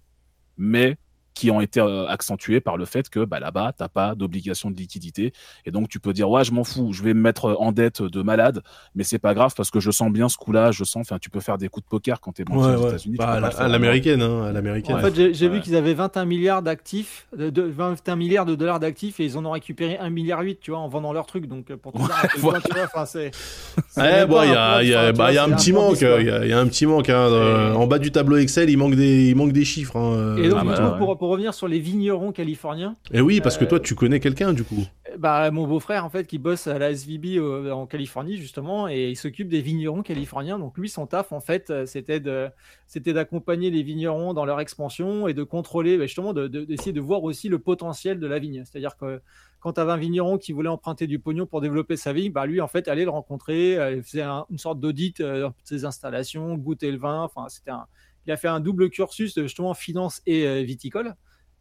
[0.56, 0.96] Mais
[1.34, 4.70] qui ont été euh, accentués par le fait que bah, là-bas, tu n'as pas d'obligation
[4.70, 5.32] de liquidité.
[5.64, 8.02] Et donc, tu peux dire, ouais, je m'en fous, je vais me mettre en dette
[8.02, 8.62] de malade,
[8.94, 11.30] mais c'est pas grave parce que je sens bien ce coup-là, je sens, enfin, tu
[11.30, 12.88] peux faire des coups de poker quand tu es banquier Ouais, aux ouais.
[12.88, 13.16] États-Unis.
[13.16, 14.96] Bah, à la- l'américaine, hein, à l'américaine.
[14.96, 18.80] En fait, j'ai vu qu'ils avaient 21 milliards d'actifs, de, de- 21 milliards de dollars
[18.80, 21.46] d'actifs et ils en ont récupéré 1 milliard 8, tu vois, en vendant leurs trucs.
[21.46, 23.30] Donc, euh, pour vois, enfin, c'est.
[23.96, 26.00] même bon, il y a, y a- bah, y a un petit manque.
[26.00, 27.08] Il y, a- un petit manque.
[27.08, 29.96] hein, euh, En bas du tableau Excel, il manque des, il manque des chiffres.
[29.96, 30.36] hein, euh.
[30.42, 30.98] Et donc, Ah bah, du coup, ouais.
[30.98, 34.20] pour, pour revenir sur les vignerons californiens, Et oui, parce que euh, toi, tu connais
[34.20, 34.86] quelqu'un du coup.
[35.18, 39.10] bah, mon beau-frère, en fait, qui bosse à la SVB euh, en Californie, justement, et
[39.10, 40.58] il s'occupe des vignerons californiens.
[40.58, 42.48] Donc, lui, son taf, en fait, euh, c'était de,
[42.86, 46.94] c'était d'accompagner les vignerons dans leur expansion et de contrôler, bah, justement, de- de- d'essayer
[46.94, 48.64] de voir aussi le potentiel de la vigne.
[48.64, 49.20] C'est-à-dire que
[49.60, 52.46] quand tu avais un vigneron qui voulait emprunter du pognon pour développer sa vigne, bah,
[52.46, 55.52] lui, en fait, allait le rencontrer, euh, il faisait un- une sorte d'audit euh, de
[55.64, 57.24] ses installations, goûter le vin.
[57.24, 57.84] Enfin, c'était un,
[58.26, 61.14] il a fait un double cursus, de, justement, finance et euh, viticole.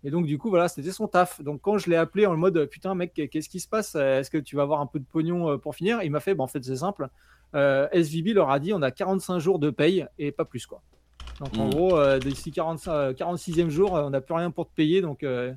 [0.04, 1.42] Et donc, du coup, voilà, c'était son taf.
[1.42, 3.96] Donc, quand je l'ai appelé en mode Putain, mec, qu'est-ce qui se passe?
[3.96, 6.02] Est-ce que tu vas avoir un peu de pognon euh, pour finir?
[6.04, 7.10] Il m'a fait bah, En fait, c'est simple.
[7.56, 10.66] Euh, SVB leur a dit On a 45 jours de paye et pas plus.
[10.66, 10.82] quoi.
[11.40, 11.70] Donc, en Mm.
[11.72, 15.02] gros, euh, d'ici 45, euh, 46e jour, euh, on n'a plus rien pour te payer.
[15.02, 15.54] Donc, euh,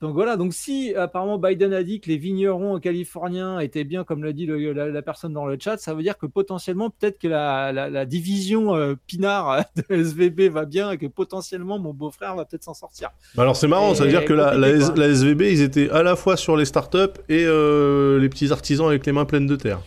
[0.00, 0.36] donc voilà.
[0.36, 4.46] Donc, si apparemment Biden a dit que les vignerons californiens étaient bien, comme l'a dit
[4.46, 7.72] le- la, la personne dans le chat, ça veut dire que potentiellement, peut-être que la,
[7.72, 12.44] la- la division euh, Pinard de SVB va bien et que potentiellement mon beau-frère va
[12.44, 13.10] peut-être s'en sortir.
[13.34, 16.16] Bah Alors c'est marrant, Et- ça veut dire que la SVB, ils étaient à la
[16.16, 19.80] fois sur les startups et euh, les petits artisans avec les mains pleines de terre.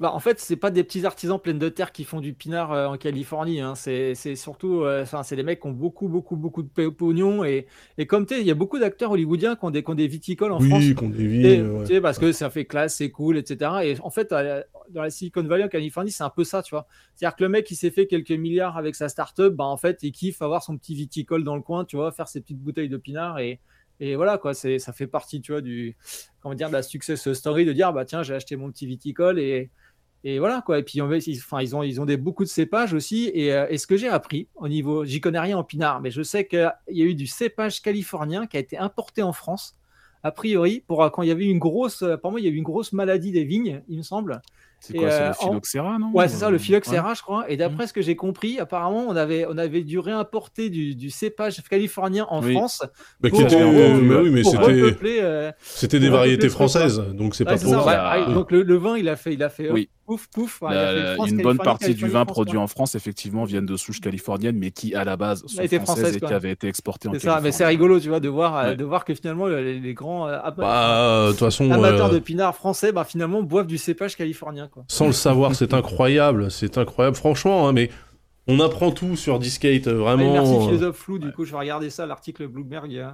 [0.00, 2.72] Bah, en fait, c'est pas des petits artisans pleins de terre qui font du pinard
[2.72, 3.60] euh, en Californie.
[3.60, 3.74] hein.
[3.74, 7.44] C'est c'est surtout, euh, enfin, c'est des mecs qui ont beaucoup, beaucoup, beaucoup de pognon.
[7.44, 7.66] Et,
[7.98, 9.94] et comme tu sais, il y a beaucoup d'acteurs hollywoodiens qui ont des, qui ont
[9.94, 10.84] des viticoles en France.
[11.02, 11.46] Oui.
[11.46, 11.80] Et, ouais.
[11.82, 13.72] tu sais, parce que ça fait classe, c'est cool, etc.
[13.84, 16.70] Et en fait, la- dans la Silicon Valley, en Californie, c'est un peu ça, tu
[16.74, 16.86] vois.
[17.14, 19.98] C'est-à-dire que le mec qui s'est fait quelques milliards avec sa startup, bah, en fait,
[20.02, 22.88] il kiffe avoir son petit viticole dans le coin, tu vois, faire ses petites bouteilles
[22.88, 23.60] de pinard et,
[24.00, 24.54] et voilà, quoi.
[24.54, 25.94] C'est, ça fait partie, tu vois, du,
[26.40, 29.38] comment dire, de la success story de dire, bah, tiens, j'ai acheté mon petit viticole
[29.38, 29.70] et,
[30.24, 30.78] et voilà, quoi.
[30.78, 33.30] Et puis, on ils, enfin, ils ont, ils ont des, beaucoup de cépages aussi.
[33.34, 36.10] Et, euh, et ce que j'ai appris au niveau, j'y connais rien en pinard, mais
[36.10, 39.76] je sais qu'il y a eu du cépage californien qui a été importé en France
[40.22, 42.54] a priori, pour quand il y avait une grosse, euh, apparemment, il y a eu
[42.56, 44.42] une grosse maladie des vignes, il me semble.
[44.78, 46.10] C'est quoi, c'est euh, le en- phylloxéra, non?
[46.12, 47.50] Ouais, c'est ça, le phylloxéra, je crois.
[47.50, 51.08] Et d'après ce que j'ai compris, apparemment, on avait, on avait dû réimporter du, du
[51.08, 52.52] cépage californien en Oui.
[52.54, 52.82] France
[53.20, 54.66] Bah, pour- qui était- pour- euh, mais oui, mais pour c'était
[55.22, 55.52] euh,
[56.00, 57.70] des pour variétés françaises, donc c'est ouais, pas pour.
[57.70, 59.88] ça, ouais, ah, donc le, le vin, il a fait, il a fait Oui.
[60.10, 60.62] Euh, pouf, pouf.
[60.62, 62.62] ouais, il La- a fait France, une bonne partie du vin France, produit quoi.
[62.62, 66.16] en France, effectivement, viennent de souches californiennes, mais qui, à la base, sont françaises, françaises,
[66.16, 67.44] et qui avaient été exportées en C'est ça, Californie.
[67.48, 68.76] mais c'est rigolo, tu vois, de voir, euh, Ouais.
[68.76, 72.18] de voir que finalement, les, les grands euh, Bah, de toute façon, amateurs euh, de
[72.18, 74.84] pinard français, bah, finalement, boivent du cépage californien, quoi.
[74.88, 77.90] sans le savoir, c'est incroyable, c'est incroyable, franchement, hein, mais
[78.48, 80.32] on apprend tout sur Discate, euh, Allez, vraiment.
[80.32, 80.60] merci euh.
[80.60, 83.10] philosophe flou, du coup je vais regarder ça, l'article Bloomberg euh,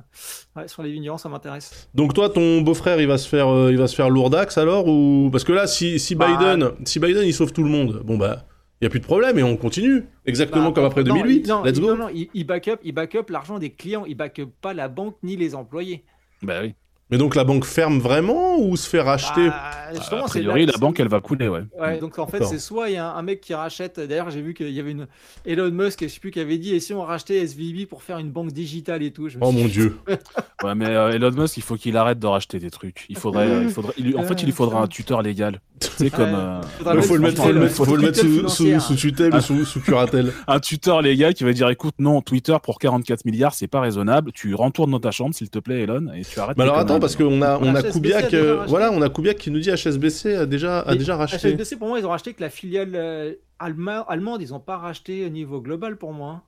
[0.57, 1.89] ouais, sur les vignerons, ça m'intéresse.
[1.95, 4.87] Donc toi, ton beau-frère, il va se faire, euh, il va se faire lourdax alors
[4.89, 8.03] ou parce que là, si, si Bah, Biden, si Biden, il sauve tout le monde,
[8.05, 8.47] bon bah,
[8.81, 11.37] il y a plus de problème et on continue, exactement Bah, comme après non, 2008.
[11.45, 11.89] il- non, Let's go.
[11.89, 14.51] Non, non, il, il back up, il back up l'argent des clients, il back up
[14.61, 16.05] pas la banque ni les employés.
[16.43, 16.75] Bah oui.
[17.11, 20.67] Mais donc la banque ferme vraiment ou se fait racheter Ah, justement, A c'est priori,
[20.67, 21.63] la banque, elle va couler, ouais.
[21.79, 24.01] Ouais, donc en fait, c'est soit il y a un, un mec qui rachète.
[24.01, 25.07] D'ailleurs, j'ai vu qu'il y avait une
[25.45, 28.19] Elon Musk, je sais plus, qui avait dit et si on rachetait SVB pour faire
[28.19, 29.29] une banque digitale et tout.
[29.29, 29.97] Je me Oh suis mon dieu.
[30.65, 33.05] Ouais, mais euh, Elon Musk, il faut qu'il arrête de racheter des trucs.
[33.11, 35.61] Il faudrait, euh, il faudrait, il en fait, il lui faudra un tuteur légal.
[35.81, 38.21] Sais, comme euh, faudra Il faut le mettre, faut le tutelle, mettre, faut le mettre
[38.21, 38.83] tutelle sous, sous, financière.
[38.83, 40.33] sous tutelle ou sous, sous curatelle.
[40.49, 44.33] un tuteur légal qui va dire écoute, non, Twitter pour 44 milliards, c'est pas raisonnable.
[44.33, 46.57] Tu retournes dans ta chambre, s'il te plaît, Elon, et tu arrêtes.
[46.57, 49.51] Mais alors attends, parce qu'on a, on a Kubiak, euh, voilà, on a Kubiak qui
[49.51, 51.51] nous dit HSBC a déjà, a Mais déjà racheté.
[51.53, 54.77] HSBC, pour moi, ils ont racheté que la filiale euh, allema- allemande, ils n'ont pas
[54.79, 56.43] racheté au niveau global pour moi.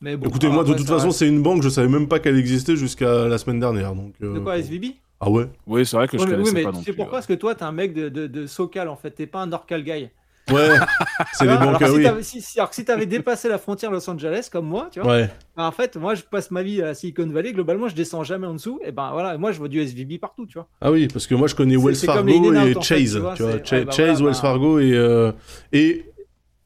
[0.00, 2.36] Mais bon, Écoutez, moi de toute façon, c'est une banque, je savais même pas qu'elle
[2.36, 3.94] existait jusqu'à la semaine dernière.
[3.94, 6.38] Donc, euh, De quoi, SVB Ah ouais Oui, c'est vrai que je Ouais, mais, oui,
[6.42, 6.96] connaissais mais pas tu non sais plus.
[6.96, 9.12] pourquoi Parce que toi, t'es un mec de, de, de SoCal, en fait.
[9.12, 10.08] T'es pas un NorCal guy.
[10.52, 10.68] Ouais,
[11.32, 12.02] c'est Alors, banques, alors, si oui.
[12.04, 15.00] t'avais- si, si- alors que si t'avais dépassé la frontière Los Angeles, comme moi, tu
[15.00, 15.30] vois, Ouais.
[15.56, 17.52] bah, en fait, moi, je passe ma vie à Silicon Valley.
[17.52, 18.80] Globalement, je descends jamais en dessous.
[18.84, 20.68] Et ben voilà, moi, je vois du SVB partout, tu vois.
[20.80, 23.12] Ah oui, parce que moi je connais Wells Fargo et fait, Chase.
[23.14, 25.32] tu vois, tu vois, c'est- Cha- ouais, bah Chase, voilà, Wells bah- Fargo et, euh,
[25.72, 26.06] et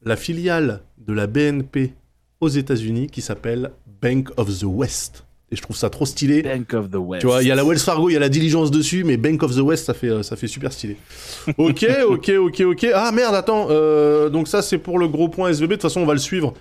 [0.03, 1.93] la filiale de la BNP
[2.41, 3.71] aux États-Unis qui s'appelle
[4.01, 5.25] Bank of the West.
[5.51, 6.41] Et je trouve ça trop stylé.
[6.43, 7.21] Bank of the West.
[7.21, 9.15] Tu vois, il y a la Wells Fargo, il y a la diligence dessus, mais
[9.15, 10.97] Bank of the West, ça fait, euh, ça fait super stylé.
[11.57, 12.87] Ok, ok, ok, ok.
[12.93, 13.67] Ah merde, attends.
[13.69, 15.69] euh, donc ça, c'est pour le gros point SVB.
[15.69, 16.53] De toute façon, on va le suivre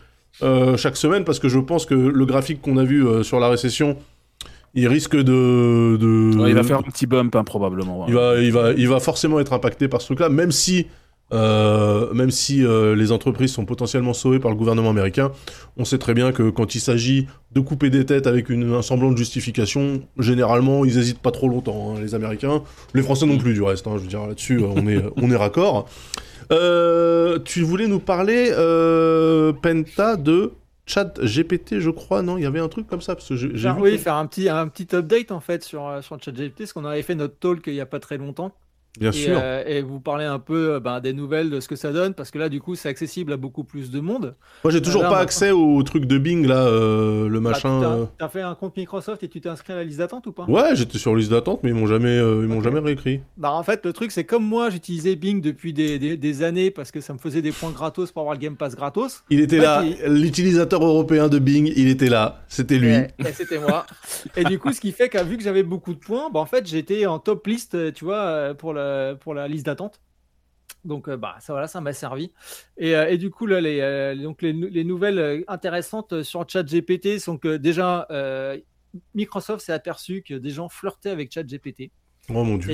[0.43, 3.41] euh, chaque semaine parce que je pense que le graphique qu'on a vu euh, sur
[3.41, 3.97] la récession,
[4.75, 5.97] il risque de.
[5.97, 8.05] de- Ouais, il va faire un petit bump, hein, probablement.
[8.07, 10.87] il va, il, va, il va forcément être impacté par ce truc-là, même si,
[11.33, 15.33] euh, même si euh, les entreprises sont potentiellement sauvées par le gouvernement américain.
[15.77, 18.83] On sait très bien que quand il s'agit de couper des têtes avec une, un
[18.83, 22.63] semblant de justification, généralement, ils hésitent pas trop longtemps, hein, les Américains.
[22.95, 23.87] Les Français non plus, du reste.
[23.87, 25.89] hein, je veux dire, là-dessus, euh, on est, on est raccord.
[26.53, 28.51] Euh, tu voulais nous parler,
[29.63, 30.53] Penta, de
[30.89, 32.39] chat GPT, je crois, non?
[32.39, 33.99] Il y avait un truc comme ça, parce que j'ai j'ai Faire- vu oui, que-
[33.99, 37.17] faire un petit, un petit update en fait sur, sur ChatGPT, parce qu'on avait fait
[37.17, 38.53] notre talk il y a pas très longtemps.
[38.99, 39.39] Bien et, sûr.
[39.43, 42.15] euh, et vous parler un peu euh, ben, des nouvelles de ce que ça donne,
[42.15, 44.35] parce que là, du coup, c'est accessible à beaucoup plus de monde.
[44.65, 47.81] Moi, j'ai toujours là, pas accès au truc de Bing, là, euh, le Bah, machin.
[47.81, 48.05] t'as- euh.
[48.19, 50.45] T'as fait un compte Microsoft et tu t'es inscrit à la liste d'attente ou pas?
[50.45, 53.21] Ouais, j'étais sur liste d'attente, mais ils m'ont jamais, ils m'ont jamais réécrit.
[53.37, 56.71] Bah en fait le truc c'est comme moi j'utilisais Bing depuis des, des- des années
[56.71, 59.23] parce que ça me faisait des points gratos pour avoir le Game Pass gratos.
[59.31, 62.95] Il était là, l'utilisateur européen de Bing, il était là, c'était lui.
[62.95, 63.87] Et, et c'était moi.
[64.37, 66.47] et du coup ce qui fait que vu que j'avais beaucoup de points, bah en
[66.47, 68.86] fait j'étais en top liste tu vois pour la,
[69.21, 70.01] pour la liste d'attente.
[70.85, 72.33] Donc euh, bah ça voilà ça m'a servi.
[72.77, 76.23] Et, euh, et du coup là les, euh, donc les, nou- les nouvelles euh, intéressantes
[76.23, 78.57] sur ChatGPT sont que déjà euh,
[79.15, 81.91] Microsoft s'est aperçu que des gens flirtaient avec ChatGPT.
[82.31, 82.69] Oh mon dieu.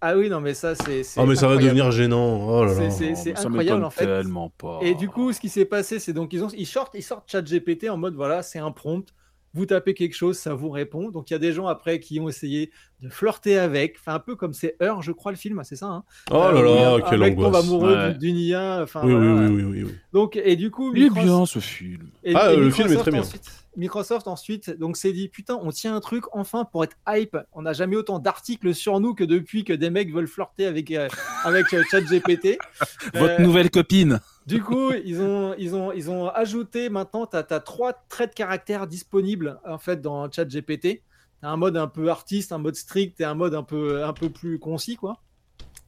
[0.00, 2.46] Ah oui non mais ça c'est Ah, mais ça va devenir gênant.
[2.48, 2.76] Oh là là.
[2.76, 4.04] C'est- c'est- c'est Ça incroyable en fait.
[4.04, 4.80] tellement pas.
[4.82, 7.30] Et du coup, ce qui s'est passé, c'est donc ils, ont, ils, sortent, ils sortent
[7.30, 9.06] ChatGPT en mode voilà, c'est un prompt.
[9.54, 11.10] Vous tapez quelque chose, ça vous répond.
[11.10, 14.18] Donc il y a des gens après qui ont essayé de flirter avec, enfin un
[14.18, 15.86] peu comme c'est Heure, je crois le film, c'est ça.
[15.86, 18.14] Hein Oh là Euh, là, un quelle mec tombe amoureux Ouais.
[18.14, 18.80] d'une- IA.
[18.82, 19.48] Enfin, Oui, oui, voilà.
[19.48, 19.94] oui, oui, oui, oui.
[20.12, 22.08] Donc et du coup, Il est Microsoft- bien ce film.
[22.24, 23.20] et- Ah, et le film est Microsoft très bien.
[23.20, 27.36] Ensuite, Microsoft ensuite donc s'est dit putain on tient un truc enfin pour être hype.
[27.52, 30.90] On n'a jamais autant d'articles sur nous que depuis que des mecs veulent flirter avec
[30.90, 31.08] euh,
[31.44, 32.58] avec euh, ChatGPT.
[33.14, 34.20] Votre Euh, nouvelle copine.
[34.46, 38.34] Du coup ils ont ils ont ils ont ajouté maintenant tu as, trois traits de
[38.34, 41.02] caractère disponibles en fait dans ChatGPT.
[41.40, 44.12] T'as un mode un peu artiste, un mode strict et un mode un peu un
[44.12, 45.20] peu plus concis quoi.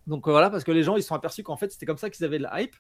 [0.06, 1.96] Donc euh, voilà, parce que les gens ils se sont aperçus qu'en fait c'était comme
[1.96, 2.76] ça qu'ils avaient de la hype.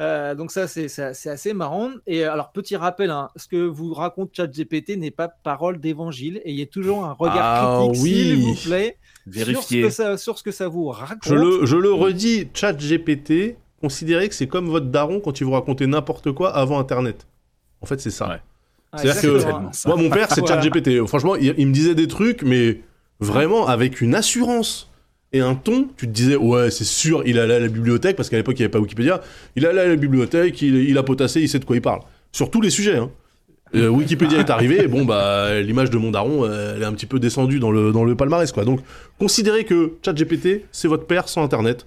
[0.00, 0.88] Euh, donc ça c'est
[1.26, 1.90] assez marrant.
[2.06, 6.40] Et euh, alors petit rappel, hein, ce que vous raconte ChatGPT n'est pas parole d'évangile
[6.44, 8.10] et il y a toujours un regard Ah critique oui.
[8.10, 8.98] s'il vous plaît
[9.30, 11.24] sur ce, que ça, sur ce que ça vous raconte.
[11.26, 15.52] Je le, je le redis, ChatGPT, considérez que c'est comme votre daron quand il vous
[15.52, 17.26] racontait n'importe quoi avant Internet.
[17.82, 18.28] En fait, c'est ça.
[18.28, 18.36] Ouais.
[18.92, 19.88] Ah, C'est-à-dire que-.
[19.88, 20.62] Moi, mon père, c'est Voilà.
[20.62, 21.04] ChatGPT.
[21.06, 22.80] Franchement, il, il me disait des trucs, mais
[23.20, 24.88] vraiment avec une assurance
[25.32, 25.88] et un ton.
[25.96, 28.62] Tu te disais, ouais, c'est sûr, il allait à la bibliothèque, parce qu'à l'époque, il
[28.62, 29.20] n'y avait pas Wikipédia.
[29.56, 32.00] Il allait à la bibliothèque, il, il a potassé, il sait de quoi il parle.
[32.32, 32.96] Sur tous les sujets.
[32.96, 33.10] Hein.
[33.74, 37.06] Euh, Wikipédia est arrivé, bon, bah, l'image de mon daron, euh, elle est un petit
[37.06, 38.64] peu descendue dans le, dans le palmarès, quoi.
[38.64, 38.80] Donc,
[39.18, 41.86] considérez que ChatGPT, c'est votre père sans Internet.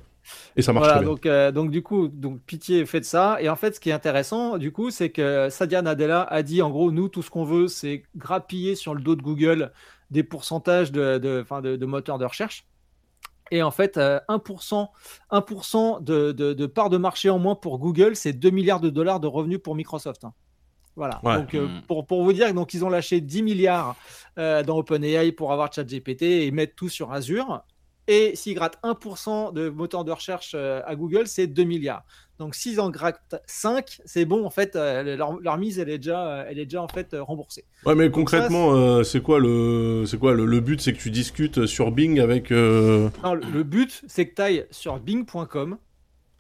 [0.58, 1.14] Et ça marche Voilà, très bien.
[1.14, 3.38] donc, euh, donc du coup, donc pitié, faites ça.
[3.42, 6.62] Et en fait, ce qui est intéressant, du coup, c'est que Sadia Nadella a dit,
[6.62, 9.72] en gros, nous, tout ce qu'on veut, c'est grappiller sur le dos de Google
[10.12, 12.66] des pourcentages de, de, enfin, de, de moteurs de recherche.
[13.52, 14.88] Et en fait, euh, 1%,
[15.32, 18.90] 1% de, de, de part de marché en moins pour Google, c'est 2 milliards de
[18.90, 20.24] dollars de revenus pour Microsoft.
[20.24, 20.34] hein.
[20.96, 21.20] Voilà.
[21.24, 21.36] Ouais.
[21.36, 21.82] Donc, euh, Mm.
[21.88, 23.96] pour, pour vous dire, donc, ils ont lâché 10 milliards
[24.40, 27.62] euh, dans OpenAI pour avoir ChatGPT et mettre tout sur Azure.
[28.08, 32.04] Et s'ils grattent 1% de moteur de recherche euh, à Google, c'est 2 milliards.
[32.38, 35.98] Donc s'ils en grattent 5, c'est bon, en fait, euh, leur, leur mise, elle est
[35.98, 37.64] déjà, euh, elle est déjà en fait remboursée.
[37.86, 41.10] Ouais, mais concrètement, euh, c'est quoi le, c'est quoi le, le but, c'est que tu
[41.12, 42.52] discutes sur Bing avec.
[42.52, 45.78] euh, Non, le, le but, c'est que tu ailles sur bing.com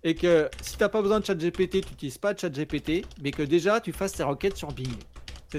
[0.03, 3.41] et que si tu n'as pas besoin de ChatGPT, tu n'utilises pas ChatGPT, mais que
[3.41, 4.93] déjà tu fasses tes requêtes sur Bing.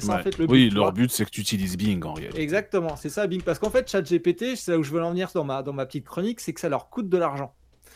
[0.01, 0.23] C'est ça en Ouais.
[0.23, 0.53] fait le but.
[0.53, 2.41] oui, leur but, c'est que tu utilises Bing en réalité.
[2.41, 3.43] Exactement, c'est ça Bing.
[3.43, 5.87] Parce qu'en fait, ChatGPT, c'est là où je veux en venir dans ma, dans ma
[5.87, 7.53] petite chronique, c'est que ça leur coûte de l'argent.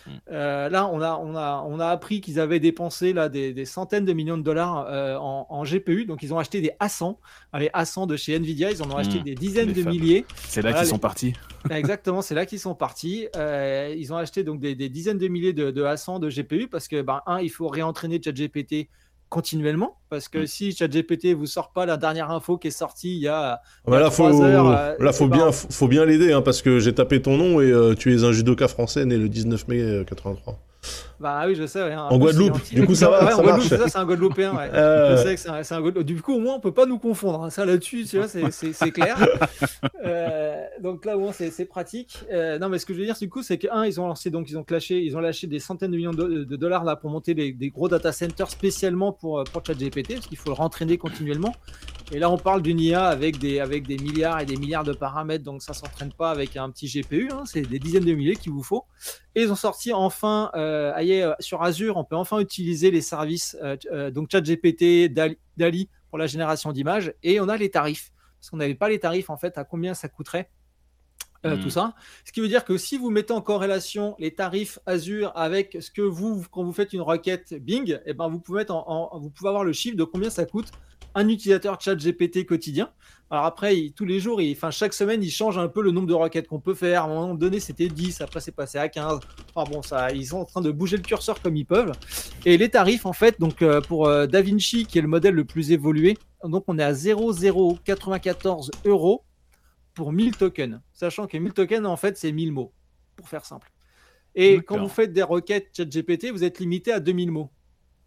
[0.06, 0.10] Mm.
[0.32, 3.66] Euh, là, on a, on, a, on a appris qu'ils avaient dépensé là, des, des
[3.66, 6.06] centaines de millions de dollars euh, en, en GPU.
[6.06, 7.16] Donc, ils ont acheté des A100,
[7.58, 8.70] les A100 de chez Nvidia.
[8.70, 9.24] Ils en ont acheté Mm.
[9.24, 9.90] des dizaines de fameux.
[9.90, 10.24] milliers.
[10.48, 11.34] C'est là Voilà, qu'ils les- sont partis.
[11.70, 13.28] Exactement, c'est là qu'ils sont partis.
[13.36, 16.66] Euh, ils ont acheté donc des, des dizaines de milliers de, de A100 de GPU
[16.68, 18.88] parce que, ben, un, il faut réentraîner ChatGPT
[19.30, 20.46] continuellement parce que Mm.
[20.46, 23.90] si ChatGPT vous sort pas la dernière info qui est sortie il y a Ah
[23.90, 26.92] bah là, faut, heures, euh, là, faut bien, faut, bien l'aider, hein, parce que j'ai
[26.94, 30.04] tapé ton nom et euh, tu es un judoka français né le 19 mai euh,
[30.04, 30.58] 83.
[31.20, 31.82] Bah oui, je sais.
[31.82, 32.58] ouais, un En Guadeloupe.
[32.72, 33.68] Du coup, ça va, Ouais, ça en Guadeloupe, marche.
[33.68, 34.56] c'est ça, c'est un Guadeloupéen.
[34.56, 34.70] Ouais.
[34.72, 35.16] Euh.
[35.18, 36.06] Je sais que c'est un, Guadeloupe.
[36.06, 37.44] Du coup, au moins, on peut pas nous confondre.
[37.44, 37.50] hein.
[37.50, 39.18] Ça là-dessus, tu vois, c'est- clair.
[40.04, 42.20] Euh, donc là, au moins, c'est pratique.
[42.32, 44.06] Euh, non, mais ce que je veux dire, du coup, c'est que un, ils ont
[44.06, 46.84] lancé, donc ils ont clashé, ils ont lâché des centaines de millions de, de dollars
[46.84, 50.48] là pour monter des, des gros data centers spécialement pour pour ChatGPT, parce qu'il faut
[50.50, 51.54] le rentraîner continuellement.
[52.12, 54.92] Et là, on parle d'une IA avec des, avec des milliards et des milliards de
[54.92, 58.34] paramètres, donc ça s'entraîne pas avec un petit GPU, hein, c'est des dizaines de milliers
[58.34, 58.84] qu'il vous faut.
[59.36, 60.92] Et ils ont sorti enfin, euh,
[61.38, 66.18] sur Azure, on peut enfin utiliser les services, euh, euh, donc ChatGPT, Dali, Dali pour
[66.18, 68.10] la génération d'images, et on a les tarifs.
[68.40, 70.50] Parce qu'on n'avait pas les tarifs, en fait, à combien ça coûterait.
[71.46, 71.60] euh, Mm.
[71.60, 71.94] Tout ça.
[72.24, 75.90] Ce qui veut dire que si vous mettez en corrélation les tarifs Azure avec ce
[75.92, 79.18] que vous, quand vous faites une requête Bing, eh ben vous, pouvez mettre en, en-
[79.20, 80.70] vous pouvez avoir le chiffre de combien ça coûte
[81.14, 82.90] un utilisateur chat GPT quotidien.
[83.32, 86.08] Alors après, il- tous les jours, il- chaque semaine, il change un peu le nombre
[86.08, 87.02] de requêtes qu'on peut faire.
[87.02, 89.20] À un moment donné, c'était 10, après c'est passé à 15.
[89.54, 91.92] Enfin bon, ça, ils sont en train de bouger le curseur comme ils peuvent.
[92.44, 95.44] Et les tarifs, en fait, donc euh, pour euh, DaVinci, qui est le modèle le
[95.44, 99.24] plus évolué, donc on est à 0,094 euros
[99.94, 100.80] pour 1000 tokens.
[100.92, 102.72] Sachant que 1000 tokens, en fait, c'est 1000 mots,
[103.16, 103.70] pour faire simple.
[104.34, 107.50] Et quand vous faites des requêtes ChatGPT, vous êtes limité à 2000 mots.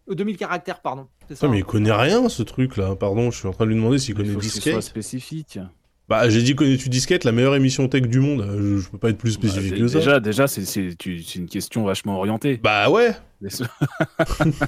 [0.09, 1.07] Euh, 2000 caractères, pardon.
[1.27, 1.59] C'est ça, mais hein.
[1.59, 2.95] il connaît rien, ce truc-là.
[2.95, 4.61] Pardon, je suis en train de lui demander s'il Il connaît faut que ce soit
[4.63, 4.81] Disquette.
[4.81, 5.59] spécifique.
[6.09, 8.41] Bah, j'ai dit connais-tu Disquette, la meilleure émission tech du monde?
[8.41, 9.99] Euh, Je, je peux pas être plus spécifique Bah, que ça.
[9.99, 12.59] déjà, déjà c'est une question vachement orientée.
[12.61, 13.15] Bah ouais.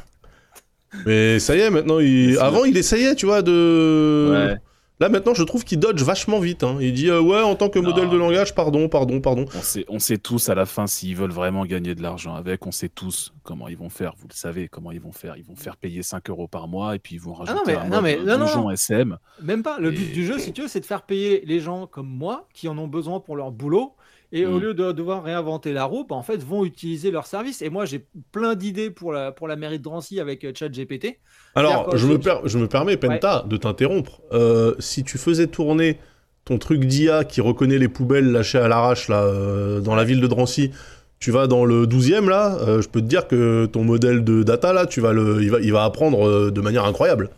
[1.06, 2.38] Mais ça y est, maintenant, il...
[2.40, 4.30] Avant, il essayait, tu vois, de.
[4.32, 4.56] Ouais.
[5.02, 6.64] Là, maintenant, je trouve qu'il dodge vachement vite.
[6.64, 6.78] hein.
[6.80, 7.90] Il dit, euh, ouais, en tant que Non.
[7.90, 9.46] modèle de langage, pardon, pardon, pardon.
[9.54, 12.66] On sait, on sait tous à la fin s'ils veulent vraiment gagner de l'argent avec,
[12.66, 14.14] on sait tous comment ils vont faire.
[14.18, 15.36] Vous le savez comment ils vont faire.
[15.36, 17.64] Ils vont faire payer 5 euros par mois et puis ils vont rajouter Ah non,
[17.68, 18.46] mais- un non, mode mais- non, non.
[18.46, 19.18] donjon SM.
[19.42, 19.80] Même pas.
[19.80, 22.08] Le Et- but du jeu, si tu veux, c'est de faire payer les gens comme
[22.08, 23.94] moi qui en ont besoin pour leur boulot
[24.38, 24.62] Et au Mm.
[24.62, 27.62] lieu de devoir réinventer la roue, bah, en fait, vont utiliser leur service.
[27.62, 31.20] Et moi, j'ai plein d'idées pour la, pour la mairie de Drancy avec euh, ChatGPT.
[31.56, 34.22] Alors, je me, je- per- je me permets, Penta, de t'interrompre.
[34.34, 36.00] Euh, si tu faisais tourner
[36.44, 40.20] ton truc d'IA qui reconnaît les poubelles lâchées à l'arrache là euh, dans la ville
[40.22, 40.72] de Drancy,
[41.20, 44.44] tu vas dans le 12e là, euh, je peux te dire que ton modèle de
[44.44, 47.30] data là, tu vas le, il, va, il va apprendre euh, de manière incroyable.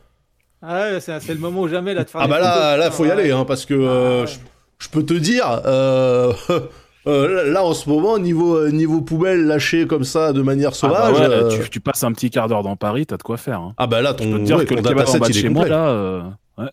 [0.63, 3.05] Ah ouais, c'est le moment ou jamais là, de faire Ah bah là, là, faut
[3.05, 3.13] y ouais.
[3.13, 4.27] aller, hein, parce que euh, Ah ouais.
[4.27, 4.39] je,
[4.85, 5.45] je peux te dire,
[7.07, 10.87] euh, là en ce moment, niveau, euh, niveau poubelle lâchée comme ça de manière Ah
[10.87, 11.19] bah sauvage.
[11.19, 13.59] ouais, euh, tu, tu passes un petit quart d'heure dans Paris, t'as de quoi faire.
[13.61, 13.73] Hein.
[13.77, 15.33] Ah bah là, ton, Je peux te dire ouais, que ton le dataset il est
[15.33, 15.75] chez moi, complet.
[15.75, 16.21] là, euh,
[16.57, 16.69] ouais.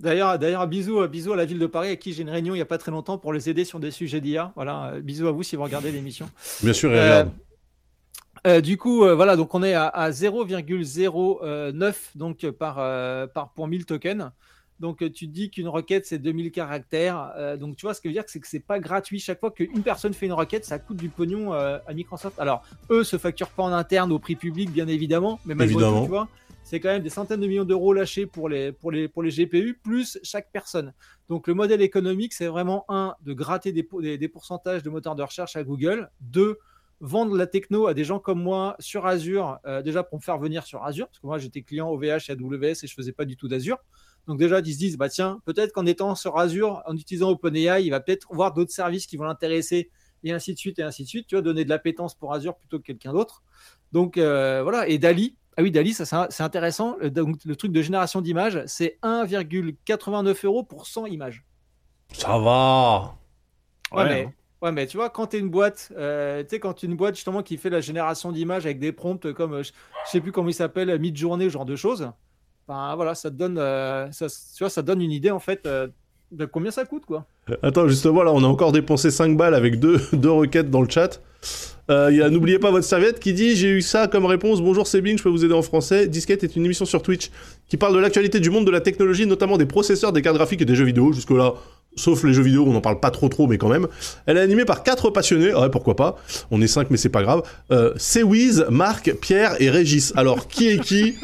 [0.00, 2.58] D'ailleurs, d'ailleurs, bisous, bisous à la ville de Paris, à qui j'ai une réunion il
[2.58, 4.52] n'y a pas très longtemps pour les aider sur des sujets d'IA.
[4.56, 6.28] Voilà, bisous à vous si vous regardez l'émission.
[6.62, 7.30] Bien sûr, Euh, regarde.
[8.46, 13.50] Euh, du coup, euh, voilà, donc on est à, à 0,09 donc par, euh, par
[13.52, 14.30] pour 1000 tokens.
[14.80, 17.32] Donc euh, tu dis qu'une requête c'est 2000 caractères.
[17.36, 19.20] Euh, donc tu vois ce que je veux dire, c'est que c'est pas gratuit.
[19.20, 22.38] Chaque fois qu'une personne fait une requête, ça coûte du pognon euh, à Microsoft.
[22.38, 26.02] Alors eux se facturent pas en interne au prix public, bien évidemment, mais malgré tout,
[26.02, 26.28] tu vois,
[26.64, 29.30] c'est quand même des centaines de millions d'euros lâchés pour les, pour, les, pour les
[29.30, 30.94] GPU, plus chaque personne.
[31.28, 35.14] Donc le modèle économique, c'est vraiment un, de gratter des, des, des pourcentages de moteurs
[35.14, 36.10] de recherche à Google.
[36.20, 36.58] Deux,
[37.00, 40.38] vendre la techno à des gens comme moi sur Azure, euh, déjà pour me faire
[40.38, 43.24] venir sur Azure, parce que moi j'étais client OVH et AWS et je faisais pas
[43.24, 43.78] du tout d'Azure.
[44.30, 47.82] Donc déjà, ils se disent, bah tiens, peut-être qu'en étant sur Azure, en utilisant OpenAI,
[47.82, 49.90] il va peut-être voir d'autres services qui vont l'intéresser,
[50.22, 51.26] et ainsi de suite, et ainsi de suite.
[51.26, 53.42] Tu vois, donner de l'appétence pour Azure plutôt que quelqu'un d'autre.
[53.90, 56.96] Donc euh, voilà, et Dali, ah oui, Dali, ça c'est intéressant.
[57.00, 61.44] Le, donc, le truc de génération d'images, c'est 1,89 euros pour 100 images.
[62.12, 63.16] Ça va.
[63.90, 64.32] Ouais, Ouais, mais, hein.
[64.62, 66.94] ouais, mais tu vois, quand tu es une boîte, euh, tu sais, quand es une
[66.94, 69.72] boîte justement qui fait la génération d'images avec des prompts comme, euh, je,
[70.04, 72.12] sais plus comment il s'appelle, mid-journée, ce genre de choses,
[72.70, 75.88] ben voilà, ça donne, euh, ça, donne une idée en fait euh,
[76.30, 77.26] de combien ça coûte, quoi.
[77.64, 80.88] Attends, justement, là, on a encore dépensé 5 balles avec deux, deux requêtes dans le
[80.88, 81.20] chat.
[81.90, 84.60] Euh, N'oubliez pas votre serviette qui dit J'ai eu ça comme réponse.
[84.62, 86.06] Bonjour, c'est je peux vous aider en français.
[86.06, 87.32] Disquette est une émission sur Twitch
[87.66, 90.62] qui parle de l'actualité du monde de la technologie, notamment des processeurs, des cartes graphiques
[90.62, 91.12] et des jeux vidéo.
[91.12, 91.54] Jusque-là,
[91.96, 93.86] sauf les jeux vidéo, on n'en parle pas trop trop, mais quand même.
[94.26, 95.54] Elle est animée par quatre passionnés.
[95.54, 96.16] Ouais, pourquoi pas
[96.50, 97.42] On est 5, mais c'est pas grave.
[97.70, 100.12] Euh, c'est Wiz, Marc, Pierre et Régis.
[100.16, 101.16] Alors, qui est qui?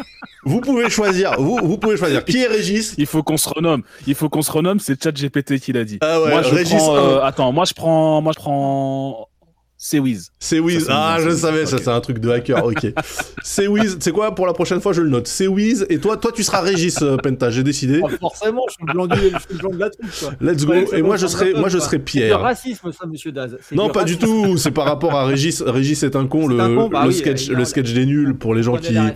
[0.45, 1.41] Vous pouvez choisir.
[1.41, 2.25] Vous, vous pouvez choisir.
[2.25, 2.95] Qui est Régis?
[2.99, 3.83] Il faut qu'on se renomme.
[4.07, 4.79] Il faut qu'on se renomme.
[4.79, 5.99] C'est ChatGPT qui l'a dit.
[6.03, 9.29] Ah ouais, moi, je Régis prends, euh, attends, moi je prends, moi je prends.
[9.79, 10.31] C'est Wiz.
[10.39, 12.87] C'est c'est Ah, je c'est- savais, ça c'est un truc de hacker, ok.
[13.43, 13.99] c'est Wiz.
[14.01, 15.27] C'est quoi pour la prochaine fois, je le note.
[15.27, 15.85] C'est Wiz.
[15.91, 18.01] Et toi, toi tu seras Régis, euh, Penta, j'ai décidé.
[18.03, 20.33] Oh, forcément, je suis le blanc, du, je suis le blanc de la troupe, quoi.
[20.41, 20.73] Let's go.
[20.73, 22.41] Ouais, c'est Et moi, je serai, moi, je serai C'est du Pierre.
[22.41, 23.57] racisme, ça, monsieur Daz.
[23.61, 24.57] C'est Non, du pas du tout.
[24.57, 25.61] C'est par rapport à Régis.
[25.63, 28.07] Régis est un con, le, C'est un con, bah le oui, sketch, le sketch des
[28.07, 29.15] nuls pour les gens qui, hein.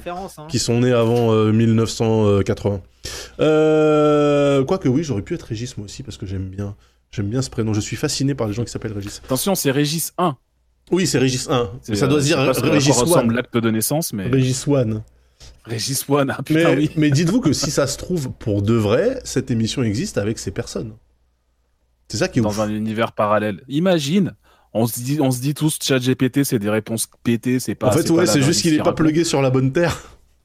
[0.49, 2.81] qui sont nés avant euh, 1980.
[3.41, 6.77] Euh, Quoique oui, j'aurais pu être Régis moi aussi parce que j'aime bien,
[7.11, 7.73] j'aime bien ce prénom.
[7.73, 9.23] Je suis fasciné par les gens qui s'appellent Régis.
[9.25, 10.37] Attention, c'est Régis 1.
[10.91, 11.71] Oui, c'est Régis 1.
[11.83, 13.37] C'est, Mais ça doit euh, se dire à Régis quoi ressemble 1.
[13.37, 15.03] l'acte de naissance, mais Régis 1.
[15.65, 16.29] Régis 1.
[16.31, 16.91] Ah, Mais, oui.
[16.97, 20.51] mais dites-vous que si ça se trouve, pour de vrai, cette émission existe avec ces
[20.51, 20.95] personnes.
[22.09, 22.57] C'est ça qui est ouf.
[22.57, 23.63] Dans un univers parallèle.
[23.69, 24.35] Imagine.
[24.73, 27.89] On se dit, on se dit tous, ChatGPT, c'est des réponses pétées, c'est pas.
[27.89, 30.01] en fait, ouais, c'est juste qu'il est pas plugué sur la bonne terre.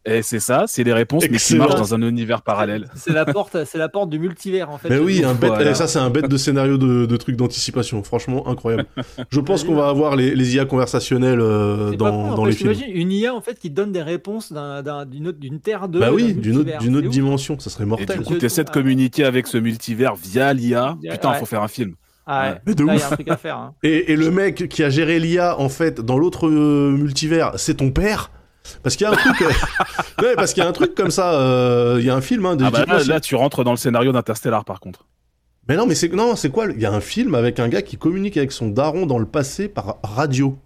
[0.07, 2.88] Et c'est ça, c'est des réponses, mais qui marchent dans un univers parallèle.
[2.95, 4.90] C'est la porte, c'est la porte du multivers en fait.
[4.90, 5.72] Mais oui, un bête, Voilà.
[5.72, 8.03] eh, ça c'est un bête de scénario de, de trucs d'anticipation.
[8.03, 8.86] Franchement, incroyable.
[9.32, 12.56] Je pense qu'on va avoir les, les IA conversationnelles euh, dans, en dans fait, les
[12.56, 12.73] films.
[12.94, 15.99] Une IA en fait qui donne des réponses d'un- d'un- d'une autre- d'une terre de.
[15.99, 18.19] Bah oui, d'un d'une autre, d'une dimension, ça serait Et mortel.
[18.19, 20.98] du coup, t'essaies de communiquer avec ce multivers via l'IA.
[21.03, 21.10] Ouais.
[21.11, 21.95] Putain, faut faire un film.
[22.27, 22.49] Ah, Ouais.
[22.53, 22.60] ouais.
[22.68, 23.03] Mais de Là, y ouf.
[23.03, 23.57] a un truc à faire.
[23.57, 23.73] hein.
[23.84, 27.76] Et, et le mec qui a géré l'IA, en fait, dans l'autre euh, multivers, c'est
[27.77, 28.30] ton père?
[28.83, 29.41] Parce qu'il y a un truc...
[29.41, 29.51] euh,
[30.23, 32.45] ouais, parce qu'il y a un truc comme ça, euh, il y a un film...
[32.45, 35.05] Hein, de Ah bah là, tu rentres dans le scénario d'Interstellar, par contre.
[35.67, 36.13] Mais non, mais c'est...
[36.13, 38.67] Non, c'est quoi Il y a un film avec un gars qui communique avec son
[38.69, 40.57] daron dans le passé par radio.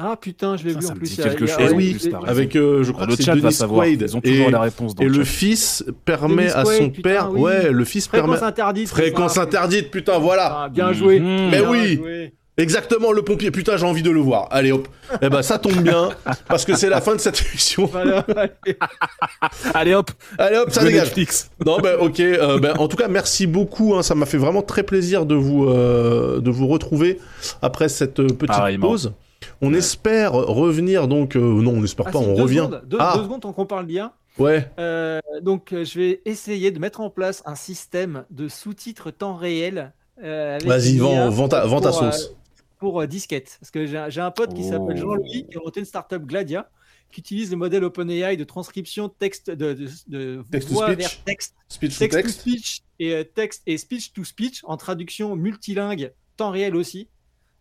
[0.00, 1.16] Ah putain, je l'ai vu ça en me plus.
[1.16, 2.14] quelque chose, ouais, oui, plus.
[2.24, 3.84] Avec, euh, je crois le que c'est Dennis savoir.
[3.84, 4.02] Quaid.
[4.02, 4.50] Ils ont toujours et...
[4.52, 7.30] la réponse dans Et le fils permet Dennis à Quaid, son putain, père...
[7.32, 7.40] oui.
[7.40, 8.28] Ouais, le fils permet...
[8.36, 8.88] Fréquence interdite.
[8.88, 11.18] Fréquence interdite, putain, voilà Ah, bien joué.
[11.18, 11.50] Mhm.
[11.50, 11.96] Mais Bien oui.
[11.96, 12.34] joué.
[12.58, 13.50] Exactement, le pompier.
[13.50, 14.48] Putain, j'ai envie de le voir.
[14.50, 14.88] Allez, hop.
[15.22, 16.10] Eh ben, ça tombe bien,
[16.48, 17.86] parce que c'est la fin de cette émission.
[17.92, 18.76] Voilà, allez.
[19.74, 21.04] Allez hop, Allez, hop, ça le dégage.
[21.06, 21.50] Netflix.
[21.64, 22.20] Non, ben, ok.
[22.20, 23.94] euh, ben, en tout cas, merci beaucoup.
[23.94, 27.18] hein, ça m'a fait vraiment très plaisir de vous, euh, de vous retrouver
[27.62, 29.12] après cette euh, petite pause.
[29.62, 31.36] On espère revenir, donc...
[31.36, 32.56] euh, non, on n'espère Ah, pas, si, on deux revient.
[32.66, 34.10] Secondes, deux, ah, deux secondes tant qu'on parle bien.
[34.38, 34.68] ouais.
[34.80, 39.92] Euh, donc, je vais essayer de mettre en place un système de sous-titres temps réel.
[40.24, 42.34] euh, Vas-y, vends, vends ta, vends ta pour, euh, sauce.
[42.78, 43.56] Pour euh, disquette.
[43.60, 45.00] Parce que j'ai un pote qui s'appelle Oh.
[45.00, 46.70] Jean-Louis, qui a monté une startup Gladia,
[47.10, 50.98] qui utilise le modèle OpenAI de transcription texte de, de, de Text to voix speech.
[50.98, 54.76] vers texte, Speech to text, to speech et euh, texte et speech to speech en
[54.76, 57.08] traduction multilingue temps réel aussi.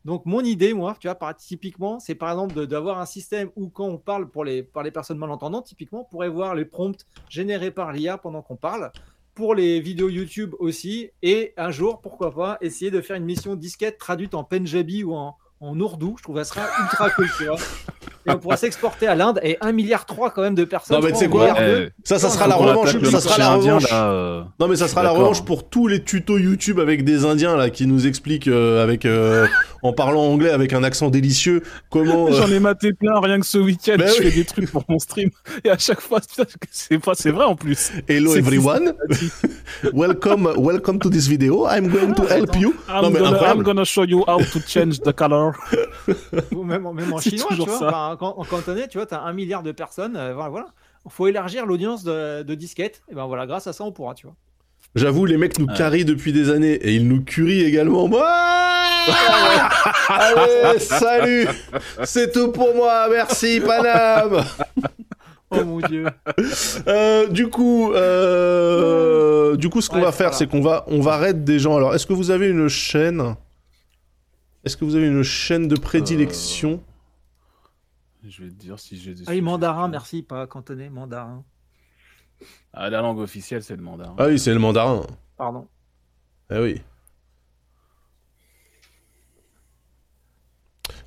[0.06, 3.50] Donc, mon idée, moi, tu vois, par, typiquement, c'est par exemple de- d'avoir un système
[3.58, 6.64] où, quand on parle pour les, par les personnes malentendantes, typiquement, on pourrait voir les
[6.64, 8.92] prompts générés par l'IA pendant qu'on parle.
[9.38, 11.12] Pour les vidéos YouTube aussi.
[11.22, 15.14] Et un jour, pourquoi pas, essayer de faire une mission disquette traduite en Punjabi ou
[15.14, 15.76] en, en.
[15.76, 17.30] Je trouve ça serait ultra cool.
[18.28, 20.98] Et on pourra s'exporter à l'Inde et 1,3 milliard quand même de personnes.
[21.00, 21.54] Non, mais tu sais quoi.
[21.62, 22.90] Eh, Ça, ça sera la revanche.
[22.90, 23.90] attaque le Ça sera marché la indien, revanche.
[23.92, 27.24] là, euh, Non mais ça sera la revanche pour tous les tutos YouTube avec des
[27.26, 29.48] Indiens là qui nous expliquent euh, avec euh,
[29.82, 32.28] en parlant anglais avec un accent délicieux comment.
[32.28, 33.96] euh, J'en ai maté plein rien que ce week-end.
[33.98, 34.30] Bah je oui.
[34.30, 35.30] fais des trucs pour mon stream
[35.64, 36.20] et à chaque fois,
[36.72, 37.92] c'est pas, c'est vrai en plus.
[38.10, 38.94] Hello everyone,
[39.94, 41.66] welcome welcome to this video.
[41.68, 42.76] I'm going to help you.
[42.90, 45.54] I'm, Non mais gonna, I'm gonna show you how to change the color.
[46.56, 47.88] Ou même, en- même en C'est chinois, tu toujours vois.
[47.88, 50.16] Enfin, en, en cantonais, tu vois, tu as un milliard de personnes.
[50.16, 50.68] euh, voilà, voilà.
[51.10, 53.02] faut élargir l'audience de, de disquettes.
[53.10, 54.36] Et ben voilà, grâce à ça, on pourra, tu vois.
[54.96, 58.10] J'avoue les mecs nous carrient depuis des années et ils nous curient également.
[60.10, 61.48] Allez salut,
[62.04, 63.08] c'est tout pour moi.
[63.10, 64.44] Merci Paname.
[65.50, 66.06] Oh mon dieu.
[66.88, 70.38] Euh, du coup, euh, du coup, ce qu'on va faire, voilà.
[70.38, 71.78] c'est qu'on va, on va raid des gens.
[71.78, 73.36] Alors, est-ce que vous avez une chaîne?
[74.66, 76.82] Est-ce que vous avez une chaîne de prédilection?
[78.30, 79.24] Je vais te dire si j'ai des.
[79.28, 81.46] Ah oui, mandarin, merci, pas cantonais, mandarin.
[82.74, 84.16] Ah, la langue officielle, c'est le mandarin.
[84.18, 85.06] Ah oui, c'est le mandarin.
[85.38, 85.68] Pardon.
[86.50, 86.82] Ah oui.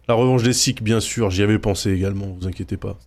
[0.09, 2.99] La revanche des Sikhs, bien sûr, j'y avais pensé également, vous inquiétez pas.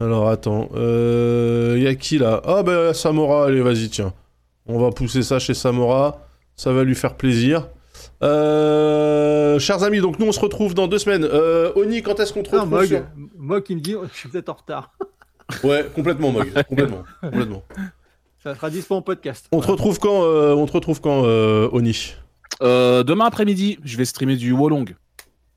[0.00, 2.40] Alors attends, euh, y a qui là?
[2.44, 4.14] Ah bah Samora, allez vas-y tiens.
[4.66, 6.26] On va pousser ça chez Samora,
[6.56, 7.68] ça va lui faire plaisir.
[8.22, 11.24] Euh, chers amis, donc nous on se retrouve dans deux semaines.
[11.24, 13.04] Euh, Oni, quand est-ce qu'on te Non, retrouve Mog, sur-
[13.38, 14.92] Mog qui me dit, je suis peut-être en retard.
[15.64, 17.62] Ouais, complètement Mog, complètement, complètement.
[18.42, 19.46] Ça sera dispo en podcast.
[19.52, 22.14] On te retrouve quand, euh, on te retrouve quand, euh, Oni
[22.62, 24.94] Euh, demain après-midi, je vais streamer du Wolong.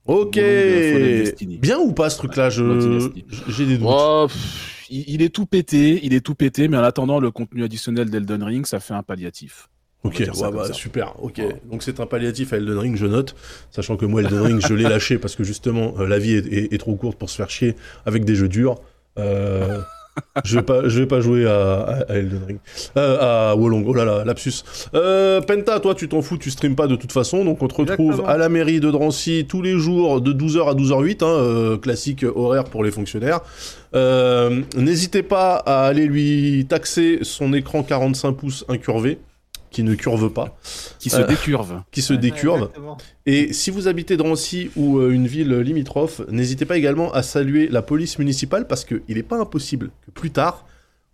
[0.05, 0.35] Ok.
[0.35, 1.59] Wolong.
[1.61, 3.25] Bien ou pas ce truc-là Je Not Dynasty.
[3.47, 3.87] j'ai des doutes.
[3.89, 7.63] Oh, pff, il est tout pété, il est tout pété, mais en attendant, le contenu
[7.63, 9.69] additionnel d'Elden Ring, ça fait un palliatif.
[10.05, 11.13] Ok, ouais, bah, super.
[11.23, 13.35] Ok, donc c'est un palliatif à Elden Ring, je note,
[13.71, 16.45] sachant que moi Elden Ring, je l'ai lâché parce que justement euh, la vie est,
[16.47, 17.75] est- est trop courte pour se faire chier
[18.05, 18.75] avec des jeux durs.
[19.17, 19.79] Euh,
[20.45, 22.59] je vais pas, je vais pas jouer à, à- à Elden Ring,
[22.97, 23.83] Euh, à Wolong.
[23.87, 24.63] Oh là là, lapsus.
[24.93, 27.75] Euh, Penta, toi tu t'en fous, tu streames pas de toute façon, donc on te
[27.75, 28.27] retrouve Exactement.
[28.27, 32.23] à la mairie de Drancy tous les jours de 12h à 12h08, hein, euh, classique
[32.35, 33.41] horaire pour les fonctionnaires.
[33.93, 39.19] Euh, N'hésitez pas à aller lui taxer son écran 45 pouces incurvé,
[39.75, 40.57] qui ne curve pas
[40.99, 41.81] Qui se Euh, décurve.
[41.91, 42.69] qui se Ouais, décurve.
[43.25, 47.67] Et si vous habitez Drancy ou euh, une ville limitrophe, n'hésitez pas également à saluer
[47.67, 50.65] la police municipale parce qu'il n'est pas impossible que plus tard,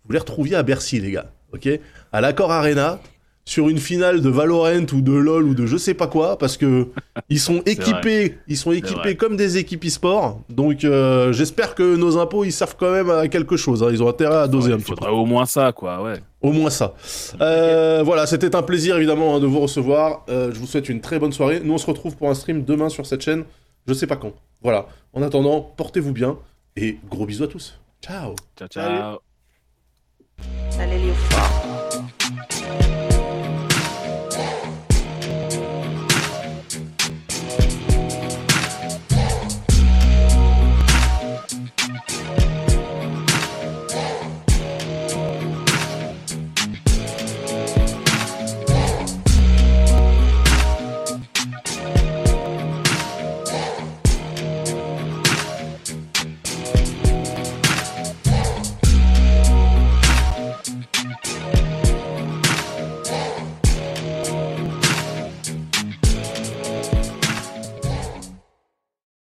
[0.04, 1.32] vous les retrouviez à Bercy, les gars.
[1.52, 1.68] Ok?
[2.12, 3.00] À l'Accord Arena,
[3.44, 6.56] sur une finale de Valorant ou de LoL ou de je sais pas quoi, parce
[6.56, 6.88] que
[7.28, 10.40] ils sont équipés, ils sont équipés comme des équipes e-sport.
[10.48, 13.82] Donc euh, j'espère que nos impôts ils servent quand même à quelque chose.
[13.82, 13.88] hein.
[13.90, 15.08] Ils ont intérêt à doser Ouais, un il petit peu.
[15.08, 16.20] au moins ça, quoi, ouais.
[16.40, 16.94] Au moins ça.
[17.40, 20.24] Euh, voilà, c'était un plaisir évidemment hein, de vous recevoir.
[20.28, 21.60] Euh, je vous souhaite une très bonne soirée.
[21.64, 23.44] Nous on se retrouve pour un stream demain sur cette chaîne.
[23.88, 24.32] Je sais pas quand.
[24.62, 24.86] Voilà.
[25.12, 26.36] En attendant, portez-vous bien
[26.76, 27.78] et gros bisous à tous.
[28.00, 28.34] Ciao.
[28.56, 29.18] Ciao, ciao.